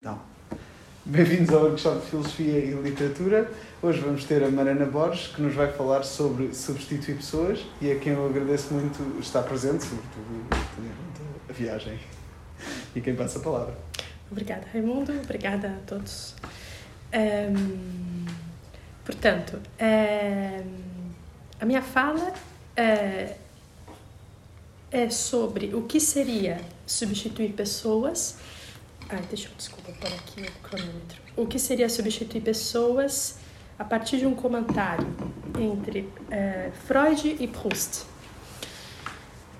[0.00, 0.16] Então,
[1.04, 3.50] bem-vindos ao workshop de Filosofia e Literatura.
[3.82, 7.98] Hoje vamos ter a Mariana Borges, que nos vai falar sobre substituir pessoas e a
[7.98, 10.46] quem eu agradeço muito estar presente, sobretudo
[11.48, 11.98] a viagem.
[12.94, 13.76] E quem passa a palavra.
[14.30, 15.12] Obrigada, Raimundo.
[15.20, 16.36] Obrigada a todos.
[17.12, 18.24] Um,
[19.04, 20.74] portanto, um,
[21.60, 22.32] a minha fala
[22.76, 23.34] é,
[24.92, 28.36] é sobre o que seria substituir pessoas
[29.10, 31.22] Ai, deixa eu, desculpa, pôr aqui o cronômetro.
[31.36, 33.36] O que seria substituir pessoas
[33.78, 35.06] a partir de um comentário
[35.58, 38.04] entre é, Freud e Proust.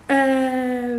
[0.06, 0.96] É,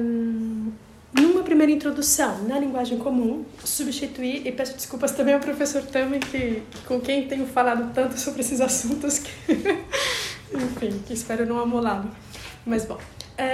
[1.13, 6.63] numa primeira introdução, na linguagem comum, substituir, e peço desculpas também ao professor Tamen, que,
[6.87, 9.31] com quem tenho falado tanto sobre esses assuntos, que,
[10.55, 12.09] enfim, que espero não amolá-lo.
[12.65, 12.99] Mas, bom,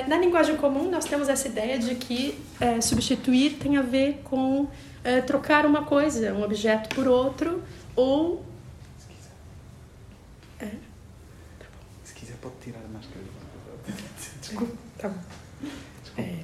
[0.07, 4.67] na linguagem comum, nós temos essa ideia de que é, substituir tem a ver com
[5.03, 7.63] é, trocar uma coisa, um objeto por outro,
[7.95, 8.43] ou.
[8.97, 9.31] Se quiser.
[10.59, 10.65] É?
[11.59, 11.87] Tá bom.
[12.03, 13.21] Se quiser, pode tirar a máscara.
[14.41, 14.75] Desculpa.
[14.97, 15.19] Tá bom.
[16.17, 16.39] É,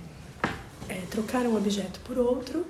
[0.90, 2.68] é, trocar um objeto por outro,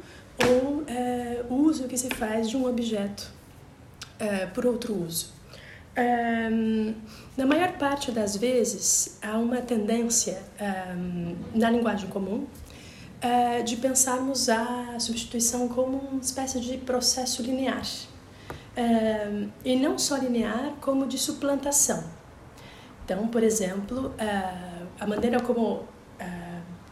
[0.47, 3.29] ou é, o uso que se faz de um objeto
[4.19, 5.33] é, por outro uso.
[5.97, 6.95] Um,
[7.37, 10.41] na maior parte das vezes, há uma tendência
[10.95, 12.45] um, na linguagem comum
[13.23, 17.83] uh, de pensarmos a substituição como uma espécie de processo linear.
[18.77, 22.03] Um, e não só linear, como de suplantação.
[23.05, 25.85] Então, por exemplo, uh, a maneira como uh,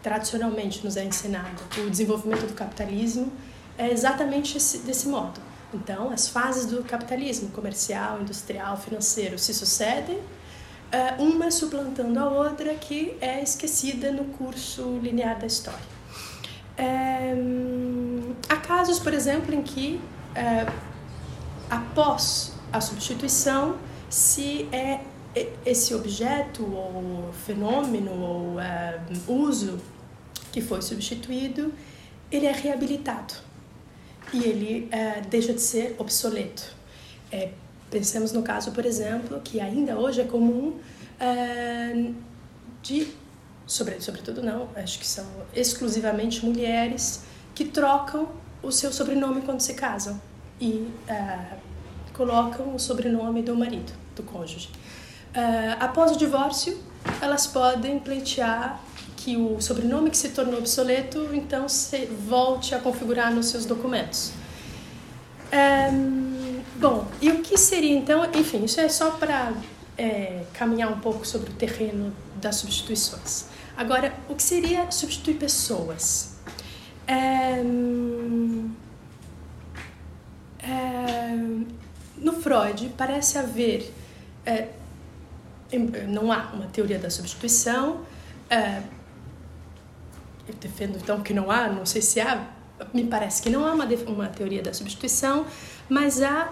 [0.02, 3.32] tradicionalmente nos é ensinado o desenvolvimento do capitalismo
[3.78, 10.20] é exatamente esse, desse modo então, as fases do capitalismo comercial, industrial, financeiro se sucedem,
[10.92, 16.00] eh, uma suplantando a outra que é esquecida no curso linear da história.
[16.76, 17.36] É,
[18.48, 20.00] há casos, por exemplo, em que
[20.34, 20.66] é,
[21.70, 23.78] após a substituição,
[24.10, 25.02] se é
[25.66, 28.56] esse objeto ou fenômeno ou
[29.28, 29.78] uso
[30.52, 31.74] que foi substituído,
[32.32, 33.49] ele é reabilitado
[34.34, 36.76] e ele uh, deixa de ser obsoleto.
[37.32, 37.52] É,
[37.90, 40.76] pensemos no caso, por exemplo, que ainda hoje é comum
[41.20, 42.16] uh,
[42.82, 43.08] de,
[43.66, 47.24] sobre, sobretudo não, acho que são exclusivamente mulheres
[47.54, 48.30] que trocam
[48.62, 50.20] o seu sobrenome quando se casam
[50.60, 51.56] e uh,
[52.14, 54.70] colocam o sobrenome do marido, do cônjuge.
[55.80, 56.78] após o divórcio,
[57.22, 58.82] elas podem pleitear
[59.30, 61.68] que o sobrenome que se tornou obsoleto, então
[62.28, 64.32] volte a configurar nos seus documentos.
[65.54, 68.26] Um, bom, e o que seria então?
[68.34, 69.54] Enfim, isso é só para
[69.96, 73.46] é, caminhar um pouco sobre o terreno das substituições.
[73.78, 76.36] Agora, o que seria substituir pessoas?
[77.08, 78.72] Um,
[80.64, 81.68] um,
[82.18, 83.94] no Freud parece haver
[84.44, 84.70] é,
[86.08, 88.02] não há uma teoria da substituição
[88.50, 88.82] é,
[90.50, 92.48] eu defendo então que não há, não sei se há,
[92.94, 95.46] me parece que não há uma, uma teoria da substituição,
[95.88, 96.52] mas há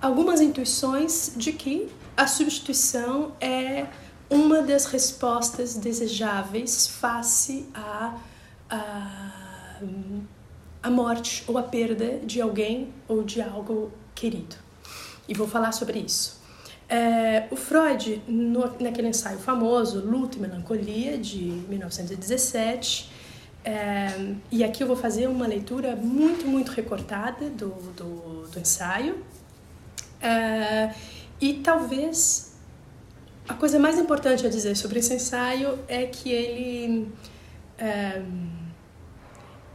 [0.00, 3.86] algumas intuições de que a substituição é
[4.28, 8.14] uma das respostas desejáveis face à
[8.70, 9.80] a,
[10.82, 14.56] a, morte ou a perda de alguém ou de algo querido.
[15.28, 16.40] E vou falar sobre isso.
[16.88, 23.10] É, o Freud, no, naquele ensaio famoso, Luto e Melancolia, de 1917,
[23.64, 29.22] é, e aqui eu vou fazer uma leitura muito, muito recortada do, do, do ensaio.
[30.20, 30.92] É,
[31.40, 32.54] e talvez
[33.48, 37.08] a coisa mais importante a dizer sobre esse ensaio é que ele.
[37.78, 38.22] É,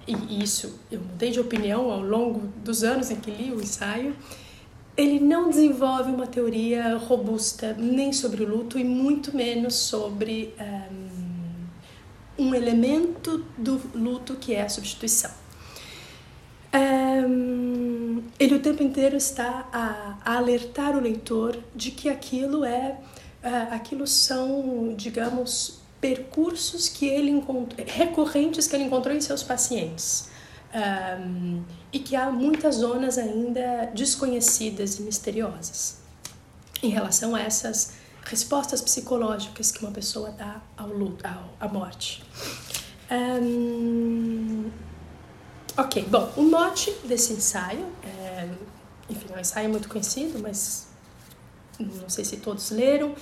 [0.08, 4.16] e isso eu mudei de opinião ao longo dos anos em que li o ensaio.
[4.96, 10.54] Ele não desenvolve uma teoria robusta nem sobre o luto e muito menos sobre.
[12.38, 15.32] Um elemento do luto que é a substituição.
[16.74, 22.98] Um, ele o tempo inteiro está a, a, alertar o leitor de que aquilo é,
[23.72, 30.30] aquilo são, digamos, percursos que ele encontrou, recorrentes que ele encontrou em seus pacientes.
[30.76, 31.64] Um,
[31.94, 36.00] e que há muitas zonas ainda desconhecidas e misteriosas
[36.84, 37.94] em relação a essas
[38.28, 42.24] respostas psicológicas que uma pessoa dá ao luto, ao, à morte.
[43.10, 44.70] Um,
[45.78, 48.50] ok, bom, o mote desse ensaio, é,
[49.10, 50.88] enfim, é um ensaio muito conhecido, mas
[51.80, 53.16] não sei se todos leram,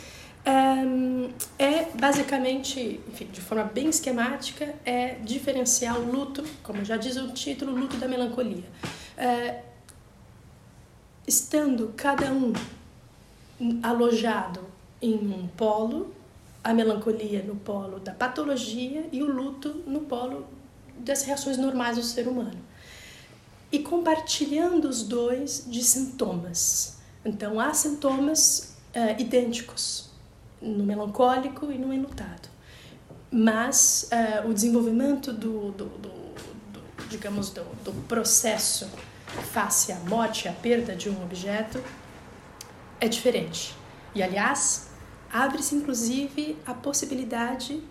[0.48, 1.30] um,
[1.60, 7.32] é basicamente, enfim, de forma bem esquemática, é diferenciar o luto, como já diz o
[7.32, 8.66] título, luto da melancolia.
[9.18, 9.76] uh,
[11.28, 12.54] estando cada um
[13.82, 16.14] alojado em um polo,
[16.64, 20.46] a melancolia no polo da patologia e o luto no polo
[20.98, 22.58] das reações normais do ser humano.
[23.72, 26.98] E compartilhando os dois de sintomas.
[27.24, 30.10] Então, há sintomas uh, idênticos
[30.62, 32.50] no melancólico e no enlutado.
[33.32, 36.10] Mas uh, o desenvolvimento do, do, do,
[36.72, 38.90] do digamos, do, processo
[39.52, 41.84] face à morte, à perda de um objeto,
[43.00, 43.76] é diferente.
[44.16, 44.88] E, aliás,
[45.32, 47.84] abre-se inclusive a possibilidade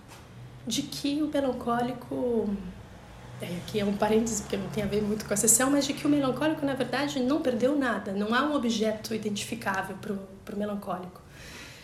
[0.66, 2.48] de que o melancólico.
[3.42, 5.84] É, aqui é um parênteses porque não tem a ver muito com a sessão, mas
[5.86, 10.54] de que o melancólico, na verdade, não perdeu nada, não há um objeto identificável para
[10.54, 11.20] o melancólico.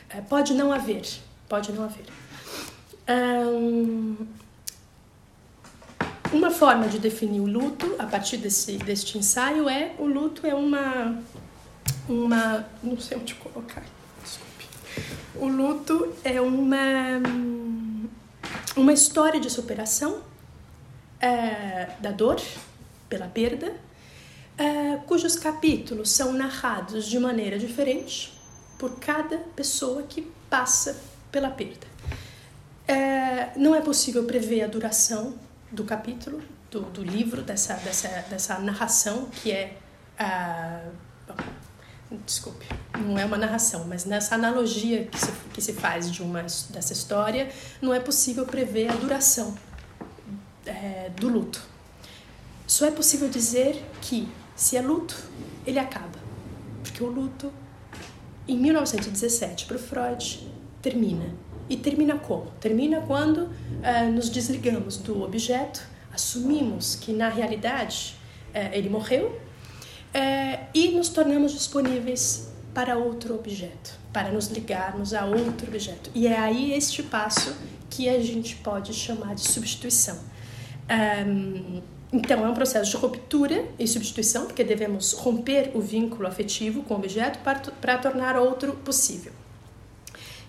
[0.08, 1.06] É, pode não haver,
[1.48, 2.06] pode não haver.
[3.08, 4.16] Um,
[6.32, 10.54] uma forma de definir o luto a partir desse, deste ensaio é o luto é
[10.54, 11.20] uma
[12.08, 13.82] uma não sei onde colocar
[15.37, 17.20] o luto é uma
[18.76, 20.22] uma história de superação
[21.20, 22.40] é, da dor
[23.08, 23.75] pela perda
[24.56, 28.32] é, cujos capítulos são narrados de maneira diferente
[28.78, 30.96] por cada pessoa que passa
[31.31, 31.87] pela perda
[32.90, 35.34] é, não é possível prever a duração
[35.70, 39.76] do capítulo, do, do livro, dessa, dessa, dessa narração que é.
[40.19, 40.90] Uh,
[42.19, 42.67] desculpe,
[42.99, 46.93] não é uma narração, mas nessa analogia que se, que se faz de uma, dessa
[46.93, 49.55] história, não é possível prever a duração
[50.67, 51.62] é, do luto.
[52.67, 55.17] Só é possível dizer que, se é luto,
[55.67, 56.19] ele acaba.
[56.83, 57.53] Porque o luto,
[58.47, 60.49] em 1917, para o Freud,
[60.83, 61.35] termina
[61.69, 62.51] e termina como?
[62.61, 68.17] Termina quando uh, nos desligamos do objeto, assumimos que na realidade
[68.49, 69.41] uh, ele morreu
[70.15, 76.11] uh, e nos tornamos disponíveis para outro objeto, para nos ligarmos a outro objeto.
[76.15, 77.55] E é aí este passo
[77.89, 80.19] que a gente pode chamar de substituição.
[81.27, 86.83] Um, então, é um processo de ruptura e substituição, porque devemos romper o vínculo afetivo
[86.83, 89.33] com o objeto para, para tornar outro possível.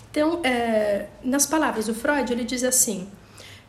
[0.10, 3.08] Então, é, nas palavras do Freud, ele diz assim: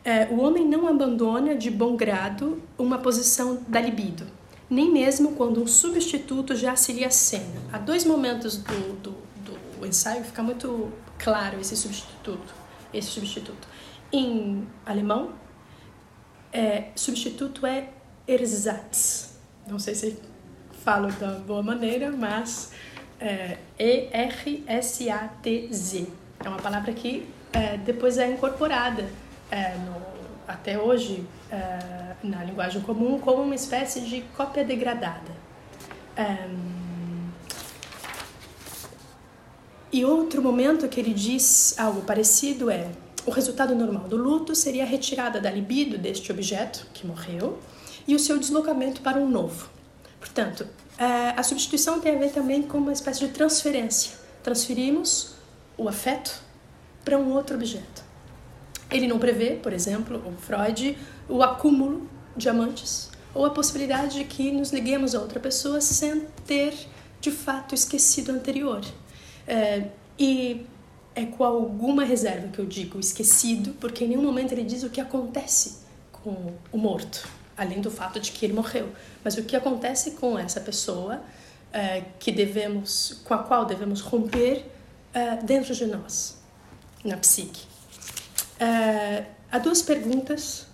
[0.03, 4.25] é, o homem não abandona de bom grado uma posição da libido,
[4.73, 7.61] nem mesmo quando um substituto já se lhe acena.
[7.71, 9.11] Há dois momentos do, do,
[9.79, 12.53] do ensaio fica muito claro esse substituto.
[12.91, 13.67] Esse substituto.
[14.11, 15.33] Em alemão,
[16.51, 17.89] é, substituto é
[18.27, 19.37] Ersatz.
[19.67, 20.17] Não sei se
[20.83, 22.71] falo da boa maneira, mas
[23.19, 24.67] é E-R-S-A-T-Z.
[26.43, 29.07] É uma palavra que é, depois é incorporada
[29.51, 30.12] é, no,
[30.47, 35.31] até hoje é, na linguagem comum como uma espécie de cópia degradada.
[36.15, 36.47] É,
[39.91, 42.89] e outro momento que ele diz algo parecido é
[43.25, 47.59] o resultado normal do luto seria a retirada da libido deste objeto que morreu
[48.07, 49.69] e o seu deslocamento para um novo.
[50.19, 50.67] Portanto,
[50.97, 54.13] é, a substituição tem a ver também com uma espécie de transferência.
[54.41, 55.35] Transferimos
[55.77, 56.41] o afeto
[57.03, 58.02] para um outro objeto.
[58.93, 60.97] Ele não prevê, por exemplo, o Freud,
[61.27, 66.27] o acúmulo de amantes ou a possibilidade de que nos liguemos a outra pessoa sem
[66.45, 66.73] ter
[67.19, 68.81] de fato esquecido o anterior.
[69.47, 70.65] É, e
[71.15, 74.89] é com alguma reserva que eu digo esquecido, porque em nenhum momento ele diz o
[74.89, 75.79] que acontece
[76.11, 78.89] com o morto, além do fato de que ele morreu,
[79.23, 81.21] mas o que acontece com essa pessoa
[81.71, 84.65] é, que devemos, com a qual devemos romper
[85.15, 86.37] uh, dentro de nós,
[87.03, 87.72] na psique.
[88.59, 90.67] Uh, há duas perguntas,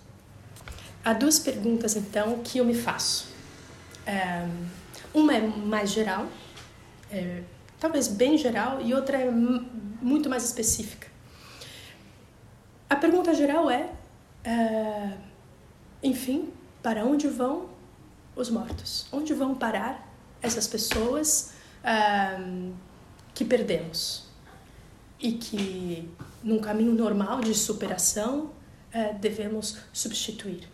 [1.04, 3.28] há duas perguntas então que eu me faço.
[4.06, 4.66] Uh,
[5.12, 6.28] uma é mais geral,
[7.10, 7.42] é,
[7.80, 11.08] talvez bem geral, e outra é muito mais específica.
[12.88, 13.90] A pergunta geral é,
[16.00, 17.68] enfim, para onde vão
[18.36, 19.06] os mortos?
[19.10, 20.08] Onde vão parar
[20.40, 21.52] essas pessoas
[23.34, 24.30] que perdemos?
[25.20, 26.08] e que
[26.42, 28.50] num caminho normal de superação
[28.94, 30.68] uh, devemos substituir.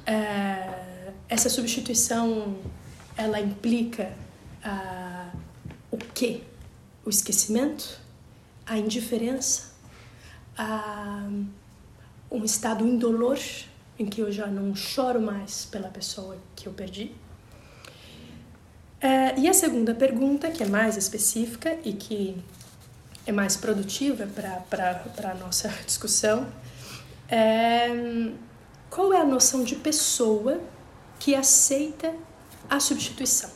[0.00, 2.56] Uh, essa substituição
[3.16, 4.12] ela implica
[5.90, 6.44] o que?
[7.04, 8.00] O esquecimento,
[8.64, 9.72] a indiferença,
[12.30, 13.38] um estado indolor
[13.98, 17.12] em que eu já não choro mais pela pessoa que eu perdi.
[19.02, 22.36] Uh, e a segunda pergunta, que é mais específica e que
[23.28, 24.26] é mais produtiva
[24.70, 26.48] para a nossa discussão,
[27.28, 27.88] é,
[28.88, 30.58] qual é a noção de pessoa
[31.18, 32.14] que aceita
[32.70, 33.50] a substituição.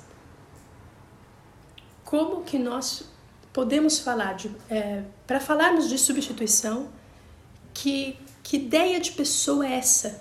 [2.05, 3.05] Como que nós
[3.50, 6.88] podemos falar de, é, para falarmos de substituição,
[7.73, 10.21] que, que ideia de pessoa é essa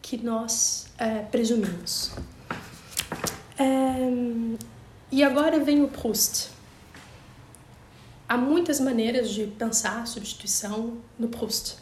[0.00, 2.12] que nós é, presumimos?
[3.58, 3.64] É,
[5.10, 6.53] e agora vem o Proust.
[8.28, 11.76] Há muitas maneiras de pensar a substituição no Proust.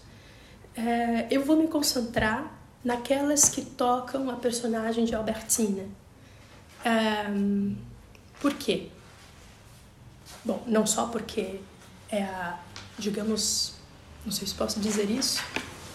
[0.76, 2.52] É, eu vou me concentrar
[2.84, 5.88] naquelas que tocam a personagem de Albertine.
[6.84, 7.26] É,
[8.40, 8.88] por quê?
[10.44, 11.60] Bom, não só porque
[12.10, 12.58] é a,
[12.98, 13.74] digamos,
[14.24, 15.42] não sei se posso dizer isso,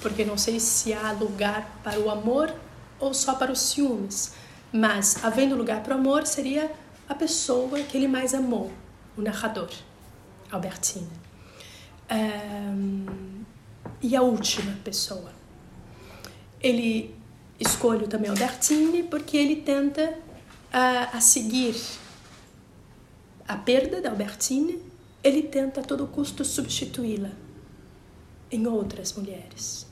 [0.01, 2.53] porque não sei se há lugar para o amor
[2.99, 4.33] ou só para os ciúmes,
[4.71, 6.71] mas havendo lugar para o amor seria
[7.09, 8.71] a pessoa que ele mais amou,
[9.17, 9.69] o narrador,
[10.51, 11.09] Albertine.
[12.11, 13.43] Um,
[14.01, 15.31] e a última pessoa.
[16.61, 17.15] Ele
[17.59, 21.75] escolhe também Albertine porque ele tenta uh, a seguir
[23.47, 24.81] a perda da Albertine,
[25.23, 27.31] ele tenta a todo custo substituí-la
[28.51, 29.87] em outras mulheres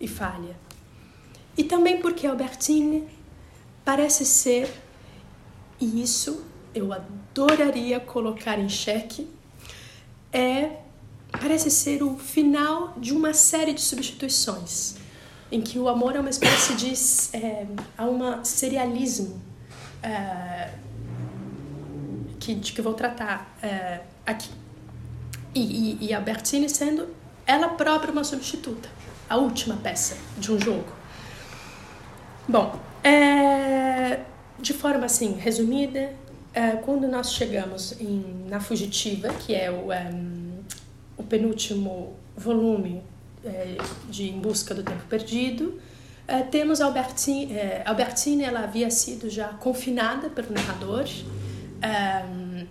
[0.00, 0.56] e falha.
[1.56, 3.08] E também porque Albertine
[3.84, 4.70] parece ser,
[5.80, 9.28] e isso eu adoraria colocar em xeque,
[10.32, 10.78] é
[11.30, 14.96] parece ser o final de uma série de substituições,
[15.50, 16.92] em que o amor é uma espécie de
[17.36, 17.66] é,
[17.96, 19.40] há um serialismo
[20.02, 20.70] é,
[22.40, 24.50] que, de que vou tratar é, aqui.
[25.54, 27.08] E, e, e a Bertini sendo
[27.46, 28.88] ela própria uma substituta,
[29.28, 30.92] a última peça de um jogo.
[32.46, 34.20] Bom, é,
[34.58, 36.14] de forma assim resumida,
[36.58, 40.10] é, quando nós chegamos em, na Fugitiva, que é o, é,
[41.16, 43.00] o penúltimo volume
[43.44, 43.76] é,
[44.10, 45.80] de Em Busca do Tempo Perdido,
[46.50, 47.54] temos Albertine,
[47.86, 51.06] Albertine, ela havia sido já confinada pelo narrador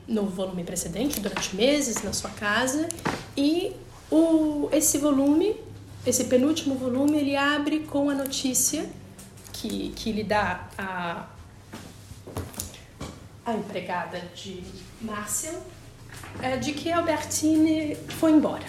[0.08, 2.88] no volume precedente, durante meses, na sua casa,
[3.36, 3.74] e
[4.12, 5.56] o, esse volume,
[6.06, 8.88] esse penúltimo volume, ele abre com a notícia
[9.54, 11.26] que, que lhe dá a
[13.48, 14.62] a empregada de
[15.02, 15.58] Márcia
[16.42, 18.66] é, de que Albertine foi embora.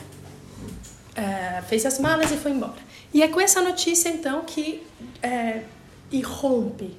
[1.16, 2.78] É, fez as malas e foi embora.
[3.12, 4.86] E é com essa notícia, então, que
[5.20, 5.64] é,
[6.12, 6.96] irrompe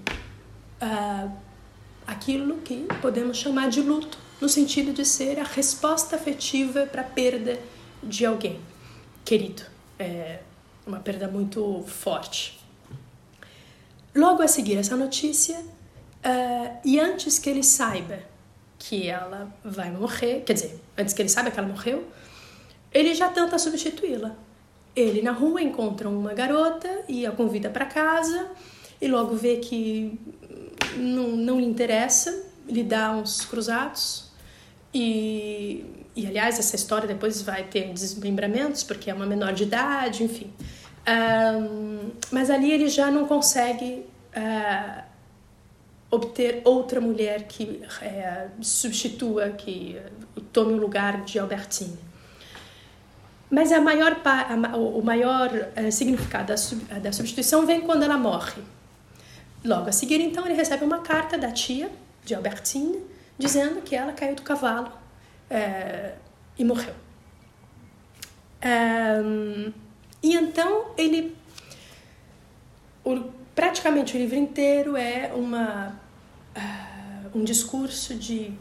[0.81, 1.29] é,
[2.05, 7.05] aquilo que podemos chamar de luto, no sentido de ser a resposta afetiva para a
[7.05, 7.57] perda
[8.03, 8.59] de alguém
[9.23, 9.63] querido.
[9.97, 10.39] É
[10.85, 12.59] uma perda muito forte.
[14.13, 15.63] Logo a seguir essa notícia,
[16.25, 18.19] Uh, e antes que ele saiba
[18.77, 22.07] que ela vai morrer, quer dizer, antes que ele saiba que ela morreu,
[22.93, 24.35] ele já tenta substituí-la.
[24.95, 28.47] Ele na rua encontra uma garota e a convida para casa
[29.01, 30.19] e logo vê que
[30.97, 34.29] não, não lhe interessa, lhe dá uns cruzados
[34.93, 35.85] e,
[36.15, 40.51] e aliás essa história depois vai ter desmembramentos porque é uma menor de idade, enfim.
[41.07, 45.03] Um, mas ali ele já não consegue uh,
[46.11, 50.01] obter outra mulher que é, substitua, que
[50.51, 51.97] tome o lugar de Albertine.
[53.49, 58.17] Mas a maior, a, o maior uh, significado da, sub, da substituição vem quando ela
[58.17, 58.61] morre.
[59.63, 61.91] Logo a seguir, então, ele recebe uma carta da tia
[62.23, 63.01] de Albertine
[63.37, 66.17] dizendo que ela caiu do cavalo uh,
[66.57, 66.93] e morreu.
[68.61, 69.71] Um,
[70.21, 71.33] e então ele
[73.05, 75.98] o, praticamente o livro inteiro é uma,
[77.33, 78.53] um discurso de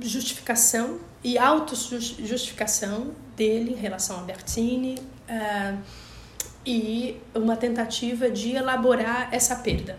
[0.00, 4.96] justificação e autojustificação dele em relação a Bertini
[5.28, 5.78] uh,
[6.64, 9.98] e uma tentativa de elaborar essa perda.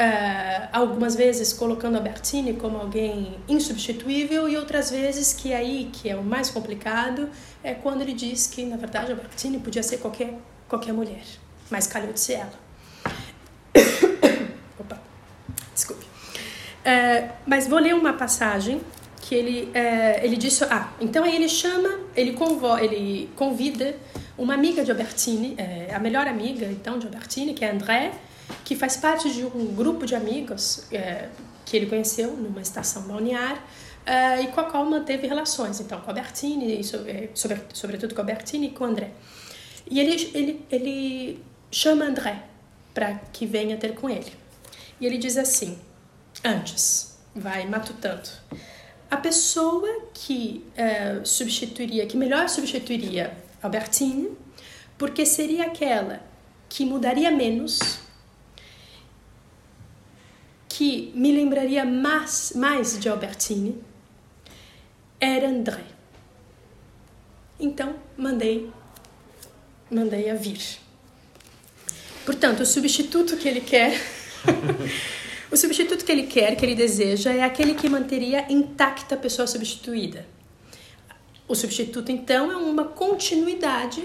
[0.00, 6.14] Uh, algumas vezes colocando Bertini como alguém insubstituível e outras vezes que aí que é
[6.14, 7.28] o mais complicado
[7.64, 10.38] é quando ele diz que na verdade Bertini podia ser qualquer
[10.68, 11.24] qualquer mulher
[11.68, 12.68] mas calhou de ser ela.
[15.78, 16.04] Desculpe.
[16.84, 18.80] É, mas vou ler uma passagem
[19.20, 23.94] que ele, é, ele disse, ah, então aí ele chama, ele, convo, ele convida
[24.36, 28.12] uma amiga de Albertine, é, a melhor amiga então de Albertine, que é André,
[28.64, 31.28] que faz parte de um grupo de amigos é,
[31.64, 33.62] que ele conheceu numa estação balnear
[34.04, 38.20] é, e com a qual manteve relações, então com Albertine, e sobre, sobre, sobretudo com
[38.20, 39.10] Albertine e com André.
[39.88, 42.42] E ele, ele, ele chama André
[42.92, 44.47] para que venha ter com ele.
[45.00, 45.78] E ele diz assim:
[46.44, 48.28] antes, vai matutando.
[49.10, 54.36] A pessoa que uh, substituiria, que melhor substituiria Albertine,
[54.98, 56.22] porque seria aquela
[56.68, 58.00] que mudaria menos,
[60.68, 63.82] que me lembraria mais, mais de Albertine
[65.18, 65.84] era André.
[67.58, 68.70] Então, mandei
[69.90, 70.60] mandei a vir.
[72.24, 73.98] Portanto, o substituto que ele quer
[75.50, 79.46] o substituto que ele quer, que ele deseja, é aquele que manteria intacta a pessoa
[79.46, 80.26] substituída.
[81.46, 84.02] O substituto, então, é uma continuidade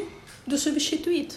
[0.47, 1.35] do substituído.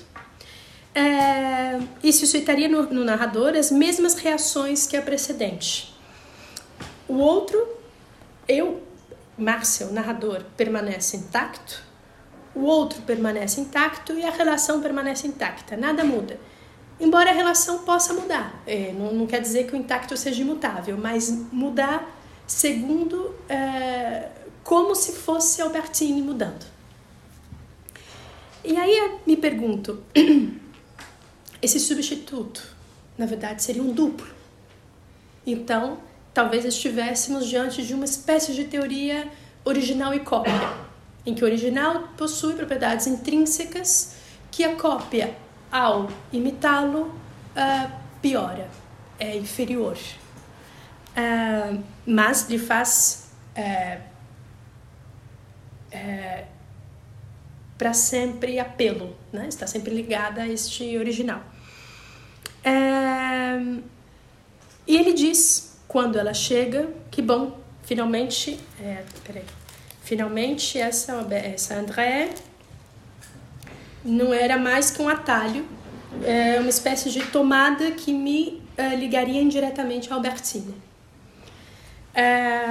[0.94, 5.94] É, e suscitaria no, no narrador as mesmas reações que a precedente.
[7.06, 7.68] O outro,
[8.48, 8.82] eu,
[9.36, 11.82] Marcel, narrador, permanece intacto,
[12.54, 16.40] o outro permanece intacto e a relação permanece intacta, nada muda.
[16.98, 20.96] Embora a relação possa mudar, é, não, não, quer dizer que o intacto seja imutável,
[20.96, 22.10] mas mudar
[22.46, 24.28] segundo é,
[24.64, 26.64] como se fosse Albertine mudando.
[28.64, 30.02] E aí me pergunto,
[31.60, 32.62] esse substituto,
[33.18, 34.26] na verdade, seria um duplo.
[35.46, 35.98] Então,
[36.32, 39.30] talvez estivéssemos diante de uma espécie de teoria
[39.64, 40.52] original e cópia,
[41.26, 44.14] em que o original possui propriedades intrínsecas
[44.50, 45.36] que a cópia
[45.70, 48.68] ao imitá-lo, uh, piora,
[49.18, 49.96] é inferior.
[51.16, 54.16] Uh, mas lhe faz uh,
[57.78, 59.46] para sempre apelo, né?
[59.48, 61.42] está sempre ligada a este original.
[64.86, 69.44] e ele diz, quando ela chega, que bom, finalmente, é, peraí,
[70.02, 72.34] finalmente essa, essa André
[74.06, 75.66] não era mais que um atalho,
[76.24, 80.74] é uma espécie de tomada que me é, ligaria indiretamente ao Albertine.
[82.14, 82.64] É,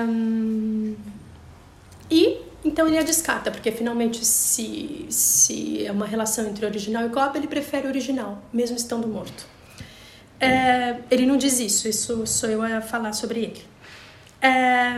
[2.09, 7.09] e então ele a descarta, porque finalmente, se, se é uma relação entre original e
[7.09, 9.45] cópia, ele prefere original, mesmo estando morto.
[10.39, 13.61] É, ele não diz isso, isso sou eu a falar sobre ele.
[14.41, 14.95] É,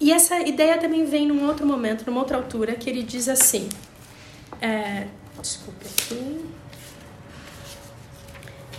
[0.00, 3.68] e essa ideia também vem num outro momento, numa outra altura, que ele diz assim:
[4.64, 5.08] é,
[5.42, 6.46] desculpe aqui.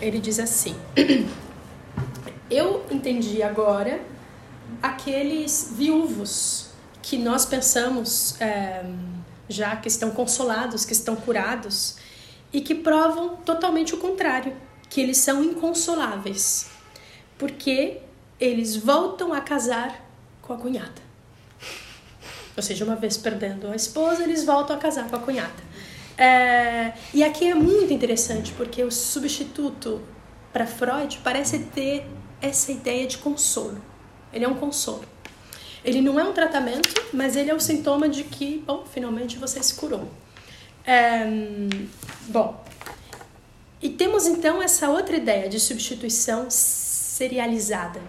[0.01, 0.75] Ele diz assim:
[2.49, 4.01] Eu entendi agora
[4.81, 6.69] aqueles viúvos
[7.03, 8.83] que nós pensamos é,
[9.47, 11.97] já que estão consolados, que estão curados
[12.51, 14.55] e que provam totalmente o contrário,
[14.89, 16.67] que eles são inconsoláveis,
[17.37, 18.01] porque
[18.39, 20.03] eles voltam a casar
[20.41, 21.05] com a cunhada.
[22.57, 25.74] Ou seja, uma vez perdendo a esposa, eles voltam a casar com a cunhada.
[26.17, 30.01] É, e aqui é muito interessante porque o substituto
[30.53, 32.05] para Freud parece ter
[32.41, 33.81] essa ideia de consolo.
[34.31, 35.03] Ele é um consolo.
[35.83, 39.61] Ele não é um tratamento, mas ele é o sintoma de que, bom, finalmente você
[39.61, 40.09] se curou.
[40.85, 41.25] É,
[42.27, 42.63] bom,
[43.81, 48.01] e temos então essa outra ideia de substituição serializada,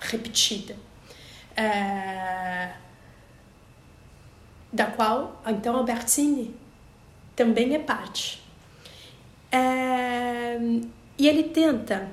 [0.00, 0.76] repetida.
[1.56, 2.72] É,
[4.72, 6.54] da qual então Albertini
[7.40, 8.38] também é parte.
[9.50, 10.58] É,
[11.16, 12.06] e ele tenta.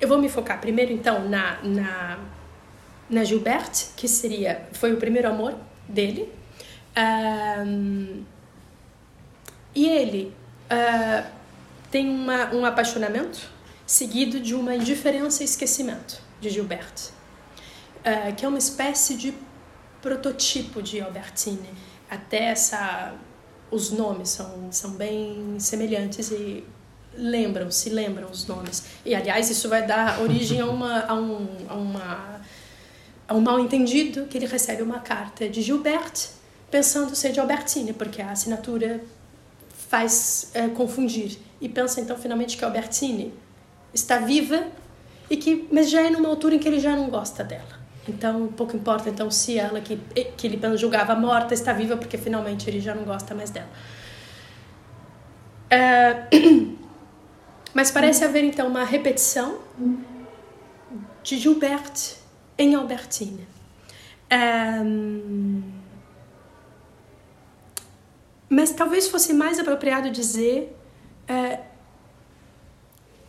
[0.00, 2.18] Eu vou me focar primeiro então na, na,
[3.10, 5.56] na Gilberte, que seria foi o primeiro amor
[5.88, 6.32] dele.
[9.74, 10.32] E ele
[10.70, 11.28] uh,
[11.90, 13.50] tem uma, um apaixonamento
[13.84, 17.10] seguido de uma indiferença e esquecimento de Gilberte.
[18.06, 19.34] Eh, que é uma espécie de
[20.00, 21.68] prototipo de Albertine.
[22.08, 23.14] Até essa,
[23.70, 26.64] os nomes são, são bem semelhantes e
[27.14, 28.84] lembram, se lembram os nomes.
[29.04, 32.40] E, aliás, isso vai dar origem a, uma, a, um, a, uma,
[33.28, 36.12] a um mal-entendido que ele recebe uma carta de Gilbert
[36.70, 39.00] pensando ser de Albertine, porque a assinatura
[39.88, 41.38] faz é, confundir.
[41.60, 43.32] E pensa, então, finalmente que Albertine
[43.94, 44.66] está viva
[45.30, 47.75] e que mas já é numa altura em que ele já não gosta dela.
[48.08, 49.96] Então, pouco importa então se ela que,
[50.36, 53.68] que ele julgava morta está viva, porque finalmente ele já não gosta mais dela.
[55.66, 56.76] Uh,
[57.74, 59.58] mas parece haver então uma repetição
[61.22, 62.16] de Gilbert
[62.56, 63.46] em Albertine.
[64.32, 65.62] Um,
[68.48, 70.76] mas talvez fosse mais apropriado dizer
[71.28, 71.75] uh,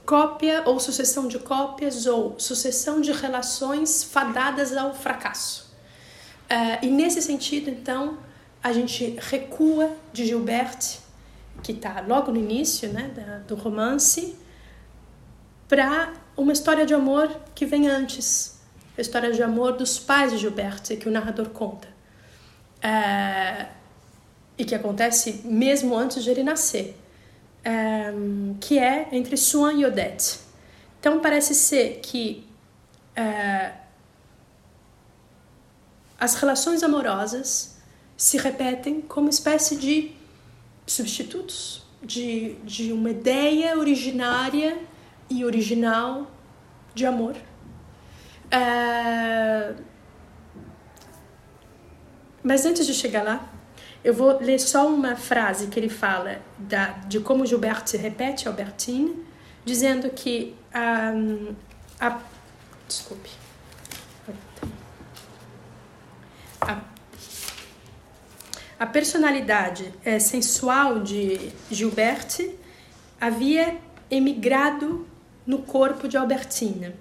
[0.07, 5.69] cópia ou sucessão de cópias ou sucessão de relações fadadas ao fracasso.
[6.45, 8.17] Uh, e nesse sentido, então,
[8.63, 10.99] a gente recua de Gilbert,
[11.61, 14.37] que está logo no início né, da, do romance,
[15.67, 18.61] para uma história de amor que vem antes,
[18.97, 21.89] a história de amor dos pais de Gilbert, que o narrador conta.
[22.77, 23.67] Uh,
[24.57, 26.97] e que acontece mesmo antes de ele nascer.
[27.67, 30.39] Um, que é entre Swan e Odette.
[30.99, 32.47] Então parece ser que
[33.17, 33.73] uh,
[36.19, 37.77] as relações amorosas
[38.15, 40.15] se repetem como espécie de
[40.85, 44.79] substitutos de, de uma ideia originária
[45.29, 46.31] e original
[46.95, 47.35] de amor.
[48.47, 49.83] Uh,
[52.41, 53.53] mas antes de chegar lá,
[54.03, 58.47] eu vou ler só uma frase que ele fala da, de como Gilberto se repete
[58.47, 59.25] Albertine,
[59.65, 61.53] dizendo que um,
[61.99, 62.19] a,
[62.87, 63.29] desculpe,
[66.61, 66.79] a,
[68.79, 72.57] a personalidade é, sensual de Gilberte
[73.19, 73.77] havia
[74.09, 75.07] emigrado
[75.45, 76.93] no corpo de Albertina.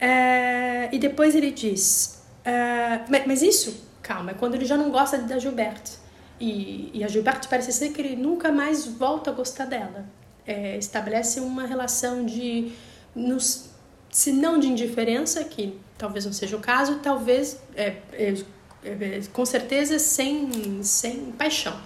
[0.00, 5.16] É, e depois ele diz, é, mas isso calma, é quando ele já não gosta
[5.18, 5.92] da Gilberte.
[6.40, 10.04] E, e a Gilberte parece ser que ele nunca mais volta a gostar dela.
[10.44, 12.72] É, estabelece uma relação de,
[13.14, 13.70] nos,
[14.10, 18.34] se não de indiferença, que talvez não seja o caso, talvez, é, é,
[18.82, 21.78] é, com certeza, sem, sem paixão.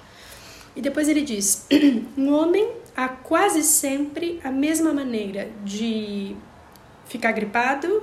[0.75, 1.67] E depois ele diz:
[2.17, 6.35] um homem há quase sempre a mesma maneira de
[7.05, 8.03] ficar gripado,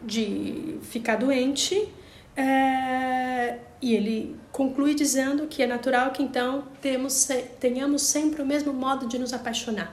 [0.00, 1.92] de ficar doente
[2.38, 7.26] é, e ele conclui dizendo que é natural que então temos,
[7.58, 9.92] tenhamos sempre o mesmo modo de nos apaixonar,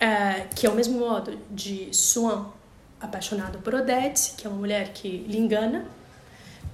[0.00, 2.46] é, que é o mesmo modo de Swan
[3.00, 5.86] apaixonado por Odette, que é uma mulher que lhe engana,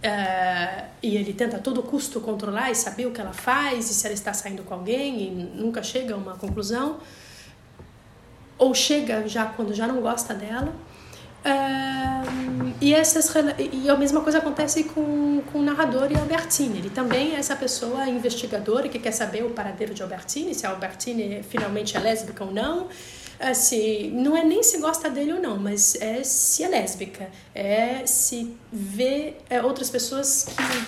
[0.02, 3.94] é, e ele tenta a todo custo controlar e saber o que ela faz e
[3.94, 7.00] se ela está saindo com alguém e nunca chega a uma conclusão,
[8.56, 10.74] ou chega já quando já não gosta dela
[12.80, 13.32] e, essas,
[13.72, 16.78] e a mesma coisa acontece com, com o narrador e Albertine.
[16.78, 20.70] Ele também é essa pessoa investigadora que quer saber o paradeiro de Albertine, se a
[20.70, 22.88] Albertine finalmente é lésbica ou não.
[23.54, 27.30] Se, não é nem se gosta dele ou não, mas é se é lésbica.
[27.54, 30.86] É se vê é, outras pessoas que,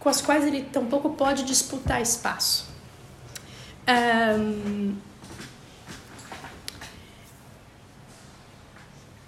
[0.00, 2.66] com as quais ele tampouco pode disputar espaço.
[3.86, 4.94] Um,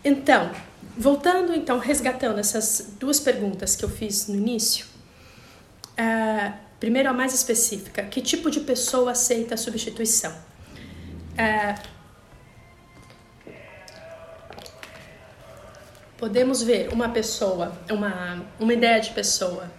[0.04, 0.50] Então,
[0.96, 4.86] voltando, então, resgatando essas duas perguntas que eu fiz no início.
[5.92, 10.32] Uh, primeiro, a mais específica: que tipo de pessoa aceita a substituição?
[11.32, 11.90] Uh,
[16.16, 19.70] podemos ver uma pessoa, uma, uma ideia de pessoa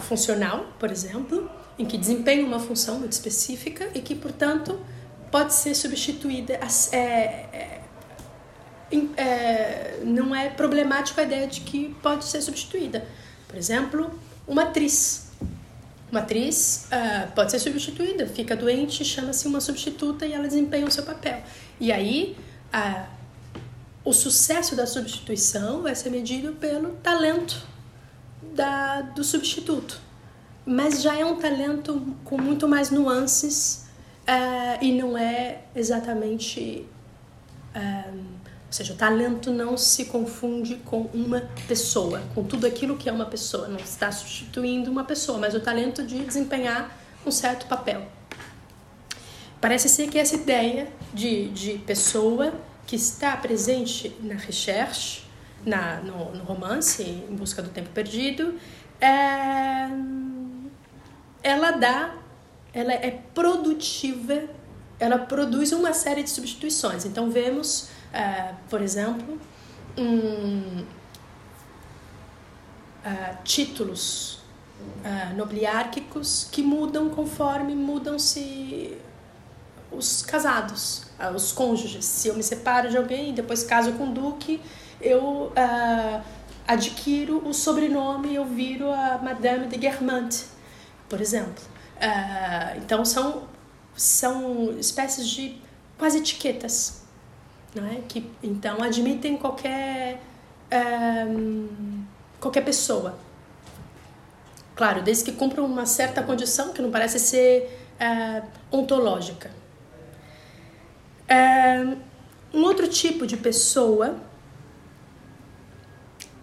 [0.00, 4.78] funcional, por exemplo, em que desempenha uma função muito específica e que, portanto,
[5.30, 6.60] pode ser substituída.
[6.92, 7.80] É, é,
[9.16, 13.06] é, não é problemático a ideia de que pode ser substituída.
[13.46, 14.10] Por exemplo,
[14.46, 15.28] uma atriz.
[16.10, 20.90] Uma atriz uh, pode ser substituída, fica doente, chama-se uma substituta e ela desempenha o
[20.90, 21.42] seu papel.
[21.78, 22.34] E aí,
[22.72, 23.06] uh,
[24.02, 27.66] o sucesso da substituição vai ser medido pelo talento
[28.54, 30.00] da, do substituto.
[30.64, 33.86] Mas já é um talento com muito mais nuances
[34.22, 36.86] uh, e não é exatamente.
[38.68, 43.12] Ou seja, o talento não se confunde com uma pessoa, com tudo aquilo que é
[43.12, 43.66] uma pessoa.
[43.66, 48.06] Não está substituindo uma pessoa, mas o talento de desempenhar um certo papel.
[49.58, 52.52] Parece ser que essa ideia de, de pessoa
[52.86, 55.22] que está presente na recherche,
[55.64, 58.54] na, no, no romance Em Busca do Tempo Perdido,
[59.00, 59.88] é,
[61.42, 62.14] ela dá,
[62.72, 64.44] ela é produtiva,
[65.00, 67.06] ela produz uma série de substituições.
[67.06, 69.38] Então vemos Uh, por exemplo,
[69.96, 70.82] um,
[73.04, 74.40] uh, títulos
[75.04, 78.96] uh, nobiliárquicos que mudam conforme mudam-se
[79.92, 82.04] os casados, os cônjuges.
[82.04, 84.60] Se eu me separo de alguém e depois caso com o duque,
[85.00, 85.50] eu
[86.66, 90.50] adquiro o sobrenome eu viro a Madame de Guermantes,
[91.08, 91.64] por exemplo.
[92.76, 93.44] então são,
[93.96, 95.58] são espécies de
[95.96, 97.07] quase etiquetas
[97.74, 98.02] né?
[98.08, 100.22] que então admitem qualquer,
[101.28, 102.04] um,
[102.40, 103.18] qualquer pessoa.
[104.74, 109.50] Claro, desde que cumpram uma certa condição que não parece ser uh, ontológica.
[112.52, 114.16] Um outro tipo de pessoa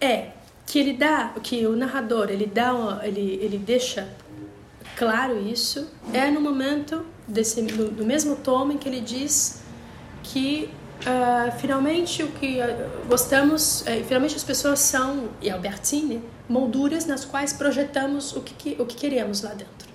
[0.00, 0.30] é
[0.64, 4.08] que ele dá, que o narrador ele dá, ele, ele deixa
[4.96, 9.62] claro isso é no momento desse do, mesmo tom em que ele diz
[10.22, 10.70] que
[11.02, 17.24] Uh, finalmente o que uh, gostamos, uh, finalmente as pessoas são, e Albertine, molduras nas
[17.24, 19.86] quais projetamos o que, o que queremos lá dentro.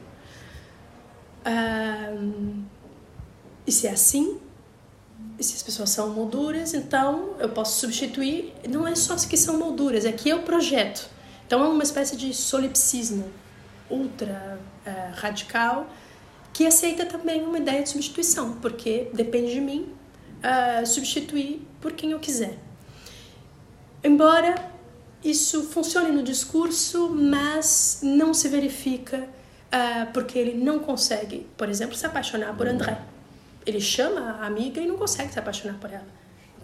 [1.46, 2.64] Um,
[3.66, 4.40] e se é assim,
[5.40, 8.54] e se as pessoas são molduras, então eu posso substituir.
[8.70, 11.10] Não é só que são molduras, é que eu projeto.
[11.48, 13.30] Então é uma espécie de solipsismo
[13.90, 15.88] ultra uh, radical
[16.54, 19.90] que aceita também uma ideia de substituição, porque depende de mim
[20.42, 22.58] uh, substituir por quem eu quiser.
[24.04, 24.72] Embora
[25.24, 31.96] isso funcione no discurso, mas não se verifica uh, porque ele não consegue, por exemplo,
[31.96, 33.00] se apaixonar por André.
[33.66, 36.08] Ele chama a amiga e não consegue se apaixonar por ela.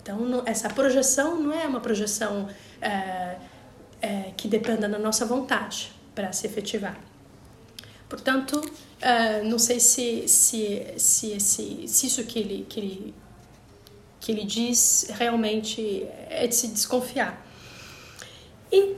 [0.02, 5.92] Então, não, essa projeção não é uma projeção uh, uh, que dependa da nossa vontade
[6.16, 6.98] para se efetivar.
[8.10, 8.62] Portanto,
[9.44, 13.14] não sei se, se, se, se, se isso que ele, que, ele,
[14.28, 17.42] que ele diz realmente é de se desconfiar.
[18.70, 18.98] E,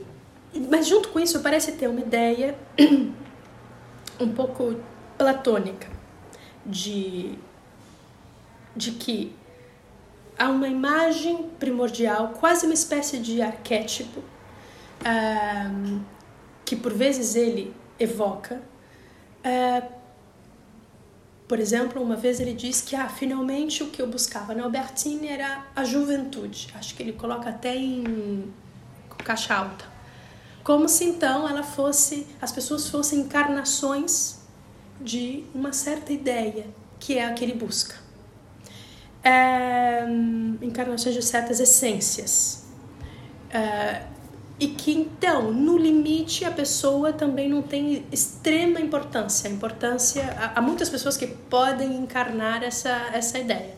[0.67, 2.57] mas junto com isso parece ter uma ideia
[4.19, 4.75] um pouco
[5.19, 5.87] platônica
[6.65, 7.37] de,
[8.75, 9.35] de que
[10.35, 14.23] há uma imagem primordial, quase uma espécie de arquétipo,
[15.05, 16.01] um,
[16.65, 18.63] que por vezes ele evoca.
[19.45, 19.98] Uh,
[21.49, 25.27] por exemplo, uma vez ele diz que ah, finalmente o que eu buscava na Albertine
[25.27, 26.69] era a juventude.
[26.75, 28.53] Acho que ele coloca até em
[29.17, 29.83] caixa alta.
[30.63, 34.38] Como se então ela fosse, as pessoas fossem encarnações
[35.01, 36.67] de uma certa ideia,
[36.99, 37.95] que é a que ele busca.
[39.23, 40.05] É,
[40.62, 42.67] encarnações de certas essências.
[43.49, 44.03] É,
[44.60, 49.48] e que então, no limite, a pessoa também não tem extrema importância.
[49.48, 53.78] Importância há muitas pessoas que podem encarnar essa, essa ideia.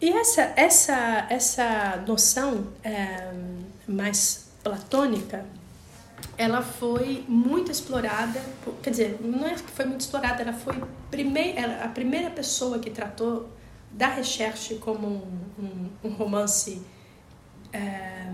[0.00, 3.32] E essa, essa, essa noção é,
[3.86, 5.44] mais platônica,
[6.36, 8.42] ela foi muito explorada,
[8.82, 10.74] quer dizer, não é que foi muito explorada, ela foi
[11.10, 13.48] primeir, a primeira pessoa que tratou
[13.92, 16.82] da recherche como um, um, um romance
[17.72, 18.26] é,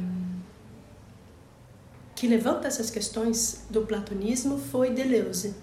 [2.16, 5.54] que levanta essas questões do platonismo foi Deleuze.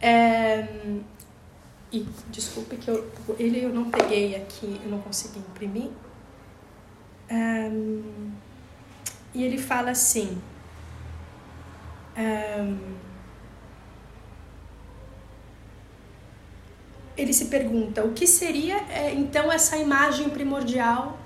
[0.00, 0.66] É,
[1.92, 5.90] e desculpe que eu, ele eu não peguei aqui, eu não consegui imprimir.
[7.30, 8.32] Um,
[9.34, 10.40] e ele fala assim.
[12.16, 12.78] Um,
[17.16, 21.18] ele se pergunta o que seria é, então essa imagem primordial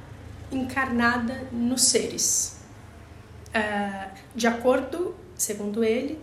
[0.51, 2.54] encarnada nos seres.
[3.55, 6.19] Uh, de acordo, segundo ele,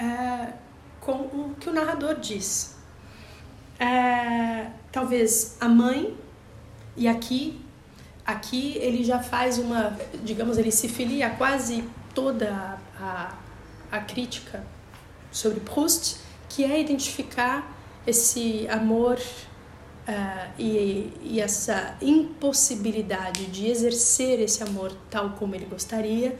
[0.00, 0.52] uh,
[1.00, 2.76] com o que o narrador diz.
[3.78, 6.16] É, talvez a mãe,
[6.96, 7.60] e aqui,
[8.26, 13.34] aqui ele já faz uma, digamos, ele se filia quase toda a,
[13.90, 14.64] a crítica
[15.30, 16.16] sobre Proust,
[16.48, 17.72] que é identificar
[18.06, 19.18] esse amor
[20.08, 26.36] uh, e, e essa impossibilidade de exercer esse amor tal como ele gostaria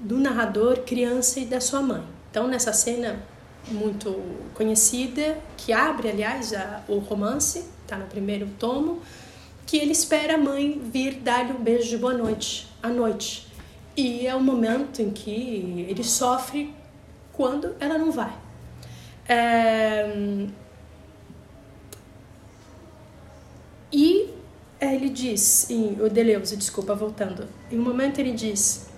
[0.00, 2.02] do narrador, criança e da sua mãe.
[2.30, 3.22] Então, nessa cena
[3.68, 4.14] muito
[4.54, 9.00] conhecida, que abre, aliás, a, o romance, está no primeiro tomo,
[9.64, 13.46] que ele espera a mãe vir dar-lhe um beijo de boa noite, à noite.
[13.96, 16.72] E é o momento em que ele sofre
[17.32, 18.32] quando ela não vai.
[19.28, 20.46] É...
[23.96, 24.28] E
[24.78, 28.90] ele diz, em, o Deleuze, desculpa, voltando, em um momento ele diz,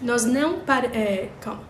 [0.00, 0.60] nós não...
[0.60, 1.68] Para, é, calma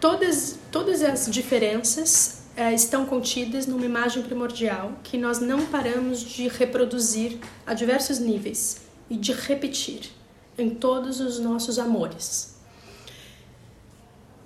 [0.00, 6.46] Todas, todas as diferenças é, estão contidas numa imagem primordial que nós não paramos de
[6.46, 10.12] reproduzir a diversos níveis e de repetir
[10.56, 12.56] em todos os nossos amores.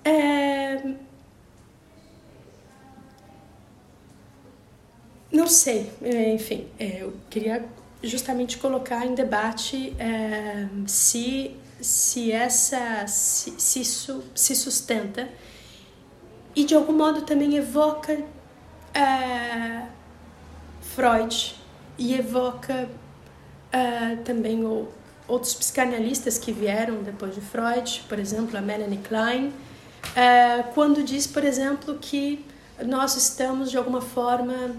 [0.03, 0.95] É...
[5.33, 7.65] Não sei, é, enfim, é, eu queria
[8.03, 15.27] justamente colocar em debate é, se se essa se, se isso se sustenta
[16.55, 19.87] e de algum modo também evoca uh,
[20.81, 21.55] Freud
[21.97, 24.87] e evoca uh, também o,
[25.27, 31.25] outros psicanalistas que vieram depois de Freud, por exemplo a Melanie Klein, uh, quando diz,
[31.25, 32.45] por exemplo, que
[32.85, 34.75] nós estamos de alguma forma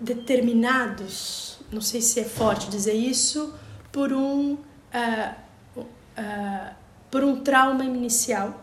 [0.00, 3.54] determinados não sei se é forte dizer isso,
[3.92, 6.74] por um, uh, uh,
[7.10, 8.60] por um trauma inicial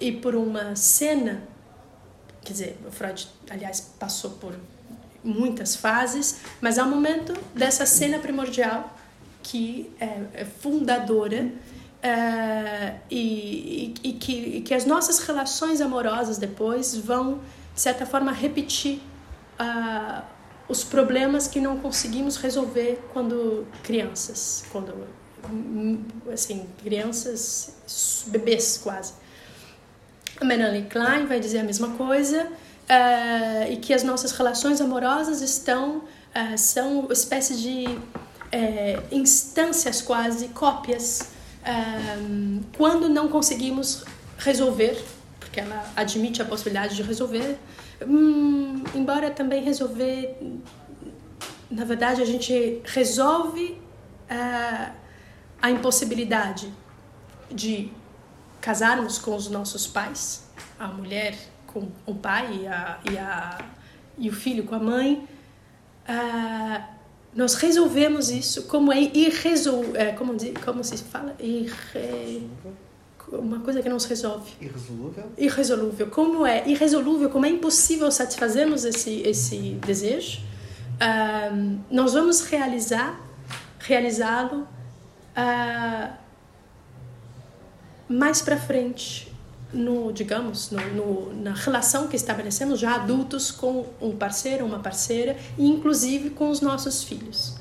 [0.00, 1.42] e por uma cena,
[2.42, 4.54] quer dizer, o Freud, aliás, passou por
[5.22, 8.94] muitas fases, mas há um momento dessa cena primordial
[9.42, 11.52] que é, é fundadora
[12.04, 17.40] uh, e, e, que, e que as nossas relações amorosas depois vão,
[17.74, 19.00] de certa forma, repetir
[19.58, 20.22] uh,
[20.68, 25.06] os problemas que não conseguimos resolver quando crianças, quando
[26.32, 29.12] assim crianças, bebês quase.
[30.40, 35.42] A Melanie Klein vai dizer a mesma coisa uh, e que as nossas relações amorosas
[35.42, 37.84] estão uh, são espécie de
[39.10, 41.33] instâncias quase cópias
[42.76, 44.04] quando não conseguimos
[44.38, 45.02] resolver,
[45.40, 47.58] porque ela admite a possibilidade de resolver,
[48.06, 50.36] hum, embora também resolver,
[51.70, 53.80] na verdade a gente resolve
[54.30, 54.92] uh,
[55.60, 56.72] a impossibilidade
[57.50, 57.90] de
[58.60, 63.58] casarmos com os nossos pais, a mulher com o pai e, a, e, a,
[64.18, 65.28] e o filho com a mãe,
[66.08, 66.93] uh,
[67.34, 71.34] nós resolvemos isso como é irresol é, como, como se fala?
[71.40, 72.48] Irre,
[73.32, 74.52] uma coisa que não se resolve.
[74.60, 75.24] Irresolúvel?
[75.36, 76.06] Irresolúvel.
[76.08, 80.40] Como é irresolúvel como é impossível satisfazermos esse esse desejo
[80.94, 83.20] uh, nós vamos realizar
[83.80, 84.66] realizá-lo
[85.36, 86.12] uh,
[88.08, 89.33] mais para frente
[89.74, 95.36] no digamos no, no, na relação que estabelecemos já adultos com um parceiro uma parceira
[95.58, 97.56] e inclusive com os nossos filhos.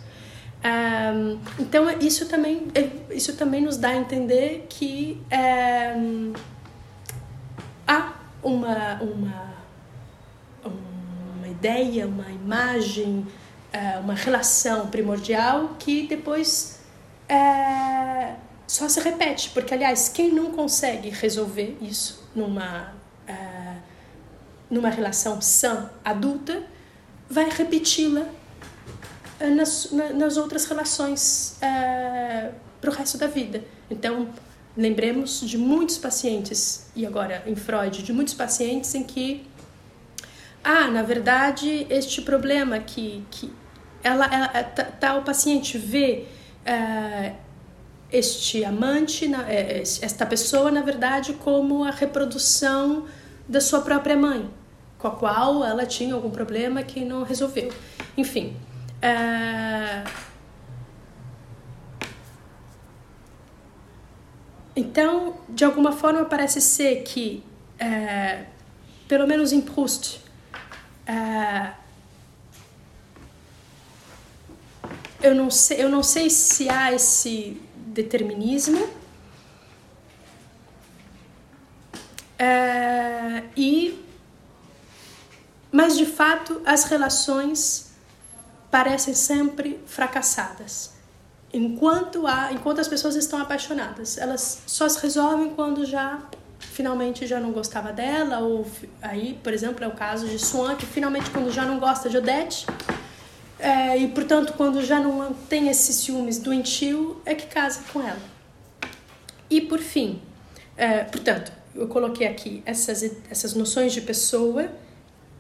[0.64, 2.68] Um, então isso também
[3.12, 5.22] isso também nos dá a entender que
[5.98, 6.34] um,
[7.86, 9.54] há uma uma
[10.64, 13.28] uma ideia uma imagem
[14.04, 16.80] uma relação primordial que depois
[18.68, 22.94] só se repete, porque aliás, quem não consegue resolver isso numa
[23.28, 23.82] uh,
[24.70, 26.64] numa relação sã adulta
[27.30, 33.64] vai repeti-la uh, nas, na, nas outras relações uh, eh, para o resto da vida.
[33.90, 34.30] Então,
[34.76, 39.46] lembremos de muitos pacientes, e agora em Freud, de muitos pacientes em que,
[40.64, 43.54] ah, na verdade, este problema que, que
[44.04, 46.26] ela, ela tá, tá, paciente vê
[48.14, 53.08] este amante, é, é, esta pessoa, na verdade, como a reprodução
[53.50, 54.48] da sua própria mãe,
[55.00, 57.74] com a qual ela tinha algum problema que não resolveu.
[58.16, 58.56] Enfim.
[59.02, 60.04] É...
[64.76, 67.44] Então, de alguma forma, parece ser que,
[67.80, 68.46] é,
[69.08, 70.20] pelo menos em Proust,
[71.08, 71.72] é,
[75.22, 77.62] eu, não sei, eu não sei se há esse
[77.94, 78.90] determinismo.
[82.38, 84.04] É, e
[85.72, 87.94] mas de fato as relações
[88.70, 90.92] parecem sempre fracassadas
[91.54, 96.20] enquanto há enquanto as pessoas estão apaixonadas elas só se resolvem quando já
[96.60, 98.66] finalmente já não gostava dela ou
[99.02, 102.18] aí por exemplo é o caso de Swan que finalmente quando já não gosta de
[102.18, 102.66] Odette
[103.64, 108.20] é, e, portanto, quando já não tem esses ciúmes doentio, é que casa com ela.
[109.50, 110.22] E, por fim,
[110.76, 114.70] é, portanto, eu coloquei aqui essas, essas noções de pessoa,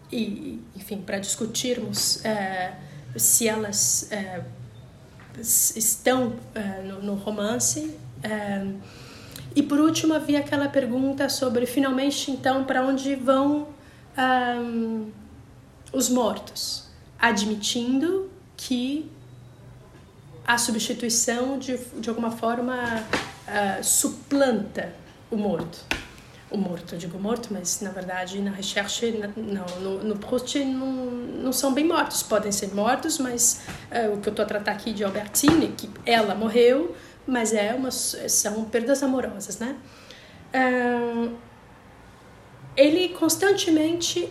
[0.09, 2.73] e, enfim, para discutirmos é,
[3.17, 4.41] se elas é,
[5.37, 7.93] estão é, no, no, romance.
[8.23, 8.65] É,
[9.53, 13.67] e, por último, havia aquela pergunta sobre, finalmente, então, para onde vão
[15.91, 16.82] os mortos
[17.23, 19.09] admitindo que
[20.45, 24.93] a substituição de, de alguma forma uh, suplanta
[25.31, 25.79] o morto.
[26.51, 31.53] O morto, digo morto, mas na verdade na recherche, não, no, no Proust não, não
[31.53, 34.91] são bem mortos, podem ser mortos, mas uh, o que eu estou a tratar aqui
[34.91, 36.93] de Albertine, que ela morreu,
[37.25, 39.77] mas é uma, são perdas amorosas, né?
[40.53, 41.37] Uh,
[42.75, 44.29] ele constantemente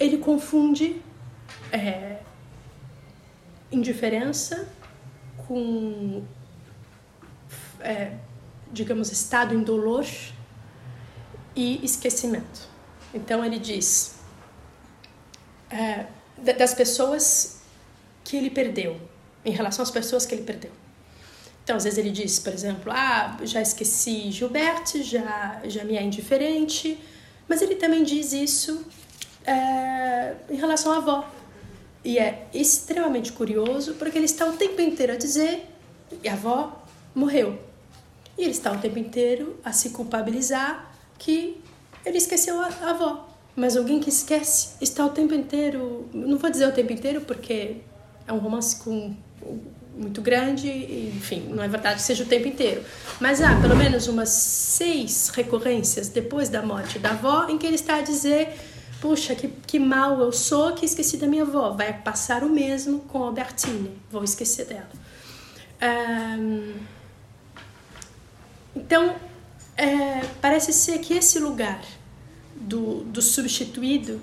[0.00, 1.00] ele confunde
[1.70, 2.13] é,
[3.74, 4.68] indiferença
[5.46, 6.22] com,
[7.80, 8.12] é,
[8.72, 10.06] digamos, estado indolor
[11.54, 12.68] e esquecimento.
[13.12, 14.16] Então ele diz
[15.70, 16.06] é,
[16.56, 17.60] das pessoas
[18.22, 19.00] que ele perdeu,
[19.44, 20.70] em relação às pessoas que ele perdeu.
[21.62, 26.02] Então, às vezes ele diz, por exemplo, ah, já esqueci Gilberte, já, já me é
[26.02, 26.98] indiferente,
[27.48, 28.84] mas ele também diz isso
[29.46, 31.30] é, em relação à avó.
[32.04, 35.66] E é extremamente curioso porque ele está o tempo inteiro a dizer
[36.20, 36.84] que a avó
[37.14, 37.58] morreu.
[38.36, 41.60] E ele está o tempo inteiro a se culpabilizar que
[42.04, 43.28] ele esqueceu a, avó.
[43.56, 47.76] Mas alguém que esquece está o tempo inteiro, não vou dizer o tempo inteiro porque
[48.26, 49.14] é um romance com
[49.96, 50.68] muito grande,
[51.16, 52.82] enfim, não é verdade que seja o tempo inteiro.
[53.20, 57.76] Mas há pelo menos umas seis recorrências depois da morte da avó em que ele
[57.76, 58.52] está a dizer:
[59.04, 61.72] Puxa, que, que mal eu sou que esqueci da minha avó.
[61.72, 64.88] Vai passar o mesmo com Albertine, vou esquecer dela.
[66.38, 66.72] Um,
[68.74, 69.14] então,
[69.76, 71.82] é, parece ser que esse lugar
[72.56, 74.22] do, do substituído.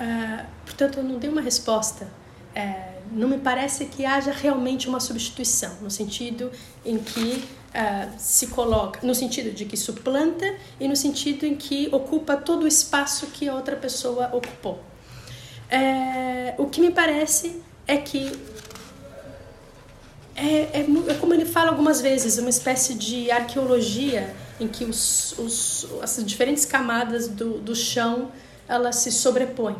[0.00, 2.10] Uh, portanto, eu não dei uma resposta.
[2.54, 6.50] É, não me parece que haja realmente uma substituição, no sentido
[6.86, 7.44] em que
[7.76, 12.62] uh, se coloca, no sentido de que suplanta e no sentido em que ocupa todo
[12.62, 14.80] o espaço que a outra pessoa ocupou.
[15.68, 18.32] É, o que me parece é que
[20.34, 25.34] é, é, é, como ele fala algumas vezes, uma espécie de arqueologia em que os,
[25.38, 28.30] os, as diferentes camadas do, do chão
[28.68, 29.76] elas se sobrepõem.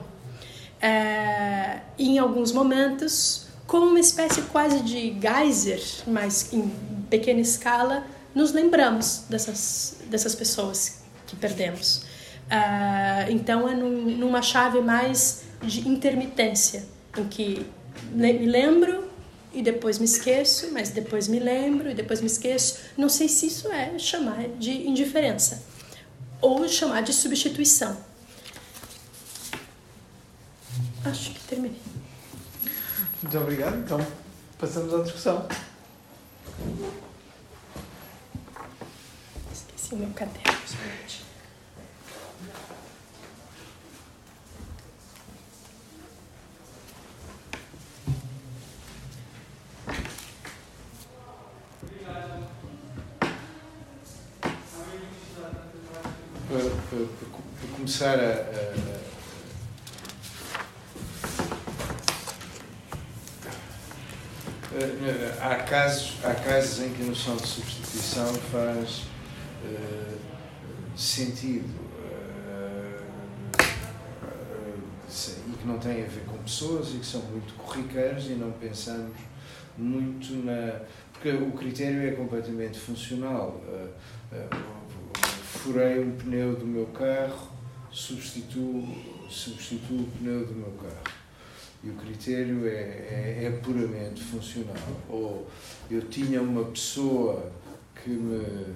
[0.81, 6.71] É, em alguns momentos, como uma espécie quase de geyser, mas em
[7.09, 12.05] pequena escala, nos lembramos dessas, dessas pessoas que perdemos.
[12.49, 16.85] É, então é num, numa chave mais de intermitência,
[17.17, 17.67] em que
[18.13, 19.07] me lembro
[19.53, 22.79] e depois me esqueço, mas depois me lembro e depois me esqueço.
[22.97, 25.63] Não sei se isso é chamar de indiferença
[26.41, 27.97] ou chamar de substituição.
[31.05, 31.81] Acho que terminei.
[33.23, 33.77] Muito obrigado.
[33.77, 34.07] Então,
[34.59, 35.49] passamos à discussão.
[39.53, 41.27] Esqueci meu caderno, gente.
[57.87, 58.96] começar a, a,
[65.47, 69.05] há, casos, há casos em que a noção de substituição faz
[69.65, 70.19] uh,
[70.97, 73.05] sentido uh,
[75.09, 78.51] e que não tem a ver com pessoas e que são muito corriqueiros e não
[78.53, 79.17] pensamos
[79.79, 80.81] muito na.
[81.13, 83.61] Porque o critério é completamente funcional.
[85.43, 87.49] furei um pneu do meu carro,
[87.91, 88.87] substituo,
[89.29, 91.16] substituo o pneu do meu carro.
[91.87, 94.75] E o critério é, é, é, puramente funcional.
[95.09, 95.47] Ou
[95.89, 97.53] eu tinha uma pessoa
[98.03, 98.75] que me.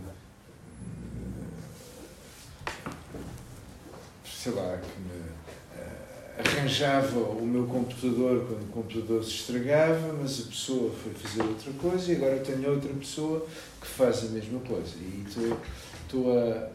[4.25, 10.43] sei lá, que me uh, arranjava o meu computador quando o computador se estragava, mas
[10.43, 13.45] a pessoa foi fazer outra coisa e agora tenho outra pessoa
[13.81, 14.95] que faz a mesma coisa.
[14.99, 15.59] E estou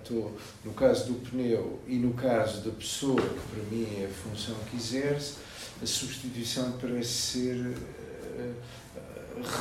[0.04, 4.10] estou, no caso do pneu e no caso da pessoa, que para mim é a
[4.10, 5.36] função que exerce,
[5.82, 8.54] a substituição parece ser uh,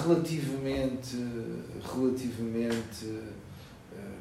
[0.04, 1.16] relativamente,
[1.82, 3.32] relativamente uh,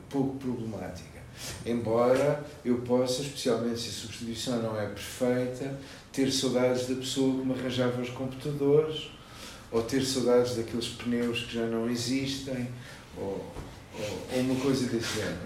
[0.10, 1.22] pouco problemática.
[1.66, 5.80] Embora eu possa, especialmente se a substituição não é perfeita,
[6.12, 9.10] ter saudades da pessoa que me arranjava os computadores,
[9.72, 12.70] ou ter saudades daqueles pneus que já não existem,
[13.18, 13.52] ou,
[14.00, 15.38] ou, uma coisa desse género.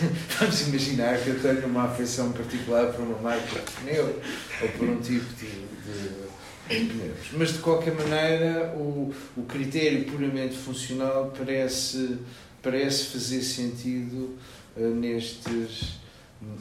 [0.38, 4.20] Vamos imaginar que eu tenho uma afeição particular por uma marca de pneu
[4.62, 7.18] ou por um tipo de, de, de pneus.
[7.32, 12.18] Mas de qualquer maneira, o, o critério puramente funcional parece,
[12.62, 14.36] parece fazer sentido
[14.76, 16.00] uh, nestes,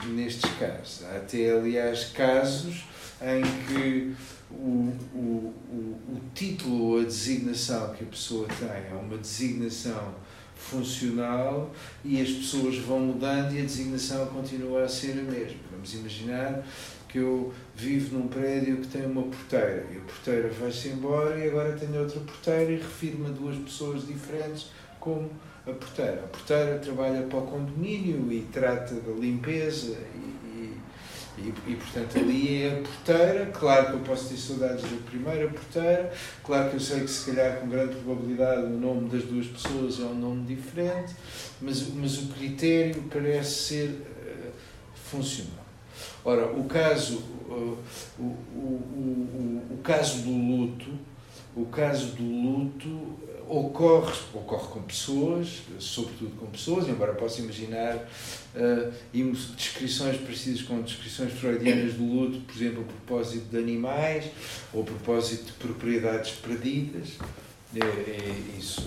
[0.07, 1.05] nestes casos.
[1.05, 2.83] Há até, aliás, casos
[3.21, 4.15] em que
[4.49, 10.15] o, o, o, o título ou a designação que a pessoa tem é uma designação
[10.61, 11.71] funcional
[12.05, 15.57] e as pessoas vão mudando e a designação continua a ser a mesma.
[15.71, 16.63] Vamos imaginar
[17.09, 21.49] que eu vivo num prédio que tem uma porteira e a porteira vai-se embora e
[21.49, 24.67] agora tenho outra porteira e refiro-me a duas pessoas diferentes
[24.99, 25.29] como
[25.67, 26.23] a porteira.
[26.23, 29.97] A porteira trabalha para o condomínio e trata da limpeza
[31.41, 35.47] e, e, portanto ali é a porteira, claro que eu posso ter saudades da primeira
[35.49, 36.13] porteira,
[36.43, 39.99] claro que eu sei que se calhar com grande probabilidade o nome das duas pessoas
[39.99, 41.15] é um nome diferente,
[41.61, 44.51] mas, mas o critério parece ser uh,
[44.95, 45.65] funcional.
[46.23, 47.17] Ora, o caso,
[47.49, 47.77] uh,
[48.19, 50.91] o, o, o, o, caso do luto,
[51.55, 53.17] o caso do luto
[53.47, 58.07] ocorre, ocorre com pessoas, sobretudo com pessoas, embora possa imaginar
[58.55, 64.25] uh, descrições parecidas com descrições freudianas do luto, por exemplo, a propósito de animais
[64.73, 67.09] ou a propósito de propriedades perdidas.
[67.75, 68.81] É, é isso,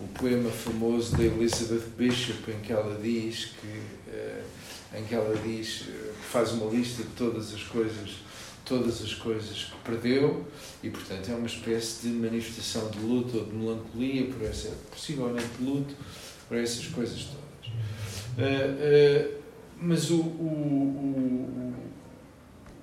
[0.00, 5.36] o, poema famoso da Elizabeth Bishop, em que ela diz que, uh, em que ela
[5.42, 8.26] diz, uh, faz uma lista de todas as coisas
[8.66, 10.44] todas as coisas que perdeu
[10.82, 15.46] e, portanto, é uma espécie de manifestação de luto ou de melancolia, por essa, possivelmente
[15.60, 15.94] luto,
[16.48, 17.45] por essas coisas todas.
[18.36, 19.36] Uh, uh,
[19.80, 21.74] mas o, o,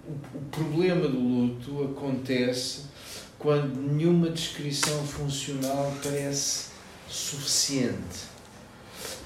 [0.08, 2.86] o, o problema do luto acontece
[3.38, 6.68] quando nenhuma descrição funcional parece
[7.10, 8.32] suficiente.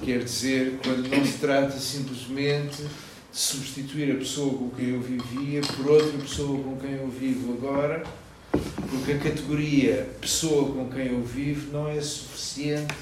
[0.03, 2.89] Quer dizer, quando não se trata simplesmente de
[3.32, 8.03] substituir a pessoa com quem eu vivia por outra pessoa com quem eu vivo agora,
[8.51, 12.95] porque a categoria pessoa com quem eu vivo não é suficiente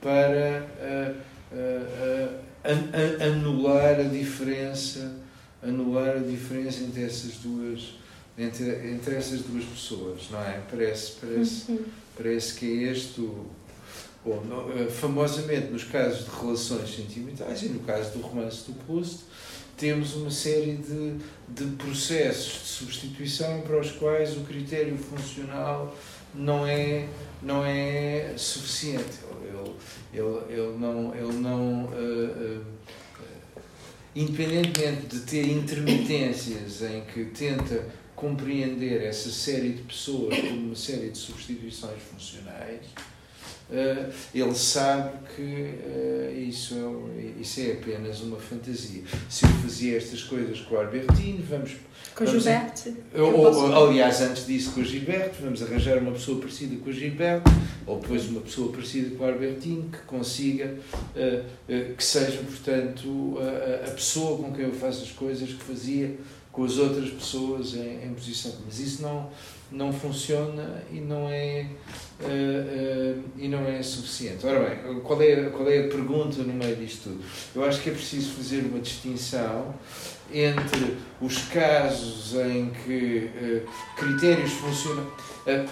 [0.00, 0.66] para
[1.52, 2.49] uh,
[3.22, 5.16] anular a diferença
[5.62, 7.94] anular a diferença entre essas duas
[8.38, 11.84] entre, entre essas duas pessoas não é parece parece uhum.
[12.16, 13.50] parece que é este o,
[14.22, 14.42] Bom,
[14.76, 19.20] eh, famosamente nos casos de relações sentimentais e no caso do romance do Proust,
[19.78, 21.16] temos uma série de,
[21.48, 25.96] de processos de substituição para os quais o critério funcional
[26.34, 27.06] não é,
[27.42, 29.20] não é suficiente.
[30.12, 31.14] Ele, ele, não.
[31.14, 32.80] Ele não uh, uh,
[34.14, 37.86] independentemente de ter intermitências em que tenta
[38.16, 42.80] compreender essa série de pessoas como uma série de substituições funcionais,
[44.34, 46.74] ele sabe que uh, isso,
[47.16, 49.02] é, isso é apenas uma fantasia.
[49.28, 51.76] Se eu fazia estas coisas com o Albertine, vamos.
[52.14, 52.92] Com o Gilberto?
[53.76, 57.50] aliás, antes disso com o Gilberto, vamos arranjar uma pessoa parecida com o Gilberto,
[57.86, 63.88] ou depois uma pessoa parecida com o Albertine, que consiga, uh, que seja, portanto, a,
[63.88, 66.16] a pessoa com quem eu faço as coisas que fazia
[66.50, 68.52] com as outras pessoas em, em posição.
[68.66, 69.30] Mas isso não,
[69.70, 71.66] não funciona e não é
[72.22, 74.46] uh, uh, e não é suficiente.
[74.46, 77.24] Ora bem, qual é, qual é a pergunta no meio disto tudo?
[77.54, 79.74] Eu acho que é preciso fazer uma distinção
[80.32, 85.06] entre os casos em que uh, critérios funcionam,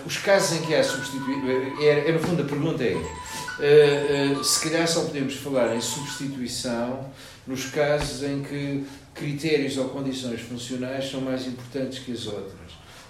[0.04, 4.88] os casos em que há substituição, é, é, no fundo a pergunta é, se calhar
[4.88, 7.08] só podemos falar em substituição
[7.46, 8.84] nos casos em que
[9.14, 12.57] critérios ou condições funcionais são mais importantes que as outras.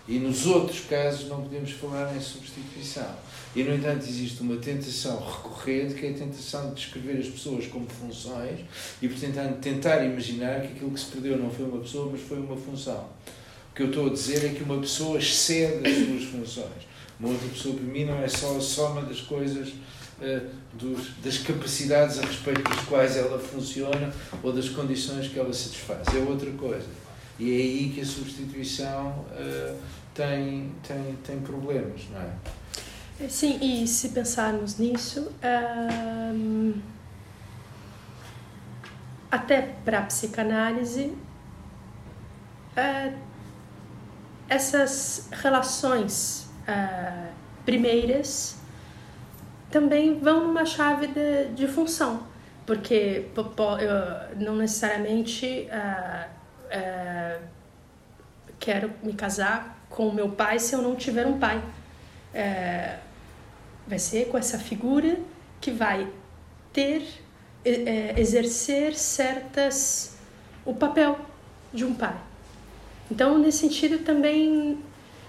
[0.08, 3.14] E nos outros casos não podemos falar em substituição.
[3.54, 7.66] E, no entanto, existe uma tentação recorrente, que é a tentação de descrever as pessoas
[7.66, 8.60] como funções
[9.02, 12.38] e, portanto, tentar imaginar que aquilo que se perdeu não foi uma pessoa, mas foi
[12.38, 13.06] uma função.
[13.70, 16.88] O que eu estou a dizer é que uma pessoa excede as suas funções.
[17.20, 21.36] Uma outra pessoa, para mim, não é só a soma das coisas, uh, dos, das
[21.38, 26.06] capacidades a respeito das quais ela funciona ou das condições que ela satisfaz.
[26.14, 26.86] É outra coisa.
[27.38, 29.26] E é aí que a substituição.
[29.32, 33.28] Uh, tem, tem, tem problemas, não é?
[33.28, 35.30] Sim, e se pensarmos nisso,
[36.34, 36.74] um,
[39.30, 41.16] até para a psicanálise,
[42.76, 43.18] uh,
[44.48, 47.32] essas relações uh,
[47.64, 48.58] primeiras
[49.70, 52.26] também vão numa chave de, de função,
[52.66, 53.28] porque
[54.36, 56.28] não necessariamente uh,
[58.58, 61.62] quero me casar com o meu pai se eu não tiver um pai.
[62.32, 62.98] É,
[63.86, 65.18] vai ser com essa figura
[65.60, 66.08] que vai
[66.72, 67.02] ter,
[67.64, 70.16] é, exercer certas.
[70.64, 71.18] o papel
[71.72, 72.16] de um pai.
[73.10, 74.78] Então, nesse sentido também.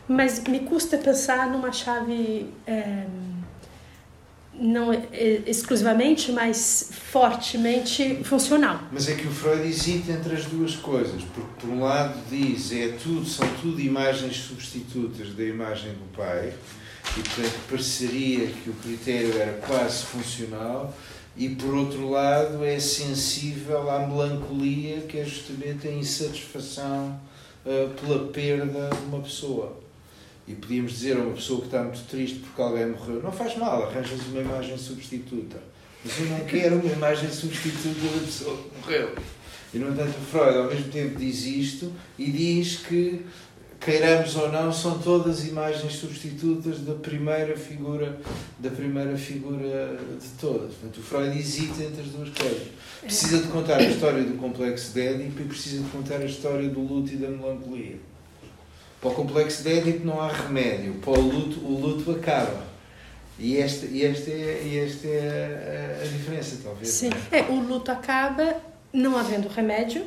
[0.07, 2.51] Mas me custa pensar numa chave.
[2.65, 3.05] É,
[4.59, 4.91] não
[5.45, 8.81] exclusivamente, mas fortemente funcional.
[8.91, 12.71] Mas é que o Freud hesita entre as duas coisas, porque por um lado diz
[12.71, 16.53] é tudo, são tudo imagens substitutas da imagem do pai,
[17.17, 20.93] e portanto pareceria que o critério era quase funcional,
[21.37, 27.19] e por outro lado é sensível à melancolia, que é justamente a insatisfação
[27.65, 29.79] uh, pela perda de uma pessoa
[30.49, 33.55] e podíamos dizer a uma pessoa que está muito triste porque alguém morreu, não faz
[33.55, 35.57] mal, arranjas uma imagem substituta.
[36.03, 39.15] Mas eu não quero uma imagem substituta da pessoa que morreu.
[39.71, 43.23] E, no entanto, Freud, ao mesmo tempo, diz isto e diz que,
[43.79, 48.19] queiramos ou não, são todas imagens substitutas da primeira figura,
[48.57, 50.73] da primeira figura de todas.
[50.73, 52.69] Portanto, o Freud hesita entre as duas coisas.
[53.01, 56.67] Precisa de contar a história do complexo de Édipo e precisa de contar a história
[56.67, 58.08] do luto e da melancolia.
[59.01, 62.67] Para o complexo de Édipo não há remédio, para o luto, o luto acaba.
[63.37, 66.89] E esta, e esta, é, esta é a, a diferença, talvez.
[66.89, 67.39] Sim, é?
[67.39, 67.41] é?
[67.43, 68.57] o luto acaba
[68.91, 70.05] não havendo remédio,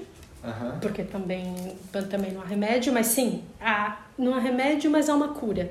[0.80, 1.76] porque também,
[2.10, 5.70] também não há remédio, mas sim, há, não há remédio, mas há uma cura.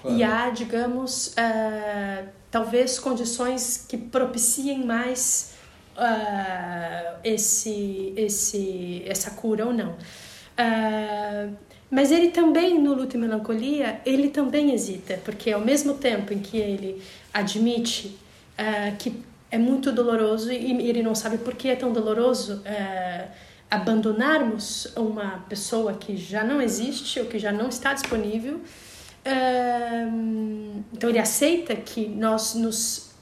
[0.00, 0.16] Claro.
[0.16, 5.54] E há, digamos, uh, talvez condições que propiciem mais
[5.96, 9.92] uh, esse, esse, essa cura ou não.
[9.92, 11.54] Uh,
[11.94, 16.40] mas ele também, no Luto e Melancolia, ele também hesita, porque ao mesmo tempo em
[16.40, 17.00] que ele
[17.32, 18.18] admite
[18.58, 23.28] uh, que é muito doloroso e ele não sabe por que é tão doloroso uh,
[23.70, 28.56] abandonarmos uma pessoa que já não existe ou que já não está disponível.
[28.56, 33.14] Uh, então ele aceita que nós nos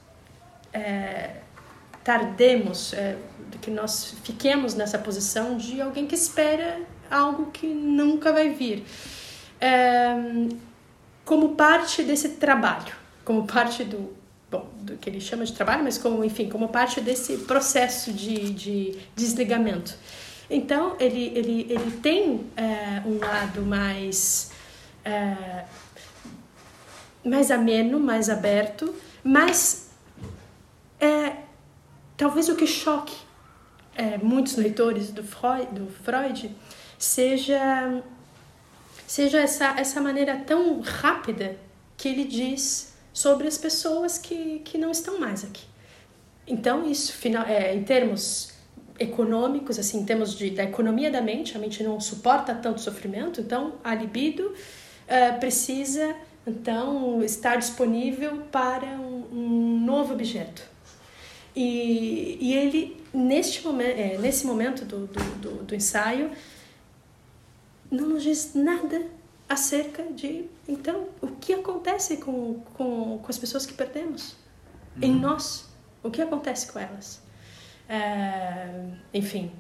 [2.03, 2.95] tardemos,
[3.61, 6.81] que nós fiquemos nessa posição de alguém que espera
[7.13, 8.85] algo que nunca vai vir.
[11.25, 12.95] como parte desse trabalho,
[13.25, 14.13] como parte do,
[14.51, 18.51] bom, do que ele chama de trabalho, mas como, enfim, como parte desse processo de,
[18.51, 19.97] de desligamento.
[20.51, 24.51] Então, ele, ele, ele tem é, um lado mais,
[25.05, 25.65] é,
[27.25, 28.95] mais ameno, mais aberto,
[29.25, 29.91] mas
[31.01, 31.37] é,
[32.17, 33.17] talvez o que choque
[33.95, 36.55] é, muitos leitores do Freud, do Freud
[37.05, 38.03] seja,
[39.07, 41.57] seja essa, essa maneira tão rápida
[41.97, 45.65] que ele diz sobre as pessoas que, que não estão mais aqui.
[46.47, 48.53] Então, isso, final, é, em termos
[48.99, 53.41] econômicos, assim, em termos de, da economia da mente, a mente não suporta tanto sofrimento,
[53.41, 56.15] então a libido uh, precisa,
[56.47, 60.63] então, estar disponível para um, um novo objeto.
[61.55, 66.31] E, e ele, neste momento, é, nesse momento do, do, do, do ensaio,
[67.93, 69.07] não nos diz nada
[69.49, 74.35] acerca de, então, o que acontece com, com, com as pessoas que perdemos?
[74.97, 75.03] Uhum.
[75.03, 75.69] Em nós,
[76.03, 77.21] o que acontece com elas?
[77.89, 78.69] É,
[79.13, 79.53] enfim.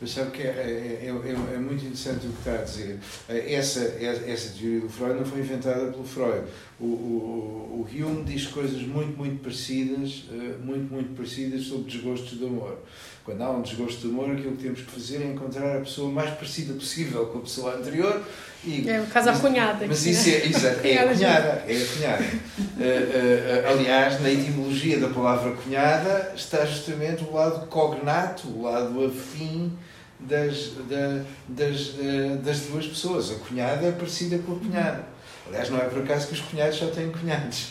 [0.00, 2.98] Eu sabe que é, é, é, é, muito interessante o que está a dizer.
[3.28, 3.80] Essa,
[4.26, 6.46] essa teoria do Freud não foi inventada pelo Freud.
[6.78, 10.24] O, o, o Hume diz coisas muito, muito parecidas,
[10.62, 12.78] muito, muito parecidas sobre desgostos do amor.
[13.24, 16.12] Quando há um desgosto de amor, aquilo que temos que fazer é encontrar a pessoa
[16.12, 18.22] mais parecida possível com a pessoa anterior.
[18.62, 19.86] E, é o caso da cunhada.
[19.86, 21.64] Mas isso é, exato, é a cunhada.
[21.66, 22.24] É a cunhada.
[22.24, 29.06] uh, uh, aliás, na etimologia da palavra cunhada está justamente o lado cognato, o lado
[29.06, 29.72] afim
[30.20, 33.30] das, da, das, uh, das duas pessoas.
[33.30, 35.13] A cunhada é parecida com a cunhada.
[35.46, 37.68] Aliás, não é por acaso que os cunhados só têm cunhados.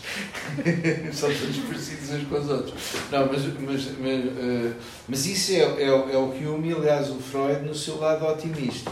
[1.12, 2.74] São todos parecidos uns com os outros.
[3.12, 4.76] Não, mas, mas, mas, uh,
[5.08, 8.92] mas isso é, é, é o Hume e, aliás, o Freud no seu lado otimista.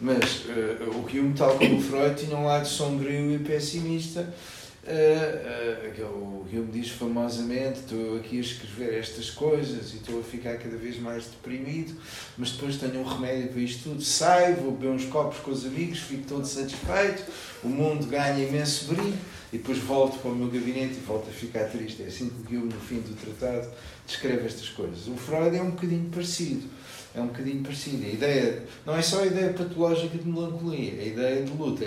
[0.00, 4.32] Mas uh, o Hume, tal como o Freud, tinha um lado sombrio e pessimista
[4.86, 10.22] Uh, uh, o Hume diz famosamente: estou aqui a escrever estas coisas e estou a
[10.22, 11.94] ficar cada vez mais deprimido,
[12.36, 14.02] mas depois tenho um remédio para isto tudo.
[14.02, 17.24] Saio, vou beber uns copos com os amigos, fico todo satisfeito,
[17.62, 19.16] o mundo ganha imenso brilho
[19.50, 22.02] e depois volto para o meu gabinete e volto a ficar triste.
[22.02, 23.70] É assim que Hume, no fim do tratado,
[24.06, 25.08] descreve estas coisas.
[25.08, 26.68] O Freud é um bocadinho parecido.
[27.14, 28.04] É um bocadinho parecido.
[28.04, 31.86] A ideia, não é só a ideia patológica de melancolia, é a ideia de luta.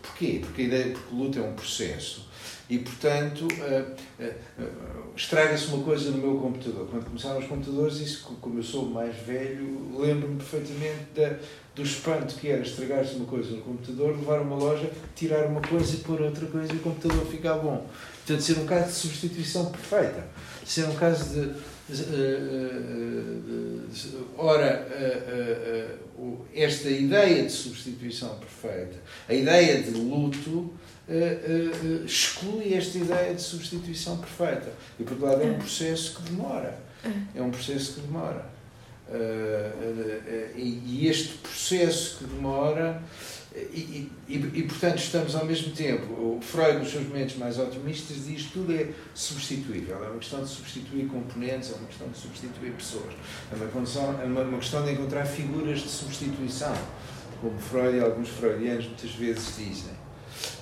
[0.00, 0.38] Porquê?
[0.40, 2.29] Porque a ideia, porque luta é um processo
[2.70, 6.86] e, portanto, uh, uh, uh, estraga-se uma coisa no meu computador.
[6.88, 11.36] Quando começaram os computadores, isso, como eu sou mais velho, lembro-me perfeitamente da,
[11.74, 15.60] do espanto que era estragar-se uma coisa no computador, levar a uma loja, tirar uma
[15.60, 17.84] coisa e pôr outra coisa e o computador ficar bom.
[18.18, 20.28] Portanto, ser um caso de substituição perfeita.
[20.64, 21.70] Ser um caso de
[24.38, 24.86] ora,
[26.54, 28.96] esta ideia de substituição perfeita,
[29.28, 30.72] a ideia de luto
[31.10, 34.72] uh, uh, exclui esta ideia de substituição perfeita.
[34.98, 35.58] E, por outro lado, é um é.
[35.58, 36.78] processo que demora.
[37.04, 38.46] É, é um processo que demora.
[39.08, 43.02] Uh, e, este processo que demora,
[43.52, 48.26] e, e, e, portanto estamos ao mesmo tempo, o Freud nos seus momentos mais otimistas
[48.26, 52.18] diz que tudo é substituível, é uma questão de substituir componentes, é uma questão de
[52.18, 53.12] substituir pessoas,
[53.50, 56.76] é uma, questão, é uma, uma questão de encontrar figuras de substituição,
[57.40, 59.99] como Freud e alguns freudianos muitas vezes dizem.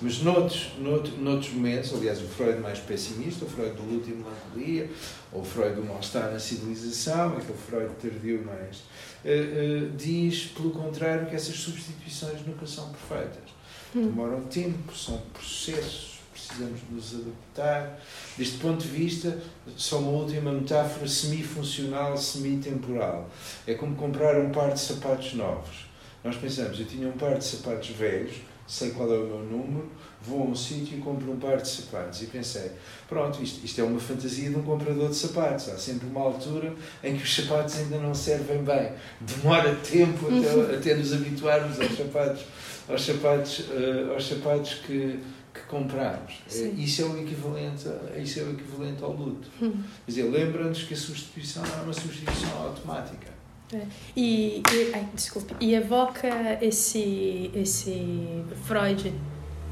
[0.01, 4.13] Mas noutros, noutros, noutros momentos, aliás, o Freud mais pessimista, o Freud do luto e
[4.13, 4.89] melancolia,
[5.31, 8.77] ou o Freud do mal-estar na civilização, aquele Freud tardio mais,
[9.25, 13.49] uh, uh, diz, pelo contrário, que essas substituições nunca são perfeitas.
[13.95, 14.03] Hum.
[14.03, 17.99] Demoram tempo, são processos, precisamos nos adaptar.
[18.37, 19.37] Deste ponto de vista,
[19.75, 23.29] só uma última metáfora semi-funcional, semi-temporal.
[23.67, 25.89] É como comprar um par de sapatos novos.
[26.23, 28.35] Nós pensamos, eu tinha um par de sapatos velhos,
[28.69, 29.89] sei qual é o meu número,
[30.21, 32.21] vou a um sítio e compro um par de sapatos.
[32.21, 32.71] E pensei,
[33.07, 35.69] pronto, isto, isto é uma fantasia de um comprador de sapatos.
[35.69, 38.91] Há sempre uma altura em que os sapatos ainda não servem bem.
[39.19, 40.75] Demora tempo até, uhum.
[40.75, 42.43] até nos habituarmos aos sapatos,
[42.87, 45.19] aos sapatos, uh, aos sapatos que,
[45.51, 46.33] que compramos.
[46.53, 47.87] É, isso é o equivalente,
[48.21, 49.47] isso é o equivalente ao luto.
[49.59, 49.83] Uhum.
[50.05, 53.38] Quer dizer, lembra-nos que a substituição não é uma substituição automática.
[53.71, 53.85] É.
[54.15, 56.27] E, e ai, desculpe, e evoca
[56.59, 59.13] esse, esse Freud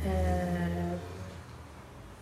[0.05, 0.97] é,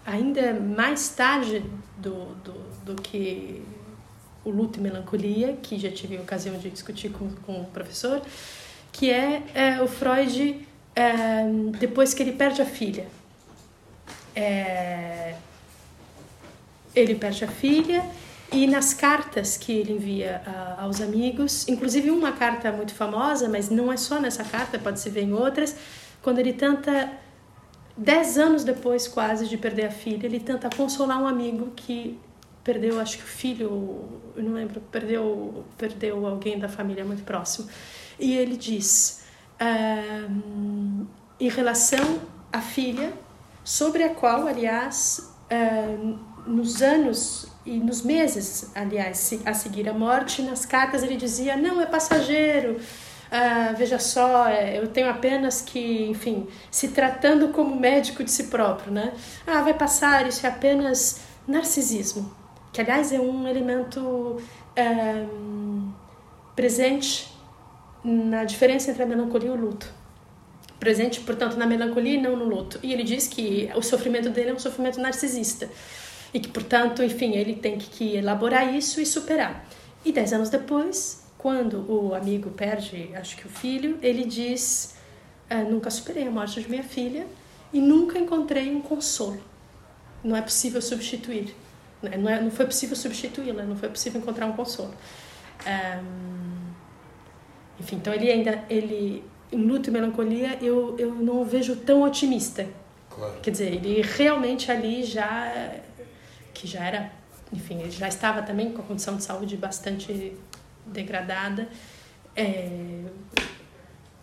[0.05, 1.63] ainda mais tarde
[1.97, 2.53] do, do,
[2.85, 3.61] do que
[4.45, 8.21] o luto e melancolia, que já tive a ocasião de discutir com, com o professor,
[8.93, 10.65] que é, é o Freud
[10.95, 11.43] é,
[11.77, 13.07] depois que ele perde a filha.
[16.95, 18.05] Ele perde a filha
[18.51, 23.69] e nas cartas que ele envia uh, aos amigos, inclusive uma carta muito famosa, mas
[23.69, 25.75] não é só nessa carta, pode se ver em outras,
[26.21, 27.11] quando ele tenta,
[27.97, 32.19] dez anos depois quase de perder a filha, ele tenta consolar um amigo que
[32.63, 37.69] perdeu, acho que o filho, não lembro, perdeu, perdeu alguém da família muito próximo.
[38.19, 39.23] E ele diz,
[41.39, 42.21] em relação
[42.51, 43.13] à filha,
[43.63, 45.31] sobre a qual, aliás,
[46.47, 51.81] nos anos e nos meses, aliás, a seguir a morte, nas cartas ele dizia: não,
[51.81, 52.79] é passageiro.
[53.31, 58.45] Ah, veja só, é, eu tenho apenas que, enfim, se tratando como médico de si
[58.45, 59.13] próprio, né?
[59.47, 62.31] Ah, vai passar, isso é apenas narcisismo,
[62.71, 64.39] que aliás é um elemento
[64.75, 65.25] é,
[66.55, 67.35] presente
[68.03, 69.91] na diferença entre a melancolia e o luto.
[70.79, 72.79] Presente, portanto, na melancolia e não no luto.
[72.83, 75.67] E ele diz que o sofrimento dele é um sofrimento narcisista
[76.33, 79.65] e que, portanto, enfim, ele tem que elaborar isso e superar.
[80.03, 84.95] E dez anos depois, quando o amigo perde, acho que o filho, ele diz:
[85.49, 87.25] ah, Nunca superei a morte de minha filha
[87.71, 89.39] e nunca encontrei um consolo.
[90.23, 91.55] Não é possível substituir.
[92.01, 92.17] Né?
[92.17, 94.93] Não, é, não foi possível substituí-la, não foi possível encontrar um consolo.
[95.65, 96.73] Um,
[97.79, 102.03] enfim, então ele ainda, ele, em luto e melancolia, eu, eu não o vejo tão
[102.03, 102.67] otimista.
[103.09, 103.39] Claro.
[103.41, 105.75] Quer dizer, ele realmente ali já
[106.55, 107.11] que já era,
[107.53, 110.35] enfim, ele já estava também com a condição de saúde bastante
[110.87, 111.67] degradada.
[112.35, 113.01] É,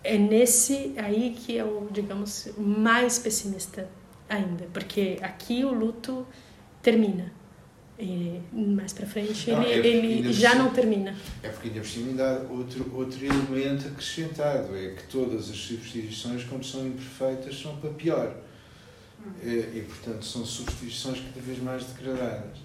[0.03, 3.89] é nesse aí que eu, digamos, mais pessimista
[4.29, 6.27] ainda, porque aqui o luto
[6.83, 7.31] termina.
[7.99, 11.15] E mais para frente não, ele, é ele já não termina.
[11.43, 15.57] É porque ainda por cima ainda há outro, outro elemento acrescentado, é que todas as
[15.57, 18.35] substituições, como são imperfeitas, são para pior.
[19.43, 22.59] E, e, portanto, são substituições cada vez mais degradadas.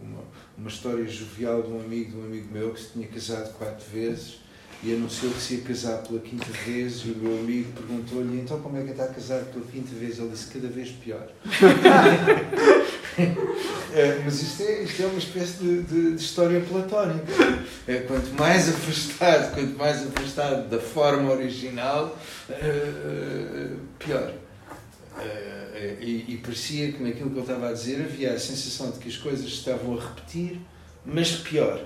[0.00, 0.22] Uma,
[0.56, 3.84] uma história jovial de um amigo de um amigo meu que se tinha casado quatro
[3.90, 4.40] vezes
[4.82, 8.58] e anunciou que se ia casar pela quinta vez e o meu amigo perguntou-lhe então
[8.60, 10.18] como é que está casado pela quinta vez?
[10.18, 11.28] Ele disse cada vez pior.
[13.94, 17.30] é, mas isto é, isto é uma espécie de, de, de história platónica.
[17.86, 24.32] É, quanto mais afastado, quanto mais afastado da forma original, uh, pior.
[25.20, 28.98] Uh, e, e, parecia que naquilo que ele estava a dizer havia a sensação de
[28.98, 30.60] que as coisas estavam a repetir,
[31.04, 31.78] mas pior.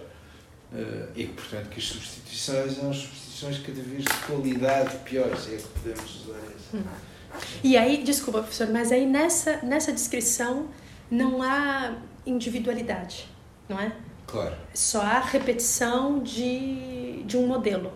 [0.72, 5.57] Uh, e que, portanto, que as substituições eram substituições cada vez de qualidade piores, é
[5.57, 6.76] que podemos usar isso.
[6.76, 6.82] Hum.
[7.62, 10.68] E aí, desculpa, professor, mas aí nessa, nessa descrição
[11.11, 13.28] não há individualidade,
[13.68, 13.93] não é?
[14.26, 14.55] Claro.
[14.72, 17.93] Só há repetição de, de um modelo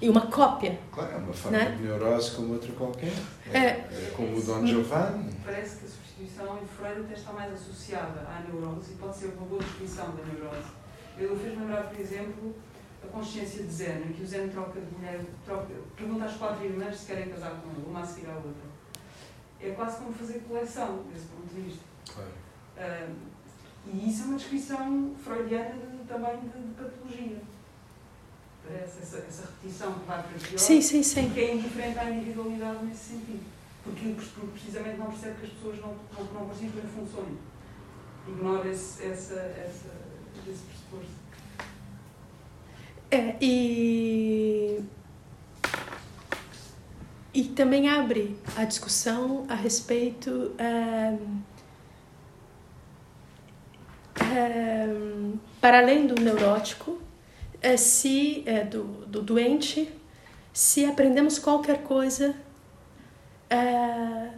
[0.00, 0.78] e uma cópia.
[0.92, 1.76] Claro, é uma forma né?
[1.76, 3.12] de neurose como outra qualquer.
[3.52, 5.34] É, é, como o Don Giovanni.
[5.44, 9.26] Parece que a substituição em Freud até está mais associada à neurose e pode ser
[9.36, 10.68] uma boa descrição da neurose.
[11.18, 12.54] Ele fez lembrar, por exemplo,
[13.02, 16.64] a consciência de Zen, em que o Zen troca de mulher, troca, pergunta às quatro
[16.64, 18.70] irmãs se querem casar com ele, uma a seguir à outra.
[19.60, 21.84] É quase como fazer coleção, desse ponto de vista.
[22.14, 22.30] Claro.
[22.78, 23.14] Uh,
[23.92, 27.36] e isso é uma descrição freudiana de, também de, de patologia
[28.74, 31.30] essa, essa repetição que vai para pior, sim, sim, sim.
[31.30, 33.44] que é indiferente à individualidade nesse sentido.
[33.82, 34.14] Porque,
[34.52, 37.38] precisamente não percebe que as pessoas não, não, não participam em funções.
[38.28, 39.90] Ignora esse, essa, essa,
[40.46, 41.20] esse pressuposto.
[43.10, 44.80] É, e,
[47.34, 51.42] e também abre a discussão a respeito um,
[54.22, 57.00] um, para além do neurótico
[57.60, 59.92] é se é, do, do doente,
[60.52, 62.34] se aprendemos qualquer coisa
[63.48, 64.30] é,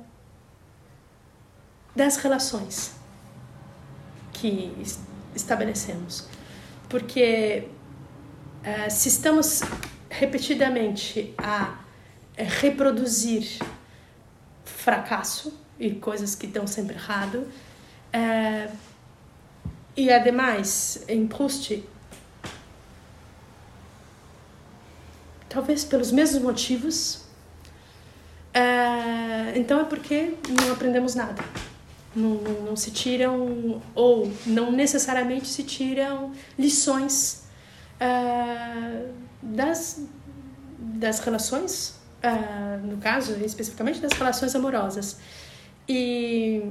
[1.95, 2.95] das relações
[4.33, 4.73] que
[5.35, 6.27] estabelecemos.
[6.89, 7.69] Porque
[8.63, 9.61] é, se estamos
[10.11, 11.79] repetidamente a
[12.37, 13.59] é, reproduzir
[14.65, 17.47] fracasso e coisas que dão sempre errado,
[18.13, 18.69] é,
[19.97, 21.85] e ademais, em Proust,
[25.53, 27.23] talvez pelos mesmos motivos.
[28.55, 31.43] É, então é porque não aprendemos nada.
[32.15, 32.35] Não,
[32.67, 37.45] não, se tiram, ou não necessariamente se tiram lições
[37.99, 39.07] é,
[39.43, 40.07] das,
[40.79, 45.19] das relações, uh, no caso, especificamente das relações amorosas.
[45.89, 46.71] E.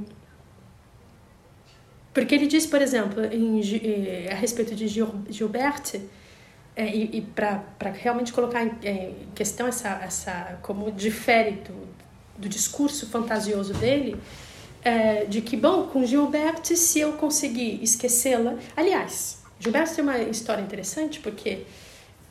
[2.14, 6.02] Porque ele diz, por exemplo, em, eh, a respeito de Gil, Gilbert,
[6.76, 11.88] é, e, e para realmente colocar em, em, questão essa, essa como difere do,
[12.38, 14.16] do discurso fantasioso dele,
[14.84, 18.56] é, de que, bom, com Gilbert, se eu conseguir esquecê-la.
[18.76, 21.66] Aliás, Gilberto tem uma história interessante porque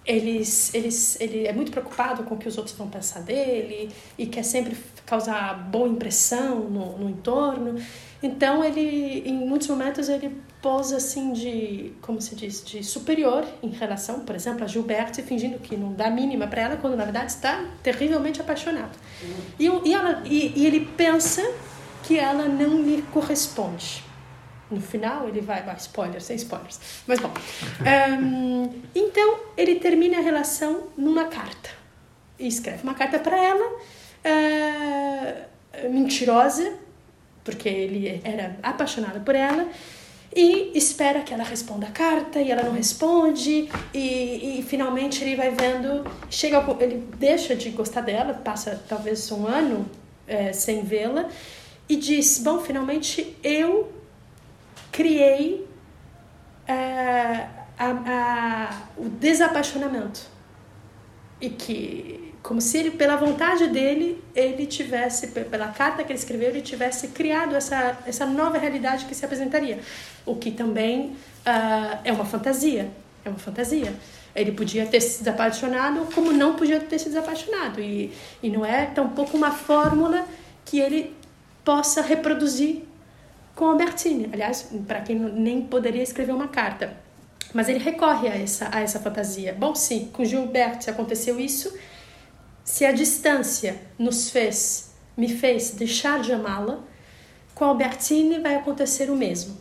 [0.05, 4.27] eles, eles, ele é muito preocupado com o que os outros vão pensar dele e
[4.27, 4.77] quer sempre
[5.07, 7.81] causar boa impressão no, no entorno.
[8.23, 13.71] Então, ele, em muitos momentos, ele posa assim de, como se diz, de superior em
[13.71, 17.31] relação, por exemplo, a Gilberto, fingindo que não dá mínima para ela, quando na verdade
[17.31, 18.97] está terrivelmente apaixonado.
[19.59, 21.43] E, e, ela, e, e ele pensa
[22.03, 24.05] que ela não lhe corresponde.
[24.71, 26.79] No final ele vai, vai spoilers, sem spoilers.
[27.07, 27.33] Mas bom.
[28.21, 31.71] Um, então ele termina a relação numa carta.
[32.39, 33.67] E escreve uma carta para ela,
[34.25, 36.75] uh, mentirosa,
[37.43, 39.67] porque ele era apaixonado por ela,
[40.35, 45.35] e espera que ela responda a carta e ela não responde e, e finalmente ele
[45.35, 49.91] vai vendo chega ele deixa de gostar dela passa talvez um ano
[50.29, 51.29] é, sem vê-la
[51.89, 53.93] e diz bom finalmente eu
[54.93, 55.67] criei
[56.67, 60.21] é, a, a, o desapaixonamento.
[61.41, 66.49] E que como se ele pela vontade dele ele tivesse pela carta que ele escreveu
[66.49, 69.79] ele tivesse criado essa essa nova realidade que se apresentaria.
[70.25, 71.17] O que também
[71.47, 72.91] uh, é uma fantasia
[73.25, 73.93] é uma fantasia.
[74.35, 77.81] Ele podia ter se desapaixonado como não podia ter se desapaixonado.
[77.81, 78.13] E
[78.43, 80.25] e não é tampouco uma fórmula
[80.65, 81.15] que ele
[81.65, 82.85] possa reproduzir
[83.55, 84.31] com Albertine.
[84.33, 86.97] Aliás para quem nem poderia escrever uma carta.
[87.53, 89.53] Mas ele recorre a essa a essa fantasia.
[89.53, 91.71] Bom sim com Gilbert aconteceu isso
[92.65, 96.81] se a distância nos fez, me fez deixar de amá-la,
[97.55, 99.57] com Albertine vai acontecer o mesmo.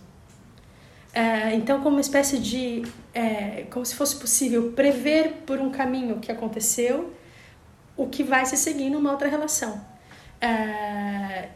[1.13, 2.83] É, então, como uma espécie de,
[3.13, 7.13] é, como se fosse possível prever por um caminho que aconteceu,
[7.97, 9.83] o que vai se seguir numa outra relação.
[10.39, 11.49] É,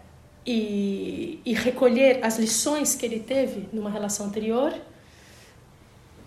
[0.46, 4.74] e, e recolher as lições que ele teve numa relação anterior,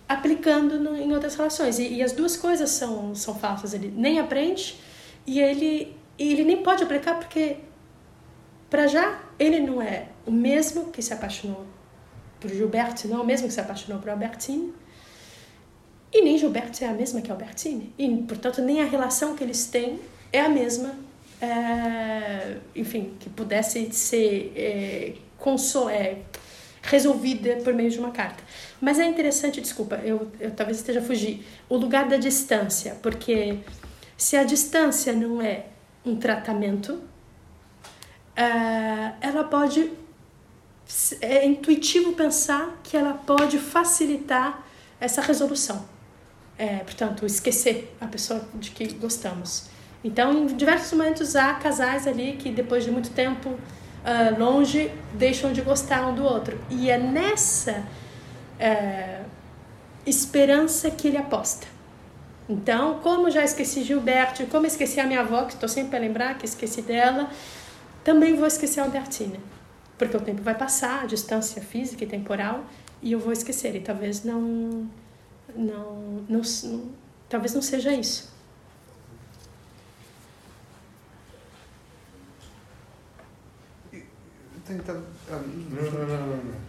[0.08, 1.78] aplicando no, em outras relações.
[1.78, 3.74] E, e, as duas coisas são, são falsas.
[3.74, 4.80] Ele nem aprende
[5.26, 7.56] e ele, ele nem pode aplicar porque,
[8.70, 11.66] para já, ele não é o mesmo que se apaixonou
[12.40, 14.72] por Gilberto, não é o mesmo que se apaixonou por Albertine.
[16.12, 17.92] E nem Gilberto é a mesma que Albertine.
[17.98, 19.98] E, portanto, nem a relação que eles têm
[20.32, 20.94] é a mesma,
[21.40, 26.18] é, enfim, que pudesse ser é, console, é,
[26.82, 28.42] resolvida por meio de uma carta.
[28.80, 33.58] Mas é interessante, desculpa, eu, eu talvez esteja a fugir, o lugar da distância, porque
[34.16, 35.66] se a distância não é
[36.04, 37.02] um tratamento, uh,
[39.20, 39.92] ela pode.
[41.20, 44.64] É intuitivo pensar que ela pode facilitar
[45.00, 45.84] essa resolução.
[46.56, 49.68] É, portanto, esquecer a pessoa de que gostamos.
[50.02, 55.52] Então, em diversos momentos há casais ali que depois de muito tempo uh, longe deixam
[55.52, 56.58] de gostar um do outro.
[56.70, 57.84] E é nessa
[58.60, 59.24] uh,
[60.06, 61.75] esperança que ele aposta.
[62.48, 66.38] Então, como já esqueci Gilberto, como esqueci a minha avó, que estou sempre a lembrar
[66.38, 67.28] que esqueci dela,
[68.04, 69.38] também vou esquecer a Albertina.
[69.98, 72.64] Porque o tempo vai passar, a distância física e temporal,
[73.02, 73.74] e eu vou esquecer.
[73.74, 74.88] E talvez não,
[75.56, 76.90] não, não, não
[77.28, 78.34] talvez não seja isso.
[84.64, 86.66] Tentava, ah, não, não, não, não.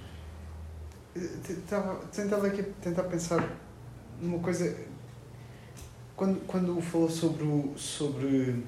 [1.44, 3.44] Tentava, tentava aqui tentar pensar
[4.22, 4.76] numa coisa
[6.18, 8.64] quando, quando falou sobre, o, sobre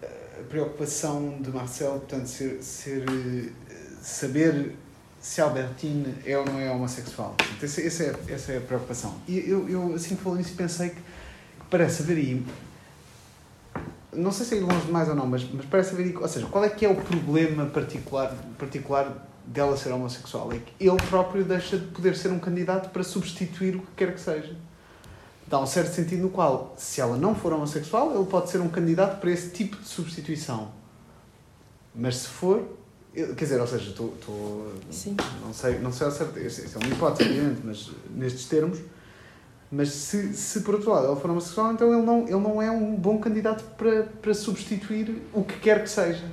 [0.00, 3.52] a preocupação de Marcel, portanto, ser, ser,
[4.00, 4.76] saber
[5.20, 7.34] se Albertine é ou não é homossexual.
[7.60, 9.12] Essa, essa, é, essa é a preocupação.
[9.26, 11.00] E eu, eu assim que falou nisso, pensei que,
[11.68, 12.46] parece haver aí.
[14.12, 16.16] Não sei se é longe demais ou não, mas, mas parece haver.
[16.16, 20.52] Ou seja, qual é que é o problema particular, particular dela ser homossexual?
[20.52, 24.14] É que ele próprio deixa de poder ser um candidato para substituir o que quer
[24.14, 24.54] que seja
[25.48, 28.68] dá um certo sentido no qual, se ela não for homossexual, ele pode ser um
[28.68, 30.72] candidato para esse tipo de substituição.
[31.94, 32.62] Mas se for,
[33.14, 34.72] quer dizer, ou seja, estou, estou
[35.44, 38.78] não sei, não sei ao certo, isso é uma hipótese, obviamente, mas nestes termos,
[39.70, 42.70] mas se, se por outro lado ele for homossexual, então ele não, ele não é
[42.70, 46.30] um bom candidato para, para substituir o que quer que seja.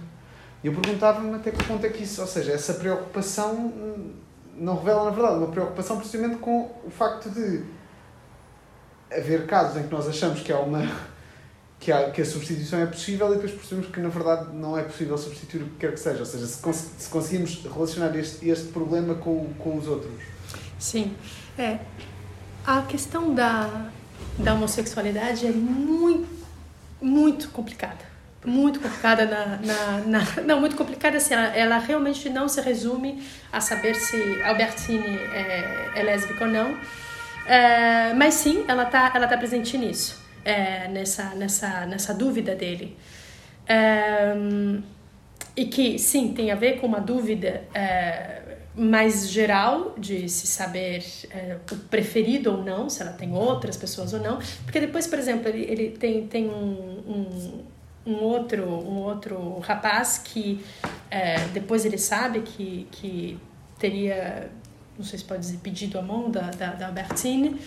[0.64, 3.74] E eu perguntava-me até que ponto é que isso, ou seja, essa preocupação
[4.56, 7.64] não revela, na verdade, uma preocupação precisamente com o facto de
[9.18, 10.88] haver casos em que nós achamos que há uma
[11.84, 14.84] que, há, que a substituição é possível e depois percebemos que na verdade não é
[14.84, 16.20] possível substituir o que quer que seja.
[16.20, 20.14] Ou seja, se, cons se conseguimos relacionar este, este problema com, com os outros.
[20.80, 21.14] Sim.
[21.58, 21.80] É,
[22.66, 23.90] a questão da,
[24.38, 26.28] da homossexualidade é muito,
[27.02, 28.14] muito complicada.
[28.46, 33.24] Muito complicada na, na, na Não, muito complicada assim, ela, ela, realmente não se resume
[33.52, 36.78] a saber se Albertine é, é lésbica ou não.
[37.46, 42.98] É, mas sim, ela está ela tá presente nisso é, nessa, nessa, nessa dúvida dele.
[43.68, 44.34] É,
[45.56, 48.42] e que, sim, tem a ver com uma dúvida é,
[48.76, 54.14] mais geral de se saber é, o preferido ou não, se ela tem outras pessoas
[54.14, 54.40] ou não.
[54.64, 57.64] Porque depois, por exemplo, ele, ele tem, tem um, um,
[58.06, 60.64] um outro, um outro rapaz que
[61.10, 63.40] é, depois ele sabe que, que
[63.78, 64.50] teria,
[64.98, 67.60] não sei se pode dizer, pedido a mão da, da, da Albertine.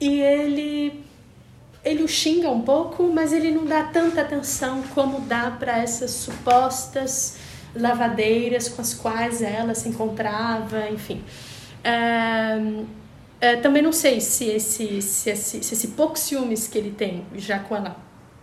[0.00, 1.04] E ele
[1.84, 6.12] ele o xinga um pouco, mas ele não dá tanta atenção como dá para essas
[6.12, 7.36] supostas
[7.76, 11.22] lavadeiras com as quais ela se encontrava, enfim.
[13.40, 17.26] É, também não sei se esse, se, esse, se esse pouco ciúmes que ele tem,
[17.34, 17.96] já com ela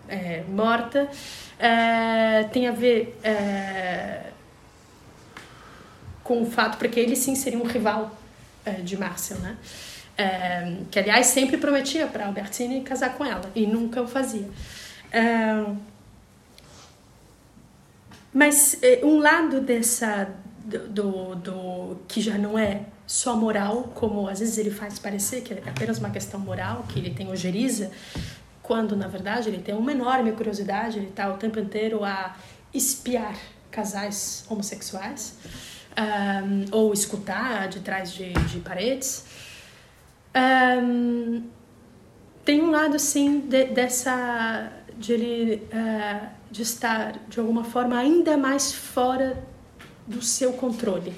[0.07, 1.09] é, morta,
[1.57, 3.17] é, tem a ver
[6.23, 8.11] com o fato, porque ele sim seria um rival
[8.83, 9.57] de Marcel, né?
[10.17, 14.47] É, que, aliás, sempre prometia para Albertine casar com ela e nunca o fazia.
[15.11, 15.65] É,
[18.33, 20.29] mas é, um lado dessa
[20.63, 25.53] do, do, que já não é só moral, como às vezes ele faz parecer que
[25.53, 27.91] é apenas uma questão moral, que ele tem ojeriza,
[28.61, 32.37] quando na verdade ele tem uma enorme curiosidade, ele está o tempo inteiro a
[32.73, 33.35] espiar
[33.69, 35.35] casais homossexuais
[35.97, 39.25] um, ou escutar de trás de, de paredes.
[40.35, 41.43] Um,
[42.45, 48.37] tem um lado sim de, dessa de ele uh, de estar de alguma forma ainda
[48.37, 49.43] mais fora
[50.07, 51.11] do seu controle.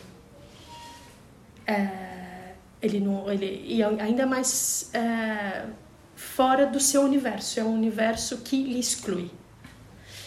[1.70, 5.70] Uh, ele não ele e ainda mais uh,
[6.16, 7.60] fora do seu universo.
[7.60, 9.32] É um universo que lhe exclui.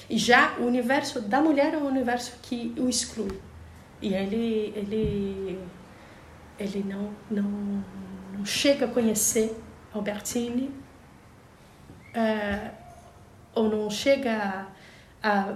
[0.09, 3.41] E já o universo da mulher é um universo que o exclui
[4.01, 5.59] e ele ele
[6.59, 7.85] ele não não
[8.37, 9.57] não chega a conhecer
[9.93, 10.71] Albertine
[12.15, 12.71] uh,
[13.55, 14.69] ou não chega
[15.23, 15.55] a, a,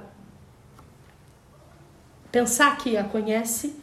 [2.33, 3.77] pensar que a conhece.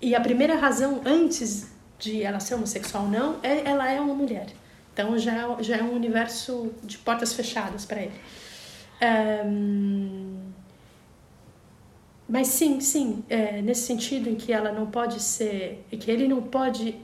[0.00, 4.46] E a primeira razão antes de ela ser homossexual não é ela é uma mulher.
[4.92, 8.20] Então já já é um universo de portas fechadas para ele.
[9.46, 10.29] Um,
[12.30, 16.40] mas sim, sim, é, nesse sentido em que ela não pode ser, que ele não
[16.40, 16.94] pode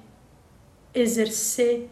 [0.94, 1.90] exercer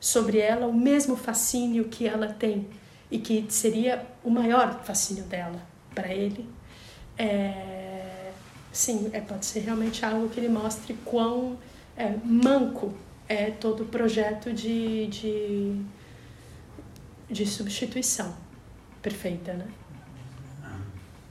[0.00, 2.66] sobre ela o mesmo fascínio que ela tem
[3.10, 5.60] e que seria o maior fascínio dela
[5.94, 6.48] para ele.
[7.18, 8.32] É,
[8.72, 11.58] sim, é, pode ser realmente algo que ele mostre quão
[11.94, 12.94] é, manco
[13.28, 15.82] é todo o projeto de, de,
[17.30, 18.34] de substituição
[19.02, 19.68] perfeita, né?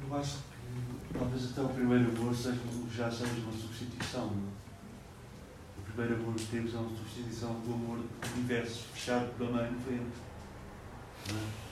[0.07, 0.44] Eu acho
[1.17, 2.59] talvez até o primeiro amor seja,
[2.95, 4.49] já seja uma substituição, não?
[4.61, 4.65] É?
[5.95, 9.79] primeiro amor que temos é uma substituição do amor do universo fechado pela mãe no
[9.79, 10.17] vento.
[11.29, 11.65] É?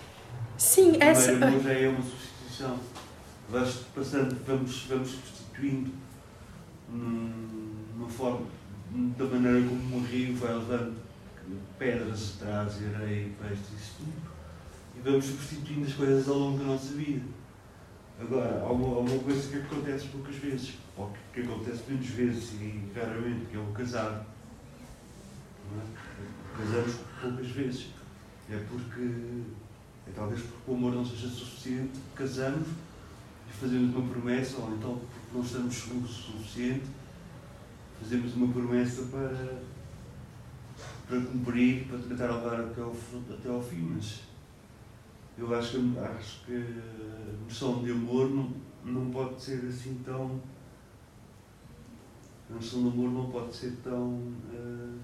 [0.58, 1.34] Sim, o essa.
[1.34, 2.80] O primeiro amor já é uma substituição.
[3.50, 5.92] Vamos passando, vamos, vamos substituindo
[6.90, 8.48] numa forma,
[9.18, 10.96] da maneira como um rio vai levando
[11.78, 14.34] pedras atrás e areia e peixe e isso tudo.
[14.96, 17.26] E vamos substituindo as coisas ao longo da nossa vida.
[18.20, 22.08] Agora, há uma, há uma coisa que acontece poucas vezes, ou que, que acontece menos
[22.08, 24.26] vezes e raramente, que é o casar.
[25.76, 26.58] É?
[26.58, 27.88] Casamos poucas vezes.
[28.50, 29.02] É porque,
[30.08, 32.68] é talvez porque o amor não seja suficiente, casamos
[33.50, 36.86] e fazemos uma promessa, ou então porque não estamos seguros o suficiente,
[38.02, 39.62] fazemos uma promessa para,
[41.08, 42.96] para cumprir, para tentar levar até ao,
[43.32, 43.94] até ao fim.
[43.96, 44.20] Mas,
[45.38, 48.52] eu acho que, acho que a noção de amor não,
[48.84, 50.40] não pode ser assim tão.
[52.50, 54.10] A noção de amor não pode ser tão.
[54.10, 55.00] Uh,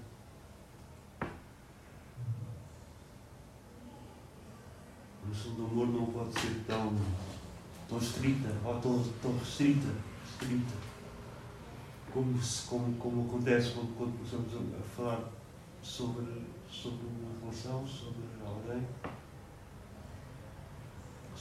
[5.24, 6.94] a noção de amor não pode ser tão,
[7.88, 9.88] tão estrita ou tão, tão restrita,
[10.24, 10.90] restrita
[12.12, 15.30] como, se, como, como acontece quando, quando começamos a falar
[15.82, 18.86] sobre, sobre uma relação, sobre alguém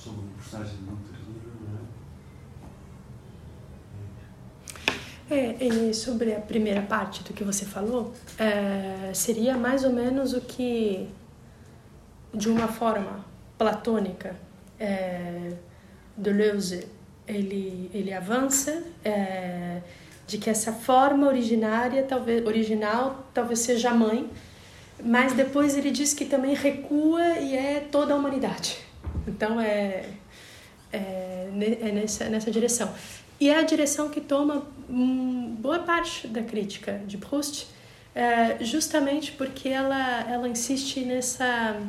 [0.04, 1.78] sobre um personagem de literatura, não
[5.32, 5.90] é?
[5.90, 10.42] É, sobre a primeira parte do que você falou, é, seria mais ou menos o
[10.42, 11.08] que
[12.34, 13.26] de uma forma
[13.58, 14.36] platônica,
[14.80, 15.54] é,
[16.16, 16.88] Deleuze
[17.28, 19.82] ele ele avança é,
[20.26, 24.30] de que essa forma originária talvez original talvez seja a mãe,
[25.04, 28.89] mas depois ele diz que também recua e é toda a humanidade.
[29.30, 30.06] Então é
[30.92, 31.50] é,
[31.82, 32.94] é nessa nessa direção.
[33.40, 34.68] E é a direção que toma
[35.60, 37.68] boa parte da crítica de Proust,
[38.14, 41.82] é, justamente porque ela, ela insiste nessa.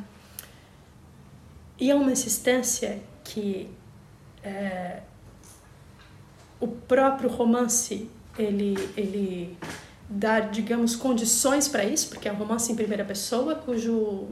[1.78, 3.68] E é uma insistência que
[4.44, 5.00] é,
[6.60, 9.56] o próprio romance ele, ele
[10.08, 14.28] dá, digamos, condições para isso, porque é um romance em primeira pessoa, cujo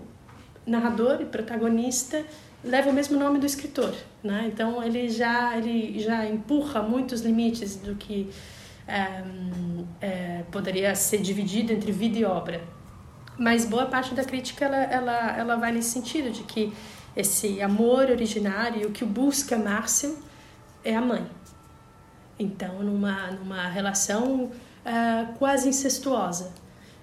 [0.67, 2.25] narrador e protagonista
[2.63, 4.51] leva o mesmo nome do escritor, né?
[4.53, 8.31] Então ele já ele já empurra muitos limites do que
[8.87, 9.23] é,
[10.01, 12.63] é, poderia ser dividido entre vida e obra.
[13.39, 16.73] Mas boa parte da crítica ela, ela, ela vai nesse sentido de que
[17.17, 20.19] esse amor originário, o que busca Márcio
[20.85, 21.27] é a mãe.
[22.39, 26.53] Então, numa, numa relação uh, quase incestuosa.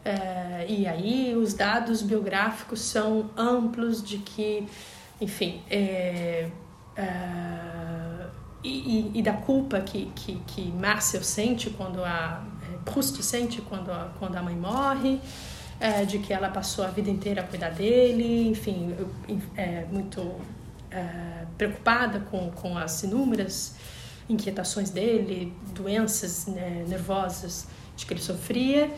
[0.05, 4.67] Uh, e aí os dados biográficos são amplos de que
[5.19, 6.49] enfim, é,
[6.95, 8.25] é,
[8.63, 13.91] e, e, da culpa que, que, que Marcel sente quando a é, Proust sente quando
[13.91, 15.19] a, quando a mãe morre,
[15.79, 18.95] é, de que ela passou a vida inteira a cuidar dele, enfim,
[19.55, 20.35] é, muito
[20.89, 23.75] é, preocupada com, com as inúmeras
[24.27, 28.91] inquietações dele, doenças né, nervosas de que ele sofria.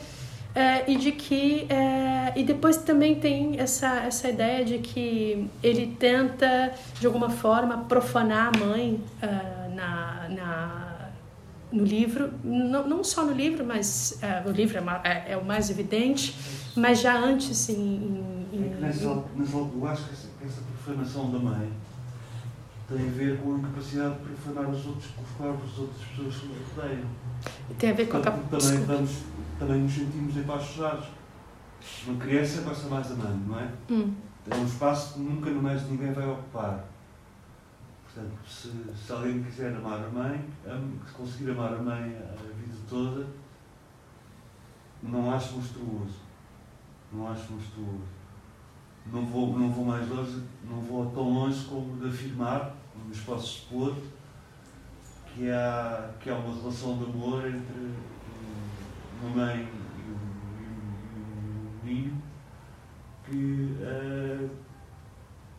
[0.58, 5.96] É, e de que é, e depois também tem essa essa ideia de que ele
[6.00, 11.10] tenta de alguma forma profanar a mãe uh, na, na
[11.72, 12.34] no livro.
[12.44, 16.36] Não, não só no livro mas uh, o livro é, é, o mais evidente
[16.76, 21.72] mas já antes em, em, nessa, nessa, eu acho que essa, essa profanação da mãe
[22.90, 26.36] tem a ver com a incapacidade de profanar os outros os corpos das outras pessoas
[26.36, 26.58] que nos
[27.78, 29.12] tem a ver com a também vamos
[29.60, 31.08] também nos sentimos empaixonados.
[32.06, 33.72] Uma criança gosta mais da mãe, não é?
[33.90, 34.14] Hum.
[34.50, 36.86] É um espaço que nunca no mais ninguém vai ocupar.
[38.04, 40.46] Portanto, se, se alguém quiser amar a mãe,
[41.06, 43.28] se conseguir amar a mãe a vida toda,
[45.04, 46.16] não acho monstruoso.
[47.12, 48.18] Não acho monstruoso.
[49.12, 52.76] Não vou, não vou mais longe, não vou tão longe como de afirmar,
[53.08, 53.96] mas posso expor,
[55.38, 57.94] que há, que há uma relação de amor entre
[59.22, 59.70] uma mãe
[60.00, 62.22] e um, menino
[63.24, 64.50] que, uh,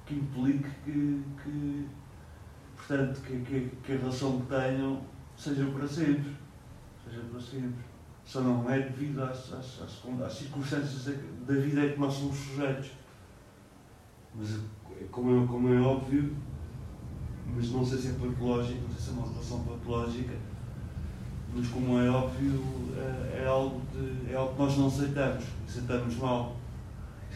[0.05, 1.89] que implique que, que
[2.77, 5.01] portanto, que, que, que, a relação que tenham
[5.37, 6.37] seja para sempre.
[7.05, 7.85] Seja para sempre.
[8.25, 11.17] Só não é devido às, às, às, às circunstâncias
[11.47, 12.91] da vida em que nós somos sujeitos.
[14.35, 14.59] Mas,
[15.13, 16.37] como é, como é óbvio,
[17.55, 20.35] mas não sei se é patológico, não sei se é uma relação patológica,
[21.55, 22.63] mas como é óbvio,
[22.97, 26.57] é, é algo, de, é algo que nós não aceitamos, aceitamos mal.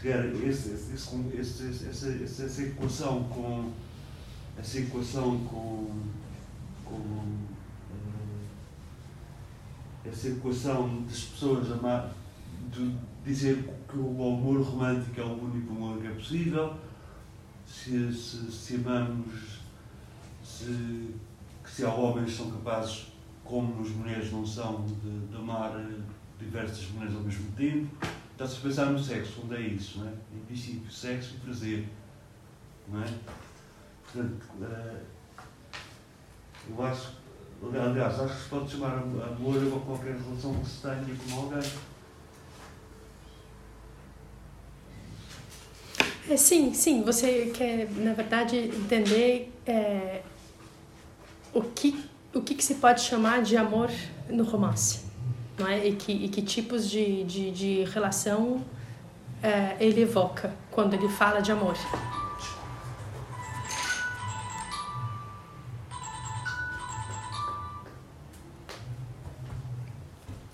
[0.05, 0.95] Esse, esse,
[1.47, 3.71] esse, essa equação com
[4.59, 5.89] essa equação com,
[6.85, 7.25] com
[10.05, 12.13] eh, essa equação das pessoas amar,
[12.71, 12.95] de
[13.25, 16.75] dizer que o amor romântico é o único amor que é possível,
[17.67, 19.51] se, se, se amamos,
[20.67, 23.07] que se há homens são capazes
[23.45, 25.79] como as mulheres não são de, de amar
[26.39, 27.89] diversas mulheres ao mesmo tempo.
[28.33, 30.13] Está-se a pensar no sexo, onde é isso, não é?
[30.34, 31.89] Em princípio, sexo e prazer,
[32.89, 33.09] não é?
[34.05, 34.99] Portanto, uh,
[36.68, 37.13] eu acho,
[37.63, 41.71] aliás, acho que se pode chamar amor a qualquer relação que se tenha com alguém.
[46.29, 47.03] É, sim, sim.
[47.03, 50.22] Você quer, na verdade, entender é,
[51.54, 53.91] o que o que, que se pode chamar de amor
[54.29, 55.00] no romance,
[55.58, 55.87] não é?
[55.87, 58.64] E que, e que tipos de, de, de relação
[59.42, 61.76] é, ele evoca quando ele fala de amor.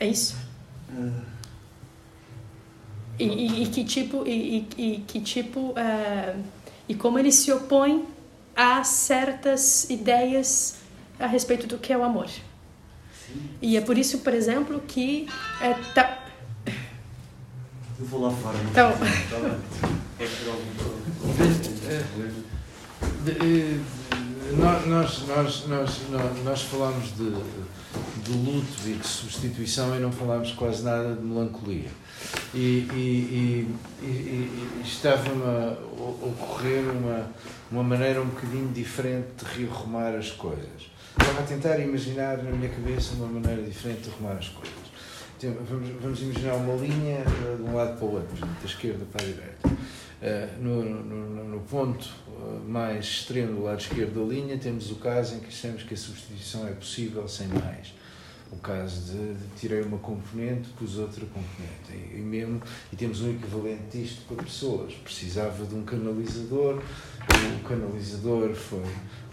[0.00, 0.36] É isso?
[3.18, 6.36] E, e, e, que tipo e, e que tipo é,
[6.88, 8.06] e como ele se opõe
[8.54, 10.76] a certas ideias
[11.18, 12.28] a respeito do que é o amor.
[12.28, 13.50] Sim.
[13.60, 15.26] E é por isso, por exemplo, que
[15.60, 16.24] é tá...
[17.98, 18.56] Eu vou lá fora.
[18.70, 18.92] Então...
[23.26, 23.78] Eh,
[24.56, 27.30] nós, nós, nós, nós, nós falamos de,
[28.22, 31.90] de luto e de substituição e não falamos quase nada de melancolia.
[32.54, 33.68] E, e,
[34.02, 35.76] e, e estava-me a
[36.24, 37.30] ocorrer uma,
[37.70, 40.90] uma maneira um bocadinho diferente de rearrumar as coisas.
[41.20, 44.88] Estava a tentar imaginar na minha cabeça uma maneira diferente de arrumar as coisas.
[45.40, 49.22] Vamos, vamos imaginar uma linha eh, de um lado para o outro, da esquerda para
[49.22, 49.68] a direita.
[49.68, 54.96] Uh, no, no, no, ponto eh, mais extremo do lado esquerdo da linha, temos o
[54.96, 57.94] caso em que achamos que a substituição é possível sem mais.
[58.50, 61.92] O caso de, de tirei uma componente, pus outra componente.
[61.92, 62.60] E, e, mesmo,
[62.92, 64.94] e temos um equivalente disto para pessoas.
[64.94, 66.82] Precisava de um canalizador,
[67.60, 68.84] o canalizador foi,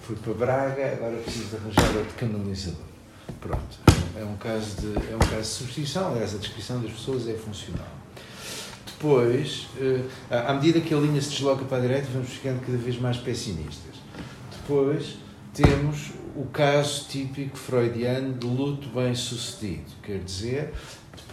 [0.01, 2.85] foi para Braga, agora preciso arranjar outro canalizador.
[3.39, 3.79] Pronto,
[4.17, 7.33] é um caso de, é um caso de substituição, aliás, a descrição das pessoas é
[7.33, 7.87] funcional.
[8.85, 12.77] Depois, eh, à medida que a linha se desloca para a direita, vamos ficando cada
[12.77, 13.95] vez mais pessimistas.
[14.51, 15.17] Depois,
[15.53, 19.91] temos o caso típico freudiano de luto bem-sucedido.
[20.01, 20.73] Quer dizer,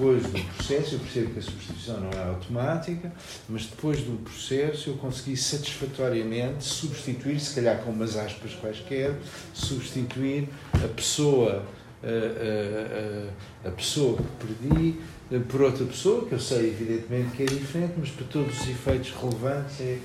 [0.02, 3.12] depois do processo, eu percebo que a substituição não é automática,
[3.48, 9.14] mas depois do processo eu consegui satisfatoriamente substituir, se calhar com umas aspas quaisquer,
[9.54, 11.64] substituir a pessoa
[12.02, 14.98] a, a, a, pessoa que perdi
[15.30, 18.68] eh, por outra pessoa, que eu sei evidentemente que é diferente, mas para todos os
[18.68, 19.98] efeitos relevantes é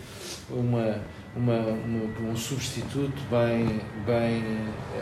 [0.52, 1.02] uma,
[1.38, 4.44] uma, uma, um substituto bem, bem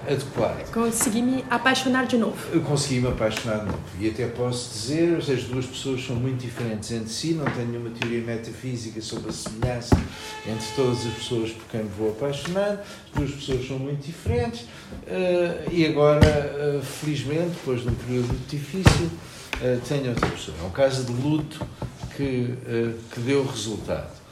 [0.08, 0.70] adequado.
[0.72, 2.36] Consegui me apaixonar de novo.
[2.54, 3.80] Eu consegui me apaixonar de novo.
[4.00, 7.90] E até posso dizer, as duas pessoas são muito diferentes entre si, não tenho nenhuma
[7.92, 9.96] teoria metafísica sobre a semelhança
[10.46, 12.84] entre todas as pessoas por quem me vou apaixonar,
[13.14, 16.20] as duas pessoas são muito diferentes, uh, e agora,
[16.78, 19.10] uh, felizmente, depois de um período muito difícil,
[19.88, 20.58] tenho outra pessoa.
[20.62, 21.66] É um caso de luto
[22.18, 22.54] que,
[23.12, 24.25] que deu resultado.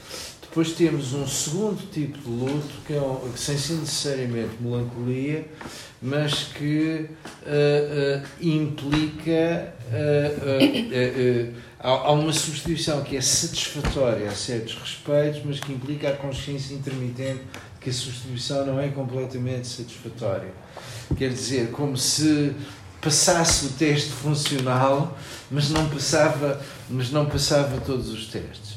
[0.54, 5.48] Depois temos um segundo tipo de luto, que, é um, que sem ser necessariamente melancolia,
[6.00, 7.08] mas que
[7.42, 9.74] uh, uh, implica.
[9.90, 16.76] Uh, há uma substituição que é satisfatória a certos respeitos, mas que implica a consciência
[16.76, 17.42] intermitente
[17.82, 20.54] que a substituição não é completamente satisfatória.
[21.18, 22.54] Quer dizer, como se
[23.02, 25.18] passasse o teste funcional,
[25.50, 28.73] mas não passava, mas não passava todos os testes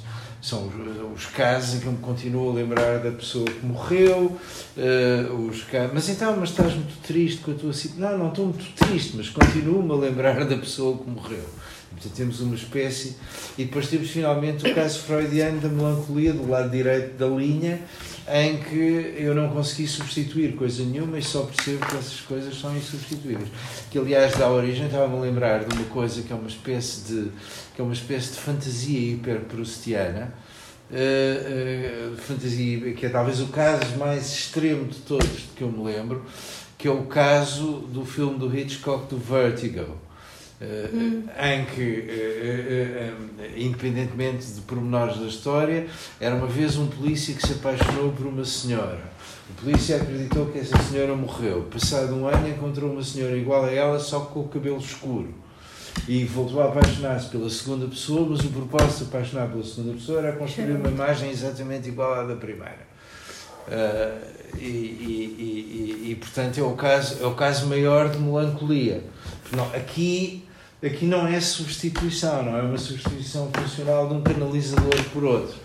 [0.47, 4.39] são os, os, casos em que eu me continuo a lembrar da pessoa que morreu,
[4.77, 8.13] uh, os casos, mas então, mas estás muito triste com a tua situação.
[8.13, 11.45] Não, não estou muito triste, mas continuo-me a lembrar da pessoa que morreu.
[11.91, 13.17] Portanto, temos uma espécie.
[13.59, 17.81] E depois temos finalmente o caso freudiano da melancolia, do lado direito da linha,
[18.29, 22.77] em que eu não consegui substituir coisa nenhuma e só percebo que essas coisas são
[22.77, 23.49] insubstituíveis.
[23.91, 27.31] Que, aliás, dá origem, estava-me a lembrar de uma coisa que é uma espécie de
[27.77, 30.33] que é uma espécie de fantasia hiperprustiana,
[30.91, 35.71] uh, uh, fantasia que é talvez o caso mais extremo de todos de que eu
[35.71, 36.25] me lembro,
[36.79, 39.99] que é o caso do filme do Hitchcock do Vertigo.
[40.59, 41.25] Uh, hum.
[41.39, 43.13] em que,
[43.59, 45.87] independentemente de pormenores da história,
[46.19, 49.03] era uma vez um polícia que se apaixonou por uma senhora.
[49.51, 51.69] O polícia acreditou que essa senhora morreu.
[51.71, 55.46] Passado um ano, encontrou uma senhora igual a ela, só com o cabelo escuro
[56.09, 60.21] e voltou a apaixonar-se pela segunda pessoa, mas o propósito de apaixonar pela segunda pessoa
[60.21, 62.87] era construir uma imagem exatamente igual à da primeira.
[63.67, 69.03] Uh, e, e, e, e, portanto é o caso é o caso maior de melancolia.
[69.51, 70.45] Não, aqui
[70.83, 75.57] aqui não é substituição não é uma substituição funcional de um canalizador por outro.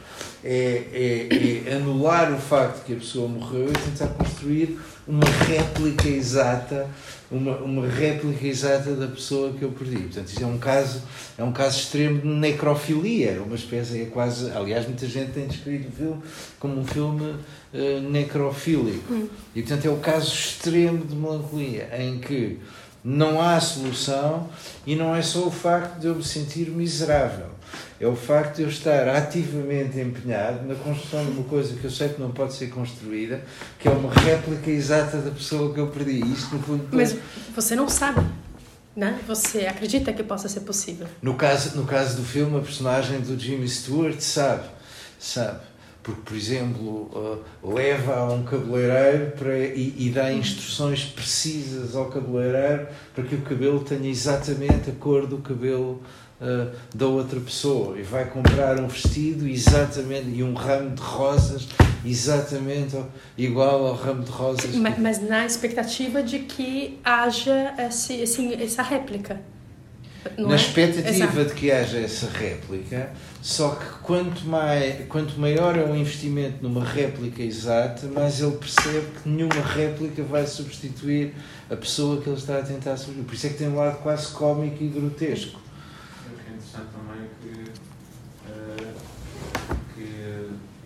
[0.44, 5.26] É, é, é anular o facto de que a pessoa morreu e tentar construir uma
[5.48, 6.90] réplica exata
[7.32, 9.98] uma, uma réplica exata da pessoa que eu perdi.
[9.98, 11.02] Portanto, isto é um caso,
[11.38, 15.48] é um caso extremo de necrofilia, é uma espécie, é quase, aliás, muita gente tem
[15.48, 16.22] descrito o filme
[16.60, 17.36] como um filme
[17.74, 19.14] uh, necrofílico.
[19.14, 19.30] Hum.
[19.56, 22.60] E, portanto, é o caso extremo de melancolia, em que
[23.04, 24.50] não há solução
[24.86, 27.61] e não é só o facto de eu me sentir miserável
[28.02, 31.92] é o facto de eu estar ativamente empenhado na construção de uma coisa que eu
[31.92, 33.44] sei que não pode ser construída,
[33.78, 36.20] que é uma réplica exata da pessoa que eu perdi.
[36.20, 37.16] Isto, no fundo, Mas
[37.56, 38.26] você não sabe.
[38.96, 39.20] Né?
[39.28, 41.08] Você acredita que possa ser possível?
[41.22, 44.68] No caso, no caso do filme, a personagem do Jimmy Stewart sabe,
[45.20, 45.60] sabe,
[46.04, 47.12] porque, por exemplo,
[47.64, 53.36] uh, leva a um cabeleireiro para, e, e, dá instruções precisas ao cabeleireiro para que
[53.36, 56.02] o cabelo tenha exatamente a cor do cabelo
[56.42, 61.68] uh, da outra pessoa e vai comprar um vestido exatamente e um ramo de rosas
[62.04, 62.98] exatamente
[63.38, 64.76] igual ao ramo de rosas.
[64.76, 69.40] Mas, mas na expectativa de que haja esse, esse, essa réplica.
[70.38, 70.56] na é?
[70.56, 73.12] expectativa de que haja essa réplica,
[73.42, 79.08] só que quanto, mais, quanto maior é o investimento numa réplica exata, mais ele percebe
[79.22, 81.34] que nenhuma réplica vai substituir
[81.70, 83.26] a pessoa que ele está a tentar substituir.
[83.26, 85.60] Por isso é que tem um lado quase cómico e grotesco.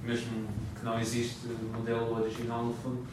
[0.05, 3.05] Mesmo que não existe modelo original no fundo,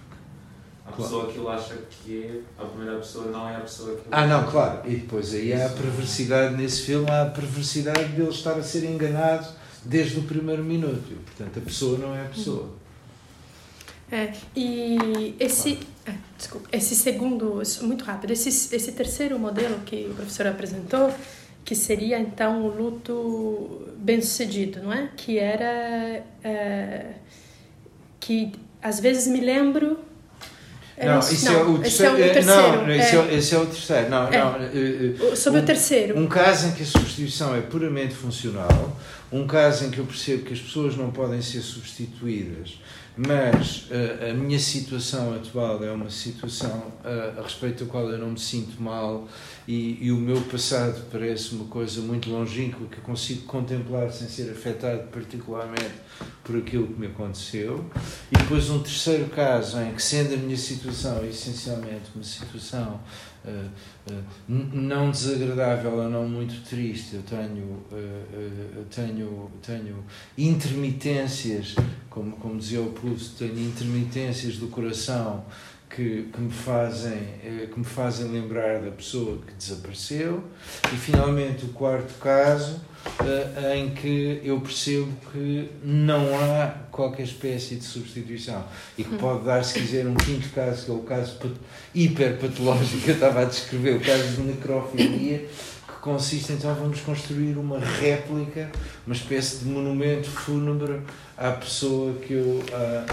[0.85, 1.03] a claro.
[1.03, 4.09] pessoa que ele acha que é, a primeira pessoa não é a pessoa que ele
[4.11, 4.81] Ah, não, claro.
[4.85, 8.63] E depois aí há a perversidade nesse filme, há a perversidade de ele estar a
[8.63, 9.49] ser enganado
[9.85, 11.05] desde o primeiro minuto.
[11.11, 12.69] E, portanto, a pessoa não é a pessoa.
[14.11, 20.15] É, e esse, é, desculpa, esse segundo, muito rápido, esse, esse terceiro modelo que o
[20.15, 21.15] professor apresentou,
[21.65, 25.09] que seria então o luto bem-sucedido, não é?
[25.17, 27.07] Que era é,
[28.19, 29.99] que às vezes me lembro
[31.07, 31.85] não, isso não, é o terceiro.
[31.85, 32.77] Esse é o terceiro.
[32.83, 33.35] Não, esse, é.
[33.35, 34.11] esse é o terceiro.
[34.11, 34.39] Não, é.
[34.39, 36.19] não, uh, Sobre um, o terceiro.
[36.19, 38.97] Um caso em que a substituição é puramente funcional,
[39.33, 42.79] um caso em que eu percebo que as pessoas não podem ser substituídas,
[43.17, 48.19] mas uh, a minha situação atual é uma situação uh, a respeito da qual eu
[48.19, 49.27] não me sinto mal
[49.67, 54.29] e, e o meu passado parece uma coisa muito longínqua que eu consigo contemplar sem
[54.29, 55.95] ser afetado particularmente
[56.43, 57.85] por aquilo que me aconteceu.
[58.31, 63.01] E depois um terceiro caso em que, sendo a minha situação essencialmente uma situação
[63.45, 63.49] uh,
[64.11, 70.05] uh, não desagradável ou não muito triste, eu tenho, uh, tenho, tenho
[70.37, 71.77] intermitências,
[72.11, 75.45] como, como dizia o Proust, tenho intermitências do coração
[75.95, 77.19] que, que, me fazem,
[77.73, 80.43] que me fazem lembrar da pessoa que desapareceu.
[80.93, 82.81] E finalmente o quarto caso
[83.21, 88.65] uh, em que eu percebo que não há qualquer espécie de substituição
[88.97, 91.39] e que pode dar, se quiser, um quinto caso, que é o caso
[91.95, 95.49] hiperpatológico, eu estava a descrever, o caso de necrofilia,
[96.03, 98.71] consiste então, vamos construir uma réplica,
[99.07, 101.01] uma espécie de monumento fúnebre
[101.39, 102.63] à pessoa que eu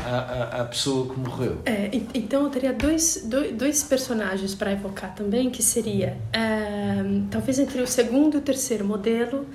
[0.03, 4.71] à, à, à pessoa que morreu é, então eu teria dois, dois, dois personagens para
[4.71, 9.45] evocar também que seria uh, talvez entre o segundo e o terceiro modelo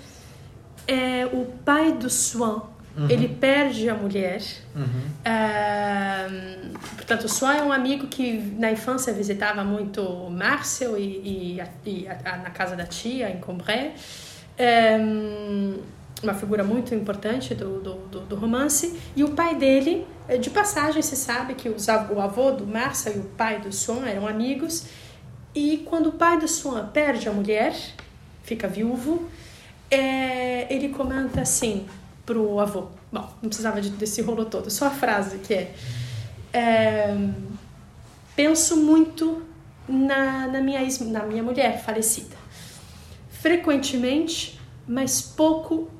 [0.87, 2.63] é o pai do Swan.
[2.97, 3.11] Uhum.
[3.11, 4.41] Ele perde a mulher.
[4.75, 4.85] Uhum.
[5.27, 12.09] Uh, portanto, Swan é um amigo que na infância visitava muito Marcel e, e, e
[12.09, 13.93] a, a, na casa da tia, em Combray.
[15.01, 15.79] Um,
[16.23, 18.99] uma figura muito importante do, do, do, do, romance.
[19.15, 23.17] E o pai dele, eh, de passagem, se sabe que os, o avô do Marcel
[23.17, 24.87] e o pai do Swan eram amigos.
[25.55, 27.75] E quando o pai do Swan perde a mulher,
[28.43, 29.29] fica viúvo,
[29.91, 31.87] é, ele comenta assim
[32.25, 32.89] pro avô.
[33.13, 35.75] Bom, não precisava de, desse rolo todo, só a frase que é,
[36.53, 37.17] é
[38.35, 39.43] penso muito
[39.89, 42.37] na, na, minha, na minha mulher falecida.
[43.31, 45.91] Frequentemente, mas pouco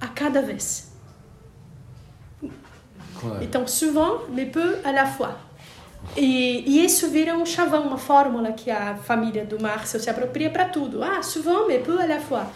[0.00, 0.92] a cada vez.
[3.20, 3.42] Claro.
[3.42, 5.34] Então, souvent, mais peu à la fois.
[6.16, 10.50] E, e, isso vira um chavão, uma fórmula que a família do Marcel se apropria
[10.50, 11.02] para tudo.
[11.02, 12.46] Ah, souvent, mais peu à la fois.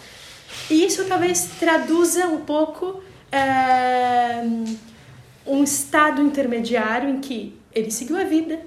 [0.69, 3.01] E isso talvez traduza um pouco
[3.31, 4.41] é,
[5.45, 8.59] um estado intermediário em que ele seguiu a vida,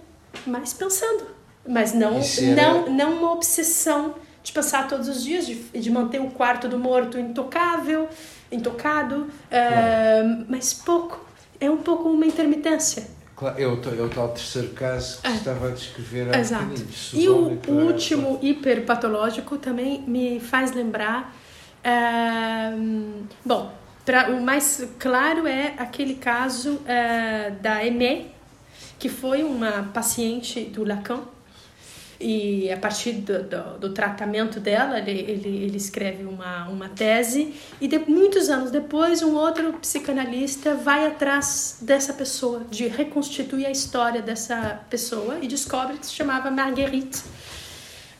[0.46, 1.26] mas pensando,
[1.66, 2.20] mas não,
[2.56, 6.78] não, não uma obsessão de passar todos os dias, de, de manter o quarto do
[6.78, 8.08] morto intocável,
[8.52, 11.24] intocado, é, mas pouco.
[11.60, 13.06] É um pouco uma intermitência.
[13.36, 15.34] Claro, é o, é o tal terceiro caso que é.
[15.34, 16.74] estava a descrever há Exato.
[17.14, 21.34] E o, o último hiperpatológico também me faz lembrar
[23.44, 23.72] bom,
[24.04, 28.30] pra, o mais claro é aquele caso uh, da Aimée,
[28.98, 31.20] que foi uma paciente do Lacan,
[32.20, 37.54] e a partir do, do, do, tratamento dela, ele, ele, ele escreve uma, uma tese,
[37.80, 43.70] e de, muitos anos depois, um outro psicanalista vai atrás dessa pessoa, de reconstituir a
[43.70, 47.22] história dessa pessoa, e descobre que se chamava Marguerite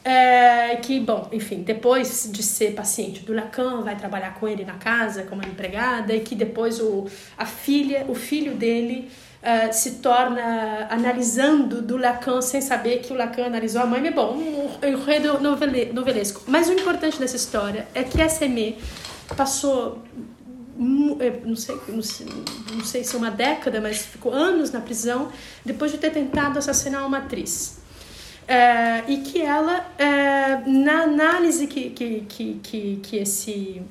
[0.05, 4.74] é, que, bom, enfim, depois de ser paciente do Lacan, vai trabalhar com ele na
[4.74, 7.06] casa como empregada e que depois o,
[7.39, 9.10] a filha, o filho dele
[9.43, 14.02] uh, se torna analisando do Lacan sem saber que o Lacan analisou a mãe.
[14.02, 16.43] Mas, bom, um enredo novelesco.
[16.47, 18.76] Mas o importante dessa história é que a SME
[19.35, 20.02] passou
[21.20, 22.26] é, não sei, não sei,
[22.72, 25.31] não sei se é uma década, mas ficou anos na prisão
[25.64, 27.84] depois de ter tentado assassinar uma atriz.
[28.45, 33.83] Uh, e que ela, uh, na análise que, que, que, que, que esse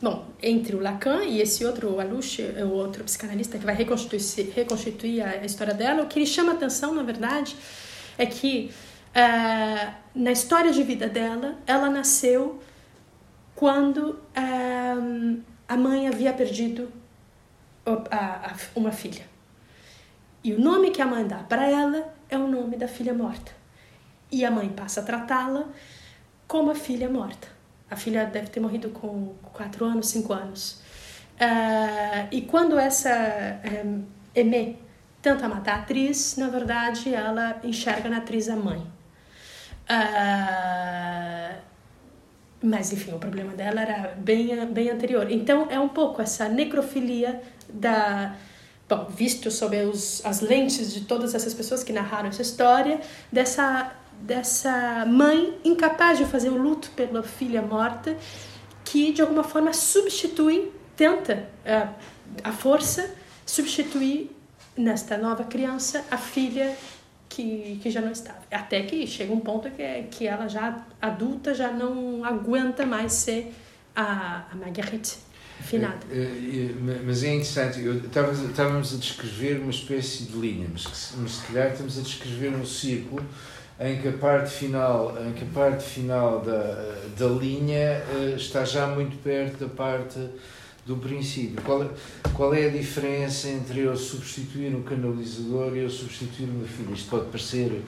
[0.00, 5.22] bom, entre o Lacan e esse outro Aluche, o outro psicanalista que vai reconstituir, reconstituir
[5.22, 7.54] a história dela, o que ele chama atenção, na verdade,
[8.16, 8.70] é que
[9.10, 12.60] uh, na história de vida dela, ela nasceu
[13.54, 16.90] quando um, a mãe havia perdido
[18.74, 19.24] uma filha.
[20.42, 23.61] E o nome que a mãe dá para ela é o nome da filha morta.
[24.32, 25.68] E a mãe passa a tratá-la
[26.48, 27.46] como a filha morta.
[27.90, 30.80] A filha deve ter morrido com 4 anos, 5 anos.
[31.34, 34.04] Uh, e quando essa um,
[34.34, 34.76] Aimé
[35.20, 38.80] tenta matar a atriz, na verdade ela enxerga na atriz a mãe.
[39.90, 41.60] Uh,
[42.62, 45.30] mas enfim, o problema dela era bem, bem anterior.
[45.30, 48.36] Então é um pouco essa necrofilia da.
[48.88, 49.76] Bom, visto sob
[50.24, 53.00] as lentes de todas essas pessoas que narraram essa história,
[53.32, 53.90] dessa,
[54.22, 58.16] dessa mãe incapaz de fazer o luto pela filha morta,
[58.84, 61.94] que de alguma forma substitui, tenta uh,
[62.44, 64.30] a força substituir
[64.76, 66.76] nesta nova criança a filha
[67.28, 68.38] que, que já não estava.
[68.50, 73.52] Até que chega um ponto que, que ela já adulta já não aguenta mais ser
[73.94, 75.18] a, a Marguerite
[75.62, 75.98] finada.
[76.10, 81.32] É, é, mas é interessante, eu, estávamos a descrever uma espécie de linha, mas, mas
[81.32, 83.24] se calhar estamos a descrever um círculo
[83.82, 88.64] em que a parte final, em que a parte final da, da linha eh, está
[88.64, 90.20] já muito perto da parte
[90.86, 91.60] do princípio.
[91.62, 91.90] Qual,
[92.34, 96.92] qual é a diferença entre eu substituir um canalizador e eu substituir uma filha?
[96.92, 97.82] Isto pode parecer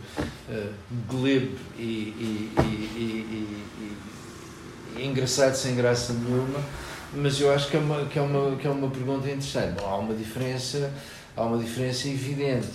[0.49, 0.73] uh,
[1.09, 3.59] glebe e, e, e,
[4.97, 6.61] e, engraçado sem graça nenhuma,
[7.15, 9.81] mas eu acho que é uma, que é uma, que é uma pergunta interessante.
[9.81, 10.93] Bom, há uma diferença,
[11.37, 12.69] há uma diferença evidente.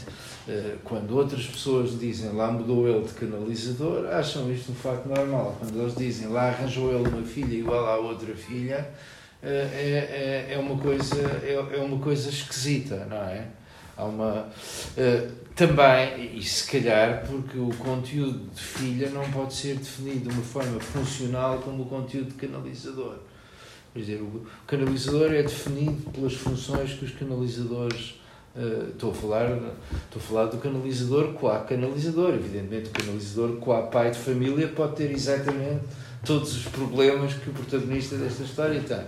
[0.49, 5.55] Uh, quando outras pessoas dizem lá mudou ele de canalizador, acham isto um facto normal.
[5.59, 8.89] Quando eles dizem lá arranjou ele uma filha igual à outra filha,
[9.43, 13.45] é, é, é, é, uma coisa, é, é uma coisa esquisita, não é?
[13.95, 14.47] Há uma,
[14.97, 20.35] uh, também, e se calhar, porque o conteúdo de filha não pode ser definido de
[20.35, 23.17] uma forma funcional como o conteúdo de canalizador.
[23.93, 28.18] Quer dizer, o canalizador é definido pelas funções que os canalizadores.
[28.59, 32.33] Uh, estou, a falar, estou a falar do canalizador qua canalizador.
[32.33, 35.79] Evidentemente, o canalizador qua pai de família pode ter exatamente
[36.25, 38.99] todos os problemas que o protagonista desta história tem.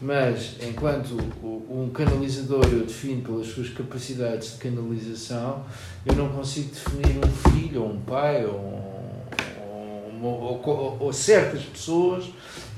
[0.00, 5.66] Mas, enquanto um canalizador eu defino pelas suas capacidades de canalização,
[6.06, 9.20] eu não consigo definir um filho, ou um pai, ou,
[10.22, 12.30] ou, ou, ou certas pessoas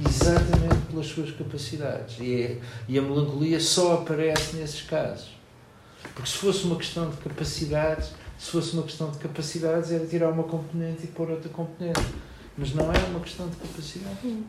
[0.04, 2.16] exatamente pelas suas capacidades.
[2.18, 2.58] E, é,
[2.88, 5.39] e a melancolia só aparece nesses casos.
[6.14, 10.30] Porque se fosse uma questão de capacidades, se fosse uma questão de capacidades, era tirar
[10.30, 12.00] uma componente e pôr outra componente
[12.60, 14.16] mas não é uma questão de capacidade.
[14.22, 14.44] Hum.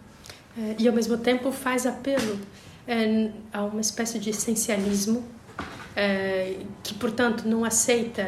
[0.78, 2.38] E ao mesmo tempo faz apelo
[2.86, 5.24] é, a uma espécie de essencialismo
[5.96, 8.28] é, que, portanto, não aceita,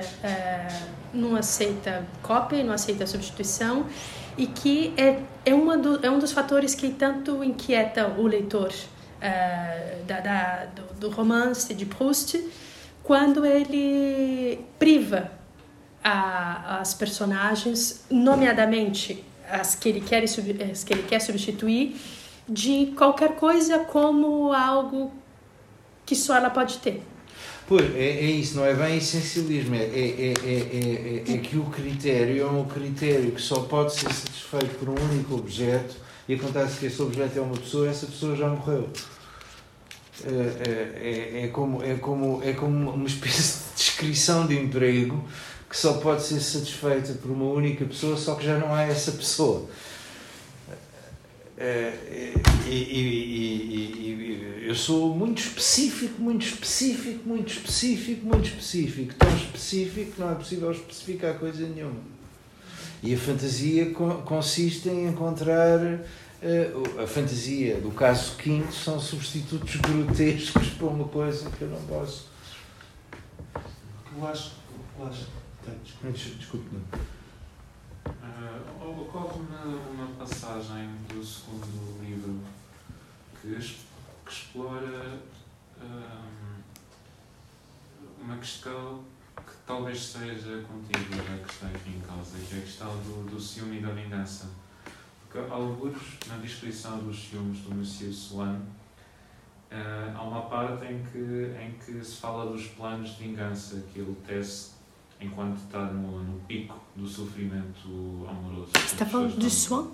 [1.14, 3.86] não aceita cópia, não aceita substituição
[4.38, 8.72] e que é, é, uma do, é um dos fatores que tanto inquieta o leitor
[10.08, 12.38] da, da, do, do romance de Proust
[13.04, 15.32] quando ele priva
[16.04, 21.96] a, as personagens, nomeadamente as que ele quer, as que ele quer substituir
[22.48, 25.12] de qualquer coisa como algo
[26.06, 27.02] que só ela pode ter.
[27.68, 31.64] Pois, é, é isso, não é bem essencialismo, é, é, é, é, é, que o
[31.66, 35.96] critério é um critério que só pode ser satisfeito por um único objeto
[36.28, 38.90] e acontece que esse objeto é uma pessoa essa pessoa já morreu.
[40.22, 45.24] É, é, é, como, é, como, é como uma espécie de descrição de emprego
[45.68, 49.12] que só pode ser satisfeita por uma única pessoa, só que já não há essa
[49.14, 49.68] pessoa.
[51.58, 51.94] É,
[52.68, 53.00] e, e,
[54.04, 59.14] e, eu sou muito específico, muito específico, muito específico, muito específico.
[59.16, 62.00] Tão específico que não é possível especificar coisa nenhuma.
[63.02, 63.92] E a fantasia
[64.26, 65.80] consiste em encontrar.
[66.46, 71.82] Eh, a fantasia do caso quinto são substitutos grotescos para uma coisa que eu não
[71.86, 72.28] posso.
[74.14, 74.52] Eu acho,
[75.00, 75.28] eu acho
[76.38, 76.76] Desculpe.
[78.06, 78.12] Uh,
[78.82, 82.38] Ocorre-me uma passagem do segundo livro
[83.42, 85.18] que, que explora
[85.82, 86.62] um,
[88.22, 89.02] uma questão
[89.38, 93.40] que talvez seja contigo a questão aqui em causa, que é a questão do, do
[93.40, 94.50] ciúme e da vingança.
[95.50, 98.60] Alguns, na descrição dos ciúmes do Monsieur Swan,
[99.72, 104.00] uh, há uma parte em que, em que se fala dos planos de vingança que
[104.00, 104.74] ele tece
[105.20, 108.72] enquanto está no, no pico do sofrimento amoroso.
[108.74, 109.92] Você está falando do soin?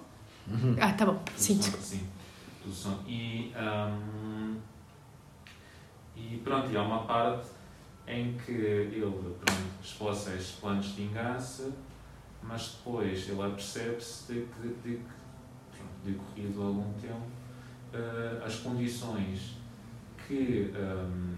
[0.48, 0.76] Uhum.
[0.80, 1.22] Ah, tá bom.
[1.36, 2.08] Sim, soin, sim.
[2.66, 2.98] Do soin.
[3.08, 4.58] E, um,
[6.16, 7.48] e pronto, e há uma parte
[8.08, 11.72] em que ele pronto, esboça estes planos de vingança,
[12.42, 15.04] mas depois ele apercebe-se de que, de, de,
[16.04, 17.28] decorrido algum tempo,
[17.94, 19.58] uh, as condições
[20.28, 21.36] que, um,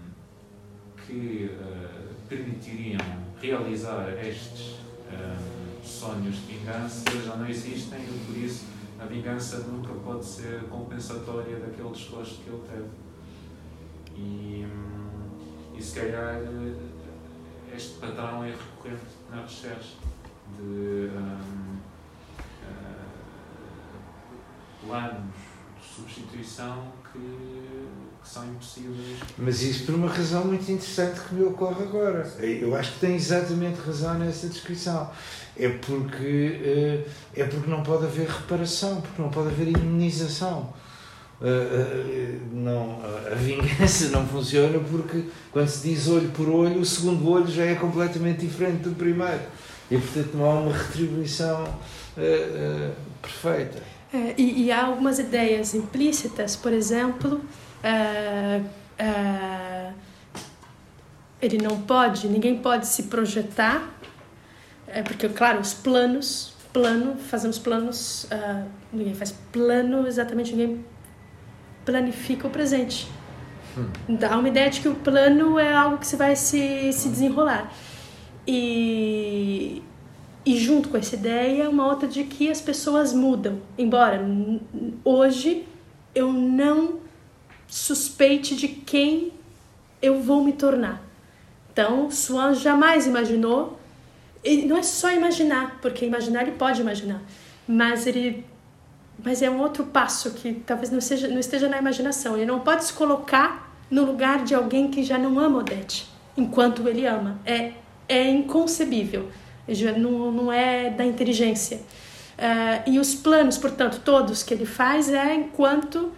[1.06, 3.00] que uh, permitiriam
[3.40, 4.76] realizar estes
[5.10, 8.66] um, sonhos de vingança já não existem e por isso
[9.00, 13.02] a vingança nunca pode ser compensatória daquele desgosto que ele teve.
[14.14, 16.40] E, hum, e se calhar
[17.74, 19.96] este padrão é recorrente na recherche
[20.56, 21.91] de uh,
[24.86, 25.34] planos
[25.80, 29.18] de substituição que, que, são impossíveis.
[29.38, 32.26] Mas isso por uma razão muito interessante que me ocorre agora.
[32.40, 35.10] Eu acho que tem exatamente razão nessa descrição.
[35.56, 40.72] É porque, uh, é porque não pode haver reparação, porque não pode haver imunização.
[41.40, 43.00] Uh, uh, não,
[43.30, 47.64] a vingança não funciona porque quando se diz olho por olho, o segundo olho já
[47.64, 49.42] é completamente diferente do primeiro.
[49.90, 51.66] E portanto não há uma retribuição
[53.20, 53.82] perfeita.
[54.12, 57.40] É, e, e, há algumas ideias implícitas, por exemplo,
[61.40, 63.88] ele não pode, ninguém pode se projetar,
[64.86, 68.28] é, porque, claro, os planos, plano, fazemos planos,
[68.92, 70.84] ninguém faz plano exatamente, ninguém
[71.84, 73.08] planifica o presente.
[73.76, 74.16] Hum.
[74.16, 77.72] Dá uma ideia de que o plano é algo que você vai se, se desenrolar.
[78.46, 79.82] E,
[80.44, 83.60] e junto com essa ideia, uma outra de que as pessoas mudam.
[83.78, 84.20] Embora
[85.04, 85.64] hoje
[86.14, 87.00] eu não
[87.68, 89.32] suspeite de quem
[90.00, 91.02] eu vou me tornar.
[91.72, 93.78] Então, Swan jamais imaginou.
[94.44, 97.22] E não é só imaginar, porque imaginar ele pode imaginar,
[97.66, 98.44] mas ele
[99.22, 102.36] mas é um outro passo que talvez não, seja, não esteja na imaginação.
[102.36, 106.88] Ele não pode se colocar no lugar de alguém que já não ama Odete, enquanto
[106.88, 107.38] ele ama.
[107.44, 107.72] É,
[108.08, 109.28] é inconcebível,
[109.98, 111.78] não, não é da inteligência.
[112.38, 116.12] Uh, e os planos, portanto, todos que ele faz é enquanto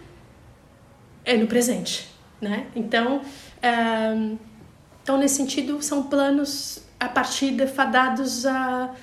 [1.23, 2.09] é no presente,
[2.41, 2.67] né?
[2.75, 4.37] Então, uh,
[5.03, 8.93] então nesse sentido, são planos a partir de fadados a...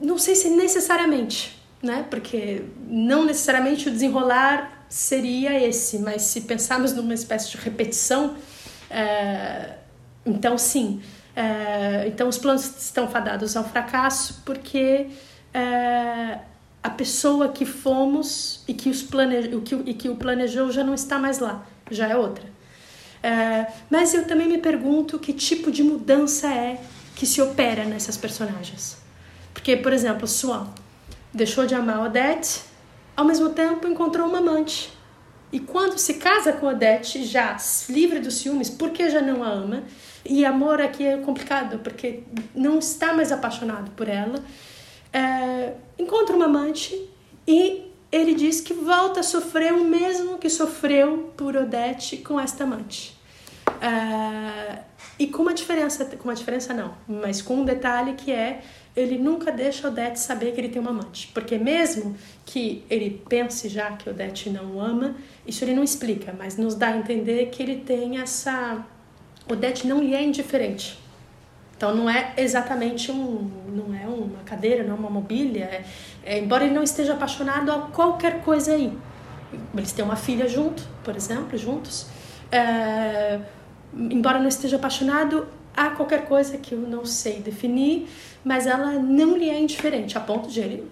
[0.00, 2.06] Não sei se necessariamente, né?
[2.08, 8.36] Porque não necessariamente o desenrolar seria esse, mas se pensarmos numa espécie de repetição,
[8.90, 9.76] é,
[10.24, 11.00] então sim.
[11.34, 15.08] É, então os planos estão fadados ao fracasso porque
[15.54, 16.38] é,
[16.82, 19.60] a pessoa que fomos e que, os plane...
[19.60, 22.44] que, e que o planejou já não está mais lá, já é outra.
[23.22, 26.80] É, mas eu também me pergunto que tipo de mudança é
[27.14, 28.96] que se opera nessas personagens.
[29.54, 30.66] Porque, por exemplo, Swan
[31.32, 32.62] deixou de amar Odete,
[33.16, 34.92] ao mesmo tempo encontrou uma amante.
[35.52, 37.56] E quando se casa com Odete, já
[37.88, 39.84] livre dos ciúmes, porque já não a ama,
[40.24, 42.22] e amor aqui é complicado, porque
[42.54, 44.42] não está mais apaixonado por ela,
[45.12, 46.98] é, encontra uma amante
[47.46, 52.64] e ele diz que volta a sofrer o mesmo que sofreu por Odete com esta
[52.64, 53.18] amante.
[53.80, 54.82] É,
[55.18, 58.62] e com uma diferença, com uma diferença não, mas com um detalhe que é
[58.94, 61.28] ele nunca deixa Odete saber que ele tem uma amante.
[61.32, 65.16] Porque mesmo que ele pense já que Odete não o ama,
[65.46, 68.84] isso ele não explica, mas nos dá a entender que ele tem essa...
[69.48, 70.98] Odete não lhe é indiferente.
[71.76, 75.64] Então não é exatamente um, não é uma cadeira, não é uma mobília.
[75.64, 75.84] É,
[76.24, 78.96] é, embora ele não esteja apaixonado a qualquer coisa aí.
[79.74, 82.06] Eles têm uma filha junto, por exemplo, juntos.
[82.50, 83.40] É,
[83.94, 85.46] embora não esteja apaixonado
[85.76, 88.08] a qualquer coisa que eu não sei definir,
[88.44, 90.90] mas ela não lhe é indiferente, a ponto de ele.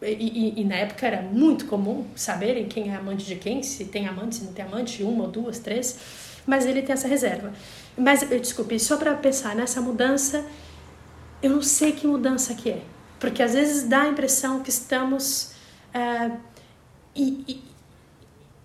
[0.00, 3.86] E, e, e, na época era muito comum saberem quem é amante de quem, se
[3.86, 5.98] tem amante, se não tem amante, uma ou duas, três,
[6.48, 7.52] mas ele tem essa reserva.
[7.94, 10.46] Mas, desculpe, só para pensar nessa mudança,
[11.42, 12.82] eu não sei que mudança que é,
[13.20, 15.52] porque às vezes dá a impressão que estamos.
[15.94, 16.38] Uh,
[17.14, 17.64] e, e,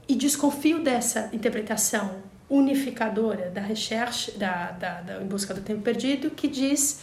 [0.07, 6.29] e desconfio dessa interpretação unificadora da recherche, da, da, da Em Busca do Tempo Perdido,
[6.29, 7.01] que diz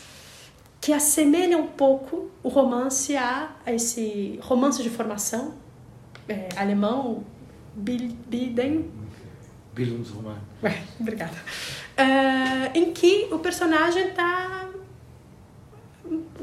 [0.80, 5.54] que assemelha um pouco o romance a, a esse romance de formação
[6.28, 7.24] é, alemão,
[7.74, 8.99] Biden.
[9.80, 10.36] Bildungsroman.
[10.62, 11.36] É, obrigada.
[11.96, 14.68] Uh, em que o personagem está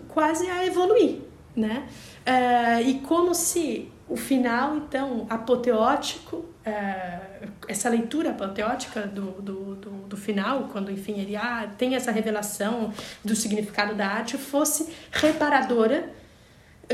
[0.08, 1.20] quase a evoluir,
[1.56, 1.88] né?
[2.26, 7.20] Uh, e como se o final, então, apoteótico, é,
[7.68, 12.94] essa leitura apoteótica do, do, do, do, final, quando, enfim, ele ah, tem essa revelação
[13.24, 16.10] do significado da arte, fosse reparadora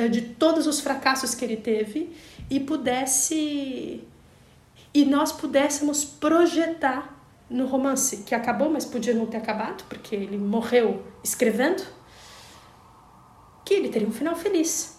[0.10, 2.16] de todos os fracassos que ele teve
[2.50, 4.04] e pudesse...
[4.94, 10.38] E nós pudéssemos projetar no romance, que acabou, mas podia não ter acabado, porque ele
[10.38, 11.84] morreu escrevendo,
[13.66, 14.98] que ele teria um final feliz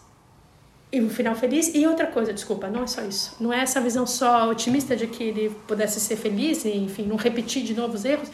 [0.92, 1.74] e um final feliz.
[1.74, 3.36] E outra coisa, desculpa, não é só isso.
[3.40, 7.16] Não é essa visão só otimista de que ele pudesse ser feliz e, enfim, não
[7.16, 8.28] repetir de novo os erros,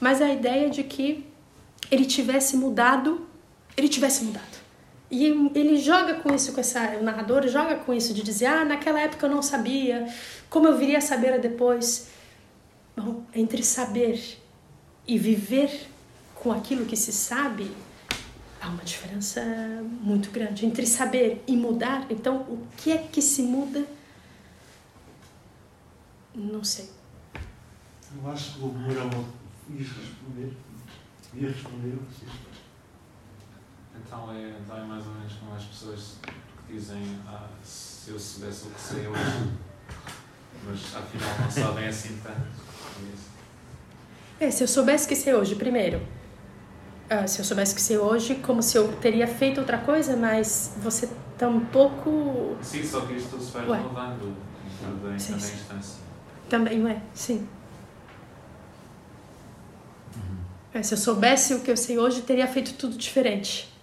[0.00, 1.26] mas a ideia de que
[1.90, 3.26] ele tivesse mudado,
[3.76, 4.65] ele tivesse mudado.
[5.10, 5.24] E
[5.54, 9.00] ele joga com isso, com essa, o narrador joga com isso de dizer, ah, naquela
[9.00, 10.06] época eu não sabia,
[10.50, 12.08] como eu viria a saber depois.
[12.96, 14.38] Bom, entre saber
[15.06, 15.88] e viver
[16.34, 17.70] com aquilo que se sabe,
[18.60, 19.42] há uma diferença
[20.00, 22.06] muito grande entre saber e mudar.
[22.10, 23.86] Então, o que é que se muda?
[26.34, 26.90] Não sei.
[28.14, 29.10] Eu acho que o Mourão
[29.70, 30.52] ia responder.
[31.34, 32.55] Ia responder Então é,
[34.04, 36.14] então é mais ou menos como as pessoas
[36.66, 39.50] que dizem ah, se eu soubesse o que sei hoje,
[40.66, 42.66] mas afinal não sabem assim tanto.
[44.38, 46.00] É, se eu soubesse que sei hoje, primeiro,
[47.08, 50.74] ah, se eu soubesse que sei hoje, como se eu teria feito outra coisa, mas
[50.82, 51.08] você
[51.38, 52.56] tampouco.
[52.60, 55.54] Sim, só que isto se vai renovando em cada, sim, sim.
[55.54, 56.00] instância.
[56.50, 57.48] Também é, sim.
[60.16, 60.38] Uhum.
[60.74, 63.75] É, se eu soubesse o que eu sei hoje, teria feito tudo diferente.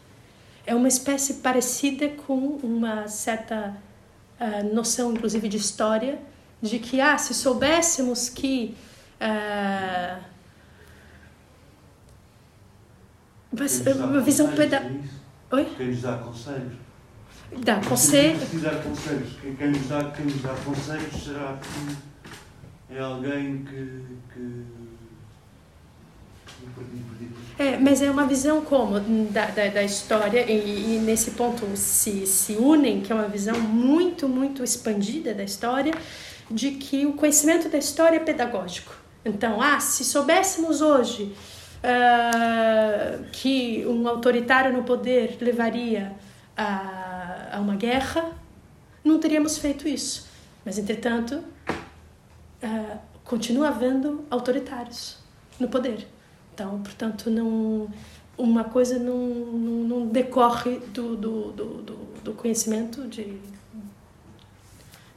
[0.65, 3.75] É uma espécie parecida com uma certa
[4.39, 6.19] uh, noção, inclusive, de história,
[6.61, 8.75] de que, ah, se soubéssemos que.
[9.19, 10.23] Uh,
[13.51, 15.23] Mas uma visão pedagógica.
[15.51, 15.65] Oi?
[15.77, 16.73] Quem nos dá conselhos.
[17.63, 18.49] Dá conselhos.
[18.49, 19.37] Quem dar conselhos.
[19.39, 24.03] Quem nos dá, quem nos dá conselhos será que é alguém que.
[24.33, 24.82] que...
[27.57, 32.25] É, mas é uma visão como da, da, da história e, e, nesse ponto se,
[32.25, 35.93] se unem, que é uma visão muito, muito expandida da história,
[36.49, 38.95] de que o conhecimento da história é pedagógico.
[39.23, 41.33] Então, ah, se soubéssemos hoje
[41.83, 46.11] uh, que um autoritário no poder levaria
[46.57, 48.31] a, a uma guerra,
[49.03, 50.27] não teríamos feito isso.
[50.65, 51.43] Mas, entretanto,
[52.63, 55.17] uh, continua havendo autoritários
[55.59, 56.12] no poder.
[56.53, 57.91] Então, portanto, não,
[58.37, 61.81] uma coisa não, não, não decorre do, do, do,
[62.23, 63.39] do, conhecimento de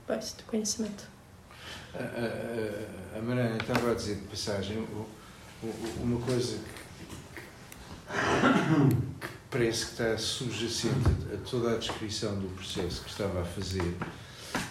[0.07, 1.05] pois, do conhecimento.
[1.95, 4.87] A, a, Mariana estava a dizer de passagem,
[6.03, 6.59] uma coisa
[6.99, 7.05] que,
[9.21, 13.95] que parece que está subjacente a toda a descrição do processo que estava a fazer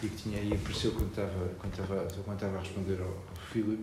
[0.02, 3.24] e que tinha aí apareceu quando estava, quando estava, quando estava a responder ao,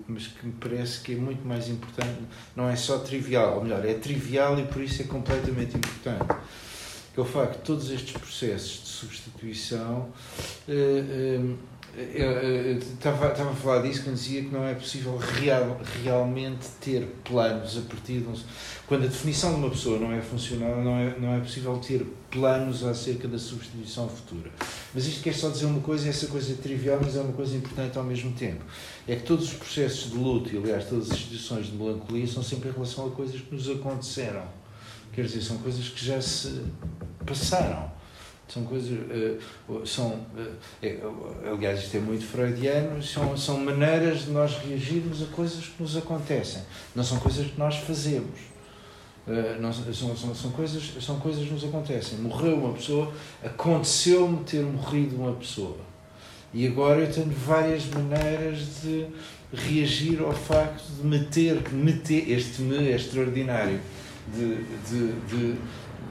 [0.09, 2.21] mas que me parece que é muito mais importante,
[2.55, 6.37] não é só trivial, ou melhor, é trivial e por isso é completamente importante.
[7.15, 10.09] Que é o facto de todos estes processos de substituição
[10.67, 11.05] eh,
[11.39, 11.55] eh,
[11.95, 17.83] estava, a falar disso quando dizia que não é possível real, realmente ter planos a
[17.83, 18.35] partir de um,
[18.87, 22.07] quando a definição de uma pessoa não é funcional não é, não é possível ter
[22.31, 24.51] planos acerca da substituição futura.
[24.95, 27.55] Mas isto quer só dizer uma coisa essa coisa é trivial mas é uma coisa
[27.55, 28.65] importante ao mesmo tempo.
[29.07, 32.43] É que todos os processos de luto e aliás todas as situações de melancolia são
[32.43, 34.45] sempre em relação a coisas que nos aconteceram.
[35.13, 36.63] Quer dizer, são coisas que já se
[37.27, 37.93] passaram
[38.53, 38.91] são coisas.
[38.91, 45.27] Uh, são, uh, aliás, isto é muito freudiano, são, são maneiras de nós reagirmos a
[45.27, 46.63] coisas que nos acontecem.
[46.95, 48.53] Não são coisas que nós fazemos.
[49.27, 52.19] Uh, não, são, são, são, coisas, são coisas que nos acontecem.
[52.19, 53.13] Morreu uma pessoa,
[53.43, 55.79] aconteceu-me ter morrido uma pessoa.
[56.53, 59.07] E agora eu tenho várias maneiras de
[59.55, 63.81] reagir ao facto de meter, meter este me é extraordinário,
[64.35, 64.57] de,
[64.89, 65.59] de, de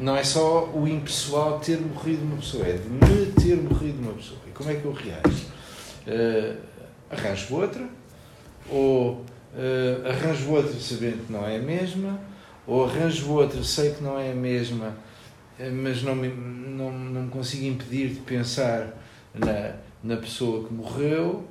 [0.02, 4.14] não é só o impessoal ter morrido uma pessoa, é de me ter morrido uma
[4.14, 4.40] pessoa.
[4.48, 5.46] E como é que eu reajo?
[6.08, 6.58] Uh,
[7.12, 7.88] arranjo outra,
[8.68, 9.12] ou
[9.54, 12.20] uh, arranjo outra sabendo que não é a mesma,
[12.66, 14.98] ou arranjo outra, sei que não é a mesma,
[15.60, 18.94] eh, mas não me, não, não me consigo impedir de pensar
[19.34, 21.48] na, na pessoa que morreu,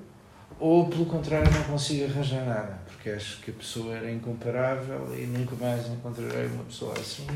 [0.58, 5.26] ou pelo contrário, não consigo arranjar nada, porque acho que a pessoa era incomparável e
[5.26, 7.26] nunca mais encontrarei uma pessoa assim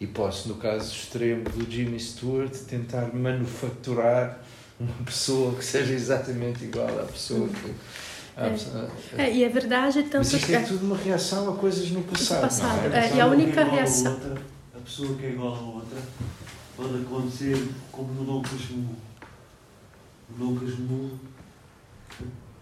[0.00, 4.40] e posso, no caso extremo do Jimmy Stewart, tentar manufaturar
[4.80, 7.74] uma pessoa que seja exatamente igual à pessoa que.
[8.36, 9.22] É.
[9.24, 12.02] é, e a verdade é tanto Mas isto é tudo uma reação a coisas no
[12.04, 12.40] passado.
[12.40, 12.94] passado.
[12.94, 13.10] É?
[13.10, 14.12] É, e a única reação.
[14.12, 14.42] A, outra,
[14.74, 15.98] a pessoa que é igual a outra
[16.74, 18.96] pode acontecer como no Dom Casmurro.
[20.30, 21.20] No Dom Casmurro,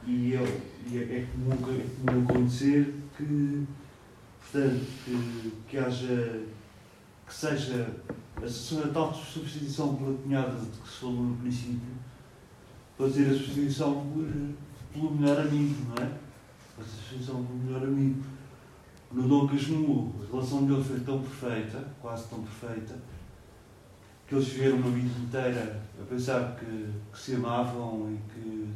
[0.04, 0.60] e, eu,
[0.90, 3.66] e é, é, comum, é comum acontecer que,
[4.40, 6.40] portanto, que, que haja
[7.28, 7.86] que seja
[8.38, 11.92] a tal substituição pela cunhada de que se falou no princípio,
[12.96, 14.26] fazer a substituição por,
[14.92, 16.10] pelo melhor amigo, não é?
[16.80, 18.22] A substituição pelo melhor amigo.
[19.12, 22.96] No Dom Casmurro, a relação dele foi tão perfeita, quase tão perfeita,
[24.26, 28.68] que eles viveram uma vida inteira a pensar que, que se amavam e que,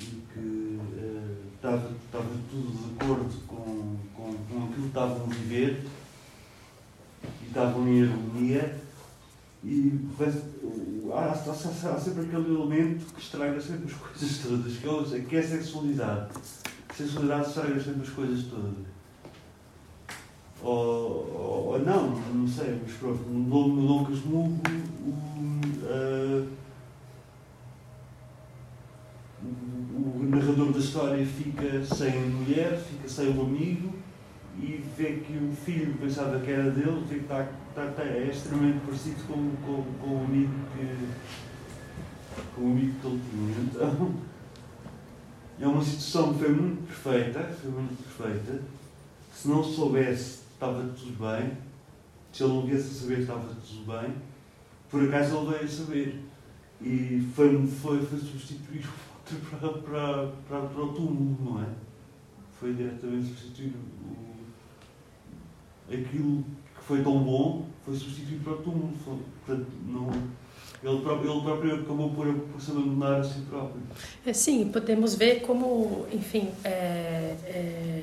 [0.00, 0.80] e que
[1.54, 5.84] estava, estava tudo de acordo com, com, com aquilo que estavam a viver
[7.54, 8.76] estavam em harmonia
[9.62, 10.00] e
[11.12, 11.34] há, há, há,
[12.00, 16.30] sempre aquele elemento que estraga sempre as coisas todas, que é, que é a sexualidade.
[16.88, 18.94] A sexualidade estraga sempre as coisas todas.
[20.62, 24.60] Ou, ou, ou não, não sei, mas pronto, no, no Casmurro
[29.42, 34.03] o, o, narrador da história fica sem mulher, fica sem o amigo
[34.58, 38.28] e vê que o filho pensava que era dele, vê que está, está, está é
[38.30, 41.34] extremamente parecido com, com, com o amigo que
[42.54, 43.64] com o amigo que ele tinha.
[43.64, 44.14] Então
[45.60, 48.62] é uma situação que foi muito perfeita, foi muito perfeita.
[49.32, 51.52] Se não soubesse estava tudo bem,
[52.32, 54.14] se ele não viesse a saber que estava tudo bem,
[54.90, 56.24] por acaso ele veio a saber.
[56.80, 61.68] E foi, foi, foi substituir o para, para, para, para o túmulo, não é?
[62.58, 64.23] Foi diretamente substituir o,
[65.88, 66.44] aquilo
[66.76, 68.92] que foi tão bom, foi substituído para o túmulo.
[69.46, 70.10] Portanto, não,
[70.82, 73.82] ele próprio, ele próprio acabou por, por se abandonar a si próprio.
[74.24, 78.02] É, sim, podemos ver como, enfim, é, é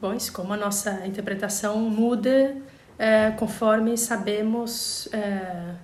[0.00, 2.56] Bom, isso como a nossa interpretação muda
[2.96, 5.08] é, conforme sabemos.
[5.12, 5.74] É,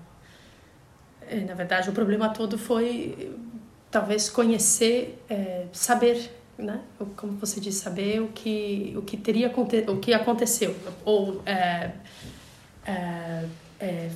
[1.22, 3.36] é, na verdade, o problema todo foi
[3.90, 6.80] talvez conhecer, é, saber, né?
[7.16, 9.52] Como você disse, saber o que o que teria
[9.88, 11.92] o que aconteceu ou é,
[12.86, 14.10] é,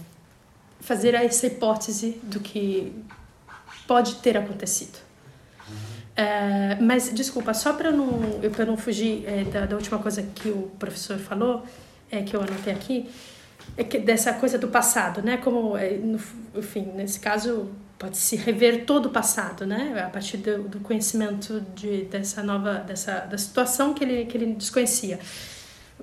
[0.81, 2.93] fazer essa hipótese do que
[3.86, 4.98] pode ter acontecido.
[6.15, 10.48] É, mas, desculpa, só para não, eu, não fugir é, da, da, última coisa que
[10.48, 11.65] o professor falou,
[12.10, 13.09] é, que eu anotei aqui,
[13.77, 15.36] é que dessa coisa do passado, né?
[15.36, 15.97] Como, é,
[16.56, 20.03] enfim, nesse caso, pode-se rever todo o passado, né?
[20.07, 24.55] A partir do, do conhecimento de, dessa nova, dessa, da situação que ele, que ele
[24.55, 25.19] desconhecia.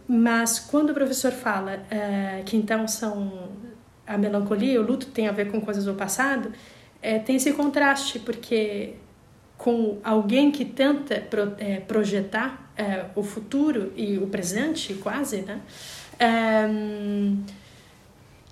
[0.08, 3.50] Mas quando o professor fala é, que então são
[4.06, 6.52] a melancolia, o luto tem a ver com coisas do passado,
[7.02, 8.96] é, tem esse contraste, porque
[9.58, 15.62] com alguém que tenta pro, é, projetar é, o futuro e o presente, quase, né?
[16.20, 16.68] É,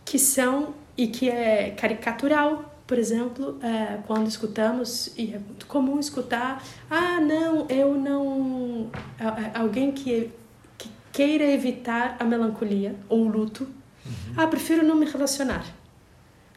[0.06, 2.73] que são e que é caricatural.
[2.86, 8.90] Por exemplo, é, quando escutamos, e é muito comum escutar: ah, não, eu não.
[9.54, 10.30] Alguém que,
[10.78, 13.64] que queira evitar a melancolia ou o luto,
[14.06, 14.34] uhum.
[14.36, 15.66] ah, prefiro não me relacionar.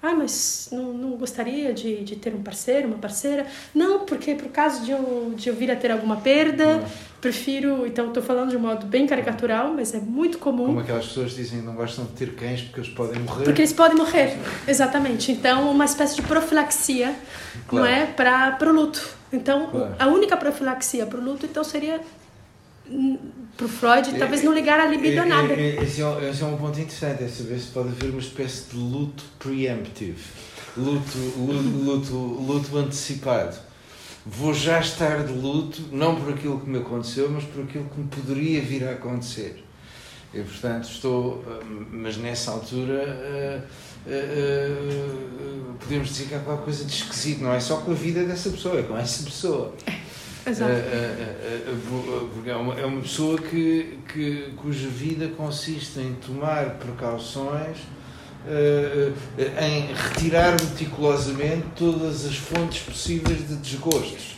[0.02, 3.46] Ah, mas não, não gostaria de, de ter um parceiro, uma parceira?
[3.74, 6.84] Não, porque por caso de eu, de eu vir a ter alguma perda,
[7.20, 7.86] prefiro.
[7.86, 10.66] Então, estou falando de um modo bem caricatural, mas é muito comum.
[10.66, 13.44] Como aquelas pessoas dizem não gostam de ter cães porque eles podem morrer.
[13.44, 14.36] Porque eles podem morrer,
[14.68, 15.32] exatamente.
[15.32, 17.14] Então, uma espécie de profilaxia,
[17.66, 17.86] claro.
[17.86, 18.06] não é?
[18.06, 19.16] Para o luto.
[19.32, 19.96] Então, claro.
[19.98, 22.00] a única profilaxia para o luto então seria
[23.56, 25.54] para Freud, talvez não ligar a libido a nada.
[25.54, 28.76] Esse é, esse é um ponto interessante, é saber se pode haver uma espécie de
[28.76, 30.22] luto preemptive,
[30.76, 33.56] luto, luto, luto, luto antecipado.
[34.24, 38.00] Vou já estar de luto, não por aquilo que me aconteceu, mas por aquilo que
[38.00, 39.64] me poderia vir a acontecer.
[40.34, 41.44] E, portanto, estou.
[41.90, 43.62] Mas nessa altura.
[44.06, 47.94] Uh, uh, podemos dizer que há qualquer coisa de esquisito, não é só com a
[47.94, 49.74] vida dessa pessoa, é com essa pessoa.
[50.46, 50.70] Exato.
[52.46, 57.78] é, uma, é uma pessoa que, que, cuja vida consiste em tomar precauções,
[59.60, 64.36] em retirar meticulosamente todas as fontes possíveis de desgostos.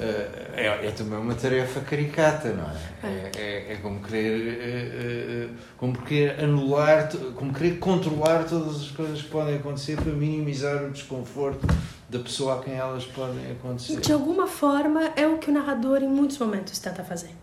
[0.00, 2.76] É, é, também uma tarefa caricata, não é?
[3.02, 9.28] É, é, é como querer como querer anular, como querer controlar todas as coisas que
[9.28, 11.66] podem acontecer para minimizar o desconforto
[12.08, 14.00] da pessoa a quem elas podem acontecer.
[14.00, 17.34] De alguma forma, é o que o narrador, em muitos momentos, tenta fazer.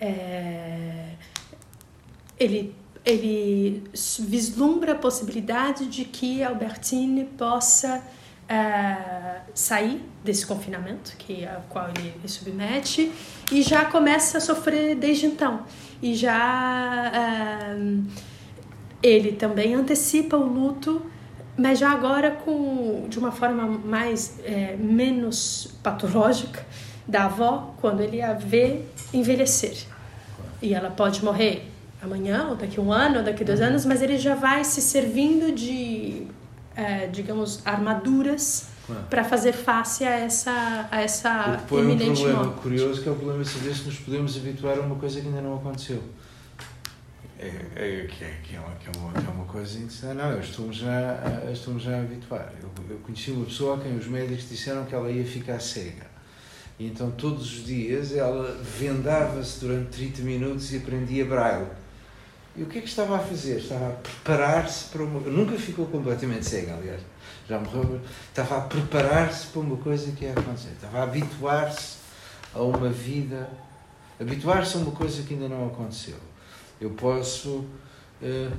[0.00, 1.10] É...
[2.38, 2.74] Ele,
[3.04, 3.84] ele
[4.20, 8.02] vislumbra a possibilidade de que Albertine possa
[8.46, 13.12] uh, sair desse confinamento que a qual ele se submete
[13.50, 15.64] e já começa a sofrer desde então.
[16.02, 18.04] E já uh,
[19.02, 21.02] ele também antecipa o luto
[21.56, 26.64] mas já agora com de uma forma mais é, menos patológica
[27.06, 29.76] da avó quando ele a vê envelhecer.
[30.60, 31.70] E ela pode morrer
[32.02, 35.54] amanhã ou daqui um ano ou daqui dois anos mas ele já vai se servindo
[35.54, 36.26] de
[36.74, 38.68] é, digamos armaduras
[39.10, 42.60] para fazer face a essa a essa o iminente um problema morte.
[42.60, 45.26] curioso que é o problema de saber se nos podemos habituar a uma coisa que
[45.26, 46.02] ainda não aconteceu
[47.38, 50.14] É, é, que, é, que, é uma, que, é uma, que é uma coisa interessante.
[50.16, 51.20] Não, eu estou-me já,
[51.52, 52.52] estou já a habituar.
[52.62, 56.06] Eu, eu conheci uma pessoa a quem os médicos disseram que ela ia ficar cega.
[56.78, 61.68] E então todos os dias ela vendava-se durante 30 minutos e aprendia braille.
[62.54, 63.58] E o que é que estava a fazer?
[63.58, 65.20] Estava a preparar-se para uma.
[65.20, 67.02] Nunca ficou completamente cega, aliás.
[67.46, 68.00] Já morreu.
[68.28, 70.70] Estava a preparar-se para uma coisa que ia acontecer.
[70.70, 71.98] Estava a habituar-se
[72.54, 73.48] a uma vida.
[74.18, 76.16] Habituar-se a uma coisa que ainda não aconteceu.
[76.80, 77.64] Eu posso.
[78.22, 78.50] Eh,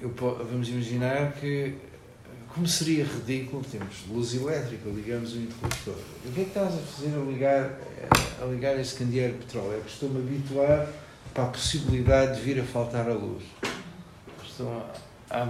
[0.00, 1.76] eu, vamos imaginar que
[2.54, 5.94] como seria ridículo, temos luz elétrica, ligamos o interruptor.
[6.26, 7.78] O que é que estás a fazer a ligar,
[8.42, 9.78] a ligar esse candeeiro de petróleo?
[9.78, 10.88] É que estou-me a habituar
[11.32, 13.44] para a possibilidade de vir a faltar a luz.
[14.44, 14.84] Estou
[15.30, 15.48] a,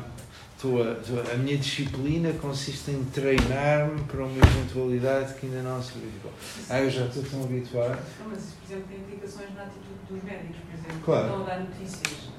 [0.60, 5.62] estou a, estou a, a minha disciplina consiste em treinar-me para uma eventualidade que ainda
[5.62, 6.30] não se verificou.
[6.68, 7.98] Ah, eu já estou tão habituado.
[8.28, 11.26] Mas isso, por exemplo, tem implicações na atitude dos médicos, por exemplo, claro.
[11.26, 12.30] estão a dar notícias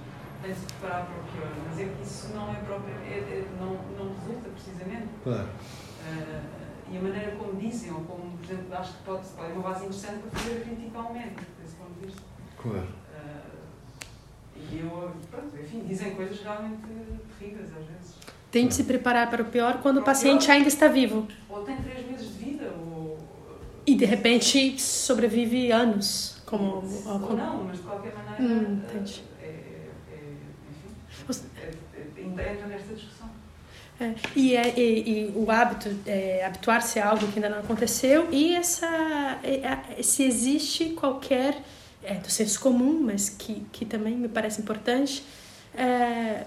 [0.41, 3.45] tem se preparar para o pior, mas é que isso não é próprio, é, é,
[3.59, 5.07] não, não resulta precisamente.
[5.23, 5.47] Claro.
[5.47, 6.61] Uh,
[6.91, 9.61] e a maneira como dizem, ou como, por exemplo, acho que pode, pode é uma
[9.61, 12.21] base interessante para fazer a crítica ao médico, desse ponto de vista.
[12.59, 12.87] Claro.
[14.71, 16.81] E eu, pronto, enfim, dizem coisas realmente
[17.39, 18.15] terríveis às vezes.
[18.51, 21.27] Tem de se preparar para o pior quando para o paciente pior, ainda está vivo.
[21.49, 23.17] Ou tem três meses de vida, ou...
[23.85, 26.41] E de repente sobrevive anos.
[26.45, 28.43] Como, ou, ou não, mas de qualquer maneira.
[28.43, 29.23] Hum, entendi
[32.39, 33.29] entra nesta discussão.
[33.99, 38.27] É, e, é, e, e, o hábito, é, habituar-se a algo que ainda não aconteceu
[38.31, 38.87] e essa,
[39.43, 41.61] é, se existe qualquer,
[42.03, 45.23] é, do senso comum, mas que, que também me parece importante,
[45.75, 46.45] é,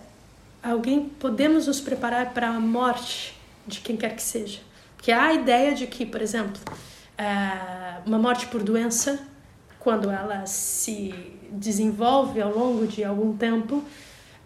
[0.63, 3.35] alguém, podemos nos preparar para a morte
[3.67, 4.61] de quem quer que seja.
[4.97, 6.61] Porque há a ideia de que, por exemplo,
[7.17, 9.21] é, uma morte por doença,
[9.79, 11.15] quando ela se
[11.51, 13.85] desenvolve ao longo de algum tempo,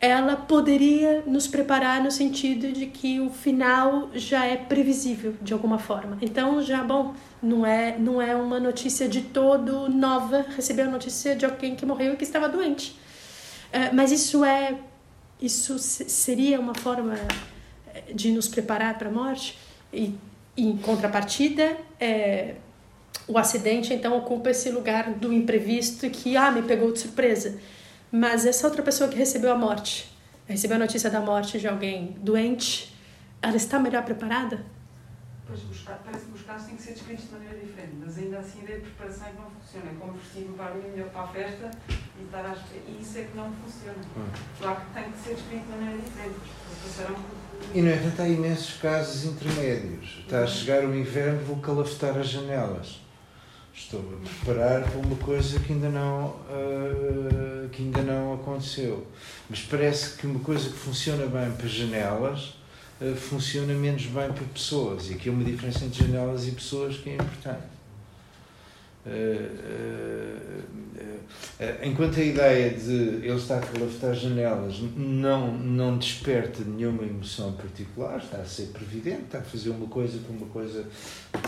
[0.01, 5.79] ela poderia nos preparar no sentido de que o final já é previsível de alguma
[5.79, 6.17] forma.
[6.23, 11.35] Então, já bom, não é não é uma notícia de todo nova receber a notícia
[11.35, 12.93] de alguém que morreu e que estava doente.
[13.73, 14.79] Uh, mas isso é
[15.41, 17.15] isso seria uma forma
[17.95, 19.57] eh, de nos preparar para a morte
[19.93, 20.15] e,
[20.57, 22.57] em contrapartida é,
[23.29, 27.61] o acidente então ocupa esse lugar do imprevisto que ah me pegou de surpresa
[28.11, 30.11] mas essa outra pessoa que recebeu a morte,
[30.47, 32.95] recebeu a notícia da morte de alguém doente,
[33.43, 34.65] ela está melhor preparada?
[35.47, 38.61] Pois, parece que os casos têm que ser descritos de maneira diferente, mas ainda assim
[38.61, 39.91] a ideia de preparação é que não funciona.
[39.91, 42.59] É como vestir para mim melhor para a festa e estar às...
[42.59, 43.99] E isso é que não funciona.
[44.17, 44.29] Hum.
[44.59, 46.35] Claro que tem que ser descrito de maneira diferente.
[47.75, 50.19] E no entanto há imensos casos intermédios.
[50.21, 53.08] Está a chegar o inverno, vou calafetar as janelas
[53.79, 59.07] estou a preparar para uma coisa que ainda não uh, que ainda não aconteceu.
[59.49, 62.57] Mas parece que uma coisa que funciona bem para janelas
[63.01, 65.11] uh, funciona menos bem para pessoas.
[65.11, 67.79] E aqui há uma diferença entre janelas e pessoas que é importante.
[69.07, 70.63] Uh,
[71.83, 78.19] enquanto a ideia de ele estar a calafetar janelas não, não desperta nenhuma emoção particular,
[78.19, 80.85] está a ser previdente, está a fazer uma coisa para uma coisa,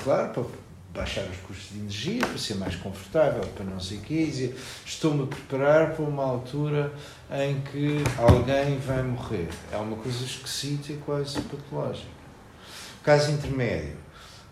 [0.03, 0.45] claro, para,
[0.93, 4.53] baixar os custos de energia, para ser mais confortável, para não sei o quê,
[4.85, 6.93] estou-me a preparar para uma altura
[7.31, 9.49] em que alguém vai morrer.
[9.73, 12.09] É uma coisa esquisita e quase patológica.
[13.05, 13.97] Caso intermédio.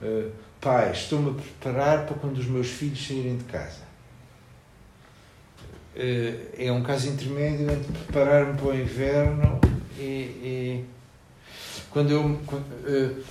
[0.01, 3.89] Uh, pai, estou-me a preparar para quando os meus filhos saírem de casa.
[5.97, 9.61] Uh, é um caso intermédio entre preparar-me para o inverno
[9.99, 10.85] e, e
[11.91, 13.25] quando eu, quando, uh,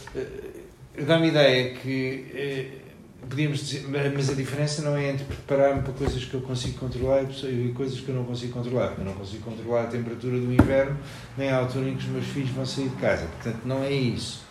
[1.06, 2.86] dá-me ideia que
[3.28, 7.24] podíamos dizer, mas a diferença não é entre preparar-me para coisas que eu consigo controlar
[7.24, 8.96] e coisas que eu não consigo controlar.
[8.98, 10.98] Eu não consigo controlar a temperatura do inverno,
[11.38, 13.26] nem a altura em que os meus filhos vão sair de casa.
[13.26, 14.42] Portanto, não é isso.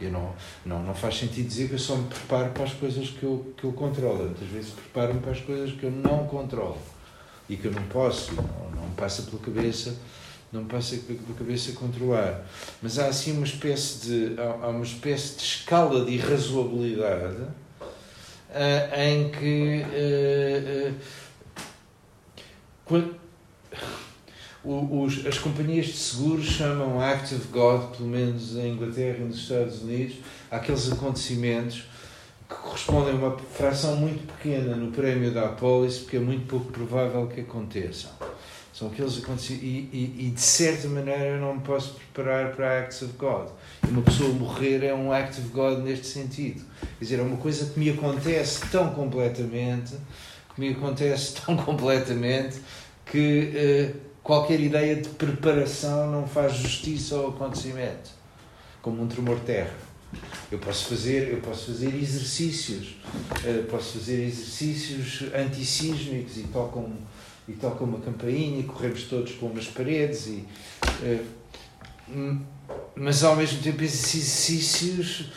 [0.00, 0.34] Eu não,
[0.66, 3.54] não, não faz sentido dizer que eu só me preparo para as coisas que eu,
[3.56, 4.24] que eu controlo.
[4.24, 6.78] Muitas vezes preparo-me para as coisas que eu não controlo
[7.48, 8.44] e que eu não posso, não,
[8.74, 9.94] não me passa pela cabeça
[10.54, 12.46] não passa pela cabeça controlar.
[12.80, 17.44] Mas há assim uma espécie de, há uma espécie de escala de irrazoabilidade
[18.54, 20.94] uh, em que uh,
[22.84, 23.16] quando,
[24.64, 29.36] os, as companhias de seguros chamam Act of God, pelo menos em Inglaterra e nos
[29.36, 30.16] Estados Unidos,
[30.50, 31.84] aqueles acontecimentos
[32.48, 36.72] que correspondem a uma fração muito pequena no prémio da apólice, porque é muito pouco
[36.72, 38.10] provável que aconteçam.
[38.74, 39.64] São aqueles acontecimentos.
[39.64, 43.48] E, e, e, de certa maneira eu não me posso preparar para Acts of God.
[43.86, 46.60] E uma pessoa morrer é um Act of God neste sentido.
[46.80, 49.94] Quer dizer, é uma coisa que me acontece tão completamente,
[50.52, 52.56] que me acontece tão completamente,
[53.06, 58.10] que, uh, qualquer ideia de preparação não faz justiça ao acontecimento,
[58.82, 59.74] como um tremor terra.
[60.50, 62.96] Eu posso fazer, eu posso fazer exercícios,
[63.44, 66.92] uh, posso fazer exercícios antissísmicos e tocam
[67.48, 70.44] e toca uma campainha e corremos todos para umas paredes e
[71.02, 72.44] uh,
[72.96, 75.32] mas ao mesmo tempo esses exercícios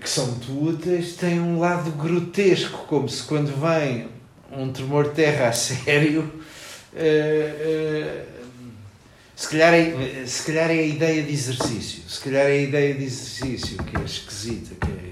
[0.00, 4.08] que são muito úteis têm um lado grotesco, como se quando vem
[4.50, 6.22] um tremor de terra a sério,
[6.92, 8.26] uh, uh,
[9.36, 12.94] se, calhar é, se calhar é a ideia de exercício, se calhar é a ideia
[12.94, 15.03] de exercício que é esquisita, que é,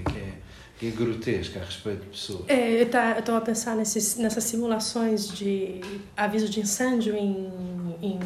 [0.87, 2.43] é, grotesca a respeito de pessoas.
[2.47, 5.81] É, eu tá, estou a pensar nesses, nessas simulações de
[6.15, 7.49] aviso de incêndio em,
[8.01, 8.19] em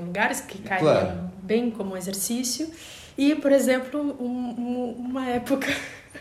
[0.00, 1.30] lugares que caem claro.
[1.42, 2.70] bem como exercício.
[3.16, 5.68] E, por exemplo, um, uma época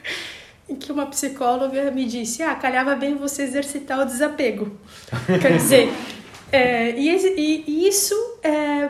[0.69, 4.77] em que uma psicóloga me disse: Ah, calhava bem você exercitar o desapego.
[5.41, 5.89] Quer dizer,
[6.51, 8.89] é, e, e, isso é,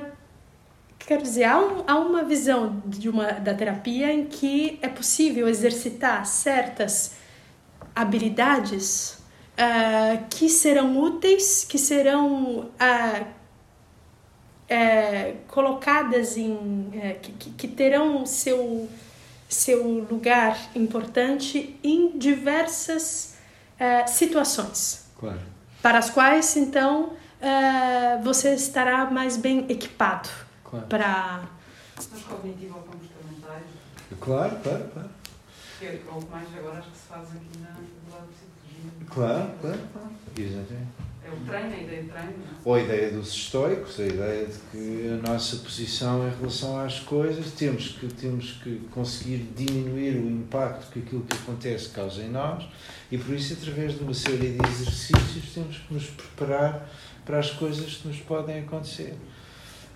[1.05, 5.47] quer dizer, há, um, há uma visão de uma, da terapia em que é possível
[5.47, 7.15] exercitar certas
[7.95, 9.19] habilidades
[9.53, 13.43] uh, que serão úteis, que serão uh,
[15.47, 16.89] colocadas em.
[16.93, 18.89] É, que, que terão seu,
[19.47, 23.35] seu lugar importante em diversas
[23.77, 25.05] é, situações.
[25.19, 25.39] Claro.
[25.79, 27.13] Para as quais, então,
[28.23, 30.29] você estará mais bem equipado
[30.73, 30.87] claro.
[30.87, 31.43] para.
[31.95, 33.63] Mas cognitivo-comportamentais?
[34.19, 35.09] Claro, claro, claro.
[35.79, 39.07] Que é o mais agora acho que se faz aqui na Faculdade de Psicologia.
[39.09, 40.11] Claro, claro, claro.
[40.37, 41.13] Exatamente.
[41.25, 42.31] É o treino, a ideia de treino.
[42.31, 42.57] Não?
[42.65, 46.99] Ou a ideia dos estoicos, a ideia de que a nossa posição em relação às
[46.99, 52.29] coisas, temos que, temos que conseguir diminuir o impacto que aquilo que acontece causa em
[52.29, 52.67] nós
[53.11, 56.89] e por isso, através de uma série de exercícios, temos que nos preparar
[57.23, 59.15] para as coisas que nos podem acontecer.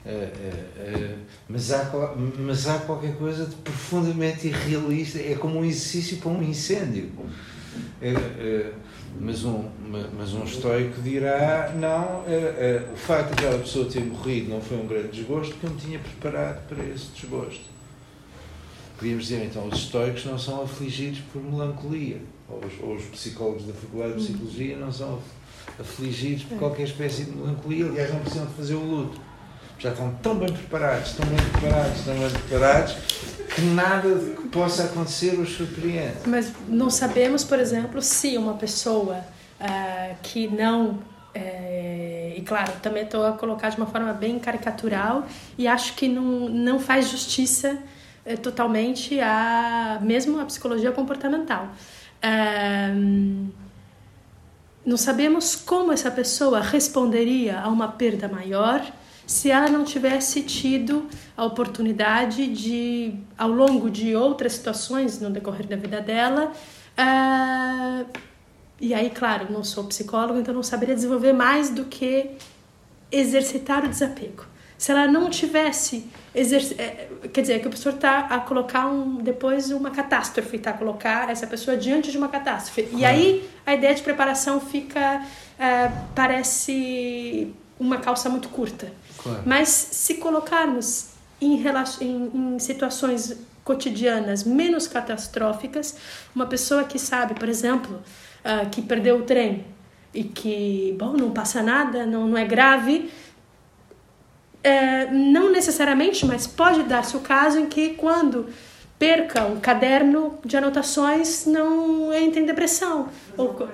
[0.07, 1.17] Uh, uh, uh,
[1.49, 1.91] mas, há,
[2.39, 7.11] mas há qualquer coisa de profundamente irrealista, é como um exercício para um incêndio.
[9.19, 9.69] Mas um,
[10.17, 14.61] mas um estoico dirá: não, é, é, o facto de aquela pessoa ter morrido não
[14.61, 17.65] foi um grande desgosto, porque eu me tinha preparado para esse desgosto.
[18.97, 23.65] Podíamos dizer então: os estoicos não são afligidos por melancolia, ou os, ou os psicólogos
[23.65, 25.19] da Faculdade de Psicologia não são
[25.79, 29.26] afligidos por qualquer espécie de melancolia, aliás, não precisam de fazer o luto.
[29.79, 32.93] Já estão tão bem preparados, tão bem preparados, tão bem preparados,
[33.53, 36.17] que nada que possa acontecer os surpreende.
[36.25, 39.23] Mas não sabemos, por exemplo, se uma pessoa
[39.61, 40.99] uh, que não.
[41.33, 45.27] É, e claro, também estou a colocar de uma forma bem caricatural
[45.57, 47.77] e acho que não, não faz justiça
[48.25, 51.69] é, totalmente a mesmo a psicologia comportamental.
[52.23, 53.47] Uh,
[54.83, 58.81] não sabemos como essa pessoa responderia a uma perda maior
[59.27, 65.67] se ela não tivesse tido a oportunidade de, ao longo de outras situações no decorrer
[65.67, 66.53] da vida dela,
[66.97, 68.05] uh,
[68.79, 72.31] e aí, claro, não sou psicóloga, então não saberia desenvolver mais do que
[73.11, 74.45] exercitar o desapego.
[74.77, 76.07] Se ela não tivesse.
[76.35, 80.73] Eh, quer dizer, que o professor está a colocar um, depois uma catástrofe, está a
[80.73, 82.87] colocar essa pessoa diante de uma catástrofe.
[82.93, 88.91] E aí a ideia de preparação fica, uh, parece uma calça muito curta.
[89.18, 89.44] Claro.
[89.45, 91.10] Mas se colocarmos
[91.41, 91.64] em,
[92.02, 95.98] em, em situações cotidianas menos catastróficas,
[96.34, 98.02] uma pessoa que sabe, por exemplo,
[98.45, 99.65] uh, que perdeu o trem
[100.14, 103.11] e que, bom, não passa nada, não, não é grave,
[104.64, 108.48] é, não necessariamente, mas pode dar-se o caso em que quando
[108.98, 113.10] perca um caderno de anotações não entra em depressão.
[113.30, 113.69] Mas Ou...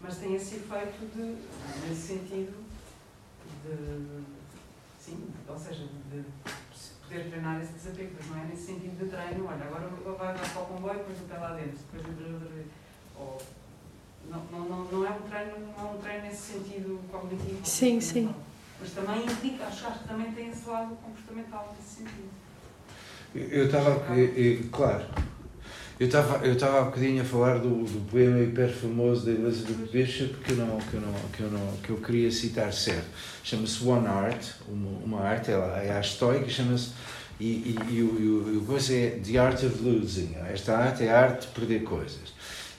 [0.00, 1.36] mas tem esse efeito de,
[1.88, 2.64] nesse sentido,
[3.64, 4.22] de,
[4.98, 6.24] sim, ou seja, de
[7.02, 10.62] poder treinar esse desapego, mas não é nesse sentido de treino, olha, agora vai para
[10.62, 12.66] o comboio, depois o pé lá dentro, depois entras outra vez.
[13.18, 13.42] Ou,
[14.30, 17.60] não, não, não, não é um treino, não é um treino nesse sentido cognitivo.
[17.64, 18.34] Sim, sim.
[18.80, 22.30] Mas também implica, acho, acho que também tem esse lado comportamental nesse sentido.
[23.34, 24.02] Eu estava,
[24.72, 25.04] claro,
[26.00, 29.86] eu estava eu estava há bocadinho a falar do, do poema hiper famoso da Elizabeth
[29.92, 33.06] Bishop que eu não que eu não que eu não que eu queria citar certo.
[33.44, 36.92] Chama-se One Art, uma, uma arte, ela é a estoica, chama-se
[37.38, 40.36] e, e, e, o, e o coisa é The Art of Losing.
[40.50, 42.32] Esta arte é a arte de perder coisas.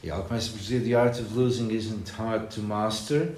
[0.03, 3.33] E ela começa por dizer The Art of Losing isn't hard to master.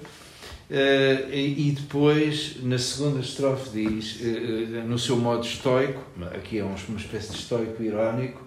[0.70, 6.02] Uh, e, e, depois, na segunda estrofe, diz, uh, no seu modo estoico,
[6.34, 8.40] aqui é uma espécie de estoico irónico,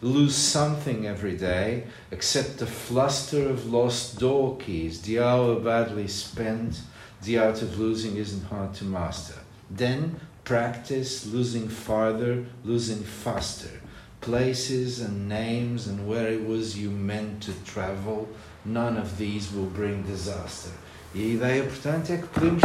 [0.00, 6.80] lose something every day, except the fluster of lost door keys, the hour badly spent,
[7.22, 9.34] the art of losing isn't hard to master.
[9.70, 13.80] Then practice losing farther, losing faster.
[14.20, 18.28] Places and names and where it was you meant to travel,
[18.64, 20.70] none of these will bring disaster.
[21.14, 22.62] E a ideia, portanto, é que podemos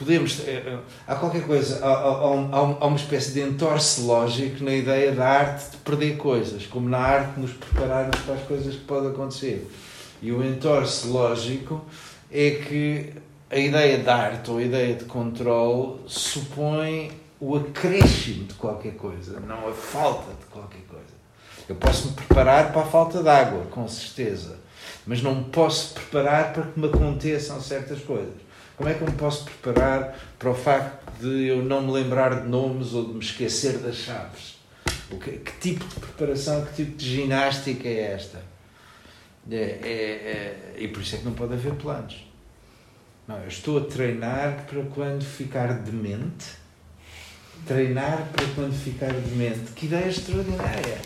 [0.00, 0.40] podemos.
[0.40, 5.12] Eh, eh, há qualquer coisa, há, há, há, uma espécie de entorce lógico na ideia
[5.12, 9.10] da arte de perder coisas, como na arte nos prepararmos para as coisas que podem
[9.10, 9.70] acontecer.
[10.22, 11.84] E o entorce lógico
[12.30, 13.12] é que
[13.50, 19.40] a ideia de arte ou a ideia de controle supõe o acréscimo de qualquer coisa,
[19.40, 21.20] não a falta de qualquer coisa.
[21.68, 24.58] Eu posso me preparar para a falta de água, com certeza,
[25.06, 28.49] mas não me posso preparar para que me aconteçam certas coisas.
[28.80, 32.40] Como é que eu me posso preparar para o facto de eu não me lembrar
[32.40, 34.58] de nomes ou de me esquecer das chaves?
[35.10, 38.42] O que, que tipo de preparação, que tipo de ginástica é esta?
[39.50, 42.26] É, é, é, e por isso é que não pode haver planos.
[43.28, 46.46] Não, eu estou a treinar para quando ficar demente.
[47.66, 49.72] Treinar para quando ficar demente.
[49.72, 51.02] Que ideia extraordinária!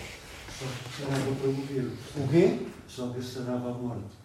[0.49, 1.91] Só que sanava para morrer.
[2.19, 2.67] O quê?
[2.87, 4.24] Só que sanava a morte.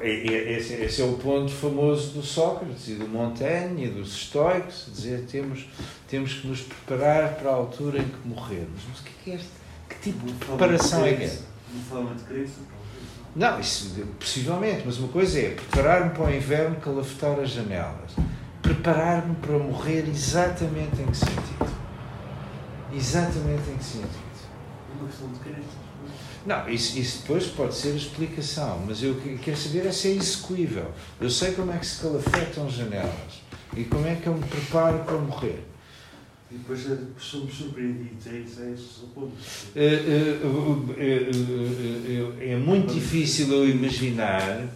[0.00, 5.24] Esse, esse é o ponto famoso do Sócrates e do Montaigne e dos estoicos, dizer
[5.28, 5.66] temos,
[6.06, 8.82] temos que nos preparar para a altura em que morrermos.
[8.88, 9.48] Mas o que é, este?
[9.88, 11.38] Que tipo de preparação é que é?
[11.88, 12.60] Forma de crença,
[13.34, 13.90] Não, isso
[14.20, 18.12] possivelmente, mas uma coisa é preparar-me para o inverno calafetar as janelas.
[18.60, 21.72] Preparar-me para morrer exatamente em que sentido?
[22.94, 24.22] Exatamente em que sentido?
[24.96, 25.71] Uma questão de crença.
[26.44, 30.10] Não, isso, isso depois pode ser a explicação, mas eu quero saber é se é
[30.12, 30.90] execuível.
[31.20, 33.42] Eu sei como é que se calafetam janelas
[33.76, 35.62] e como é que eu me preparo para morrer.
[36.50, 39.32] E depois eh, somos surpreendidos, é isso, é o ponto.
[39.74, 39.86] É,
[42.48, 44.68] é, é muito difícil eu imaginar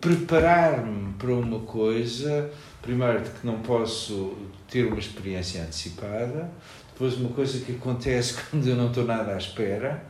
[0.00, 2.50] preparar-me para uma coisa,
[2.82, 4.36] primeiro de que não posso
[4.68, 6.50] ter uma experiência antecipada,
[6.92, 10.09] depois uma coisa que acontece quando eu não estou nada à espera,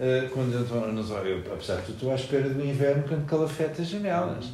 [0.00, 0.78] eh, quando estou,
[1.26, 4.46] eu, apesar de tudo, estou à espera do inverno quando calafeta as janelas.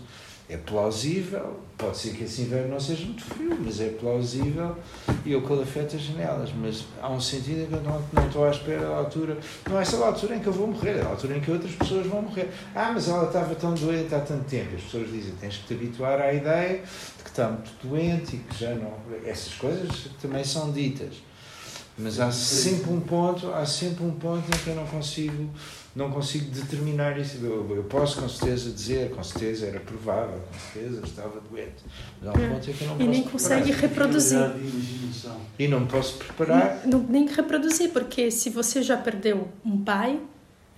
[0.49, 4.77] É plausível, pode ser que esse inverno não seja muito frio, mas é plausível
[5.25, 6.51] e eu calafeto as janelas.
[6.53, 9.37] Mas há um sentido em que eu não, não estou à espera da altura.
[9.69, 11.51] Não é só a altura em que eu vou morrer, é a altura em que
[11.51, 12.49] outras pessoas vão morrer.
[12.75, 14.75] Ah, mas ela estava tão doente há tanto tempo.
[14.75, 18.39] As pessoas dizem: tens que te habituar à ideia de que está muito doente e
[18.39, 18.95] que já não.
[19.25, 21.15] Essas coisas também são ditas.
[21.99, 25.49] Mas há sempre um ponto, há sempre um ponto em que eu não consigo,
[25.95, 27.39] não consigo determinar isso.
[27.43, 31.83] Eu, eu posso com certeza dizer, com certeza era provável, com certeza estava doente.
[32.21, 34.39] Mas há um ponto em que eu não e posso nem consegue reproduzir.
[35.59, 36.83] E não posso preparar.
[36.85, 40.21] Não, nem reproduzir, porque se você já perdeu um pai,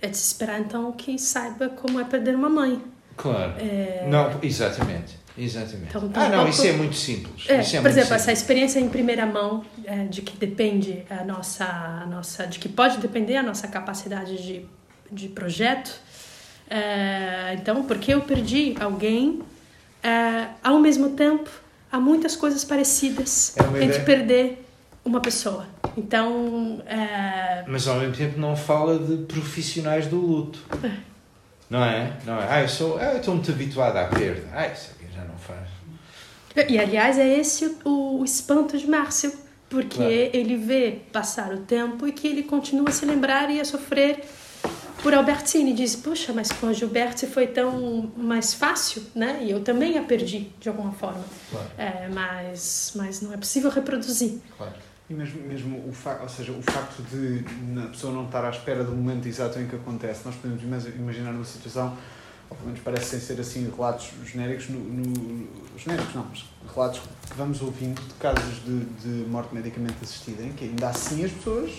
[0.01, 2.81] é de se esperar então que saiba como é perder uma mãe.
[3.17, 3.55] Claro.
[3.59, 4.07] É...
[4.09, 5.18] Não, exatamente.
[5.39, 5.87] Exatamente.
[5.95, 6.49] Então, ah, não, pouco...
[6.49, 7.45] isso é muito simples.
[7.47, 8.11] É, é por exemplo, simples.
[8.11, 12.67] essa experiência em primeira mão é, de que depende a nossa, a nossa, de que
[12.67, 14.65] pode depender a nossa capacidade de,
[15.09, 15.91] de projeto.
[16.69, 19.41] É, então, porque eu perdi alguém,
[20.03, 21.49] é, ao mesmo tempo,
[21.89, 24.65] há muitas coisas parecidas é entre perder
[25.05, 25.65] uma pessoa.
[25.95, 30.59] Então, é, mas ao mesmo tempo não fala de profissionais do luto.
[31.69, 32.13] Não é?
[32.25, 32.47] Não é?
[32.49, 34.47] Ah, eu sou, ah, eu estou muito habituado à perda.
[34.53, 35.67] Ah, isso já não faz.
[36.67, 39.31] E aliás, é esse o, o espanto de Márcio,
[39.69, 40.11] porque claro.
[40.11, 44.23] ele vê passar o tempo e que ele continua a se lembrar e a sofrer
[45.03, 45.73] por Albertine.
[45.73, 49.39] Diz: Puxa, mas com a Gilberte foi tão mais fácil, né?
[49.43, 51.23] E eu também a perdi de alguma forma.
[51.51, 51.69] Claro.
[51.77, 54.39] É, mas, mas não é possível reproduzir.
[54.57, 54.73] Claro.
[55.09, 57.43] E mesmo, mesmo o, fa ou seja, o facto de
[57.79, 61.31] a pessoa não estar à espera do momento exato em que acontece, nós podemos imaginar
[61.31, 61.97] uma situação
[62.63, 65.47] menos parecem ser assim relatos genéricos, no, no,
[65.77, 70.51] genéricos não, mas relatos que vamos ouvindo de casos de, de morte medicamente assistida, em
[70.53, 71.71] que ainda assim as pessoas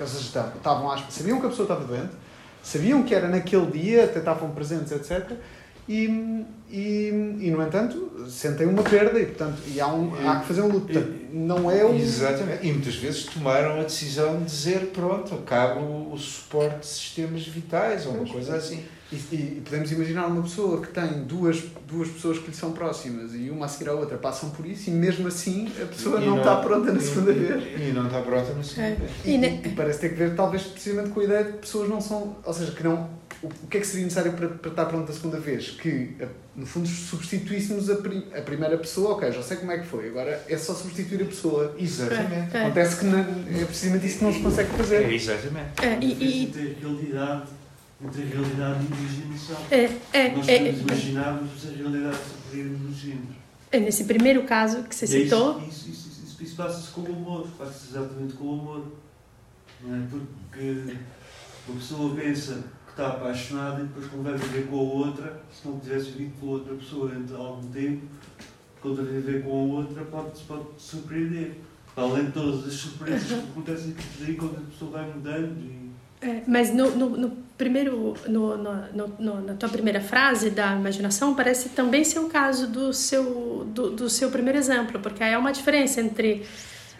[0.00, 2.12] estavam, sabiam que a pessoa estava doente,
[2.62, 5.36] sabiam que era naquele dia, até estavam presentes, etc.
[5.88, 7.08] E, e,
[7.40, 10.68] e no entanto, sentem uma perda e, portanto, e há, um, há que fazer um
[10.68, 10.92] luto.
[11.32, 11.96] Não é um...
[11.96, 12.66] Exatamente.
[12.66, 18.06] E muitas vezes tomaram a decisão de dizer: pronto, acabo o suporte de sistemas vitais
[18.06, 18.84] ou uma coisa assim.
[19.12, 23.34] E, e, podemos imaginar uma pessoa que tem duas, duas pessoas que lhe são próximas
[23.34, 26.28] e uma a seguir à outra passam por isso e mesmo assim a pessoa não,
[26.28, 27.80] não, está pronta na segunda vez.
[27.80, 28.94] E não está pronta na segunda é.
[28.94, 29.10] vez.
[29.24, 31.88] E, e, e, parece ter que ver talvez precisamente com a ideia de que pessoas
[31.88, 34.84] não são, ou seja, que não o que é que seria necessário para, para estar
[34.86, 35.70] pronto a segunda vez?
[35.70, 36.14] Que,
[36.54, 40.08] no fundo, substituíssemos a, prim, a primeira pessoa, ok, já sei como é que foi,
[40.08, 41.74] agora é só substituir a pessoa.
[41.76, 42.56] Exatamente.
[42.56, 42.62] É.
[42.62, 45.02] Acontece que não, é precisamente isso que não se consegue fazer.
[45.02, 45.84] É, exatamente.
[45.84, 47.48] É, e, e, realidade,
[48.04, 49.56] entre a realidade e a imaginação.
[49.70, 49.76] é,
[50.12, 53.20] é, Nós é, podemos imaginar, mas a realidade superior imagina.
[53.70, 57.02] é, nesse primeiro caso que você é citou, Isso, isso, isso, isso, isso passa-se com
[57.02, 58.84] o amor, passa-se exatamente com o amor.
[59.84, 60.00] Não é?
[60.10, 60.96] Porque
[61.68, 65.66] uma pessoa pensa que está apaixonada e depois quando vai viver com a outra, se
[65.68, 68.02] não tivesse vivido com a outra pessoa durante algum tempo,
[68.80, 71.56] quando vai viver com a outra pode, pode surpreender.
[71.94, 73.94] Para além de todas as surpresas que acontecem
[74.26, 75.58] aí quando a pessoa vai mudando
[76.22, 80.72] É, mas no, no, no primeiro, no, no, no- no- na tua primeira frase da
[80.76, 85.34] imaginação parece também ser o caso do seu, do, do seu primeiro exemplo, porque aí
[85.34, 86.46] há uma diferença entre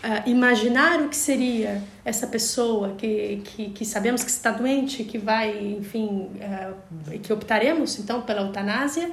[0.03, 5.19] ah, imaginar o que seria essa pessoa que, que, que sabemos que está doente, que
[5.19, 6.73] vai, enfim, ah,
[7.23, 9.09] que optaremos então pela eutanásia,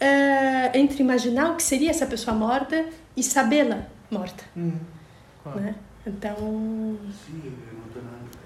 [0.00, 2.86] ah, entre imaginar o que seria essa pessoa morta
[3.16, 4.72] e sabê-la morta, Hum,
[5.42, 5.60] claro.
[5.60, 5.74] né?
[6.06, 6.36] Então,
[7.26, 8.42] sim, eu não estou nada.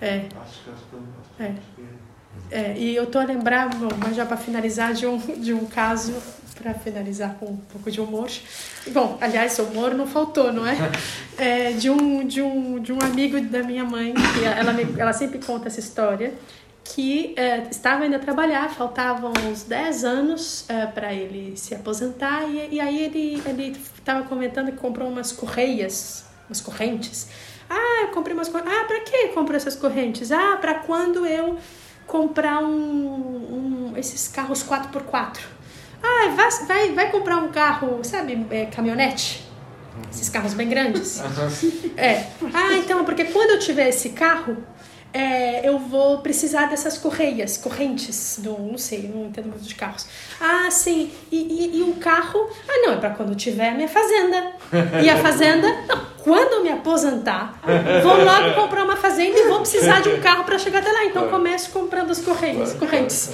[0.00, 0.26] É.
[0.40, 1.46] Acho que acho que acho que- É.
[1.46, 1.98] é.
[2.50, 3.68] É, e eu tô a lembrar,
[3.98, 6.14] mas já para finalizar, de um, de um caso,
[6.54, 8.28] para finalizar com um pouco de humor.
[8.88, 10.76] Bom, aliás, humor não faltou, não é?
[11.36, 15.12] É, de, um, de, um, de um amigo da minha mãe, que ela, me- ela
[15.12, 16.34] sempre conta essa história,
[16.84, 20.64] que é, estava indo a trabalhar, faltavam uns 10 anos
[20.94, 23.42] para ele se aposentar, e, e aí ele
[23.98, 27.28] estava comentando que comprou umas correias, umas correntes.
[27.70, 28.72] Ah, eu comprei umas correntes.
[28.74, 30.32] Ah, para que comprou essas correntes?
[30.32, 31.58] Ah, para quando eu
[32.06, 35.40] comprar um, um- esses carros 4x4.
[36.02, 39.46] Ah, vai, vai, vai comprar um carro, sabe, é, caminhonete?
[40.10, 41.20] Esses carros bem grandes.
[41.96, 42.26] É.
[42.54, 44.56] Ah, então, porque quando eu tiver esse carro,
[45.12, 50.06] é, eu vou precisar dessas correias, correntes, do, não sei, não entendo muito de carros.
[50.40, 51.10] Ah, sim.
[51.32, 52.48] E, e, e um carro?
[52.68, 54.52] Ah, não, é para quando tiver a minha fazenda.
[55.02, 55.66] E a fazenda?
[55.88, 57.58] Não, quando eu me aposentar,
[58.02, 61.04] vou logo comprar uma fazenda e vou precisar de um carro para chegar até lá.
[61.04, 61.38] Então Claro.
[61.38, 63.30] começo comprando as correias, correntes.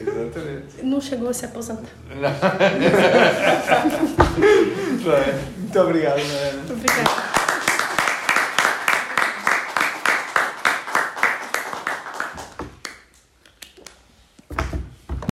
[0.00, 0.82] Exatamente.
[0.82, 1.82] Não chegou a se aposentar.
[5.58, 6.62] Muito obrigado, Mariana.
[6.70, 7.45] Obrigada.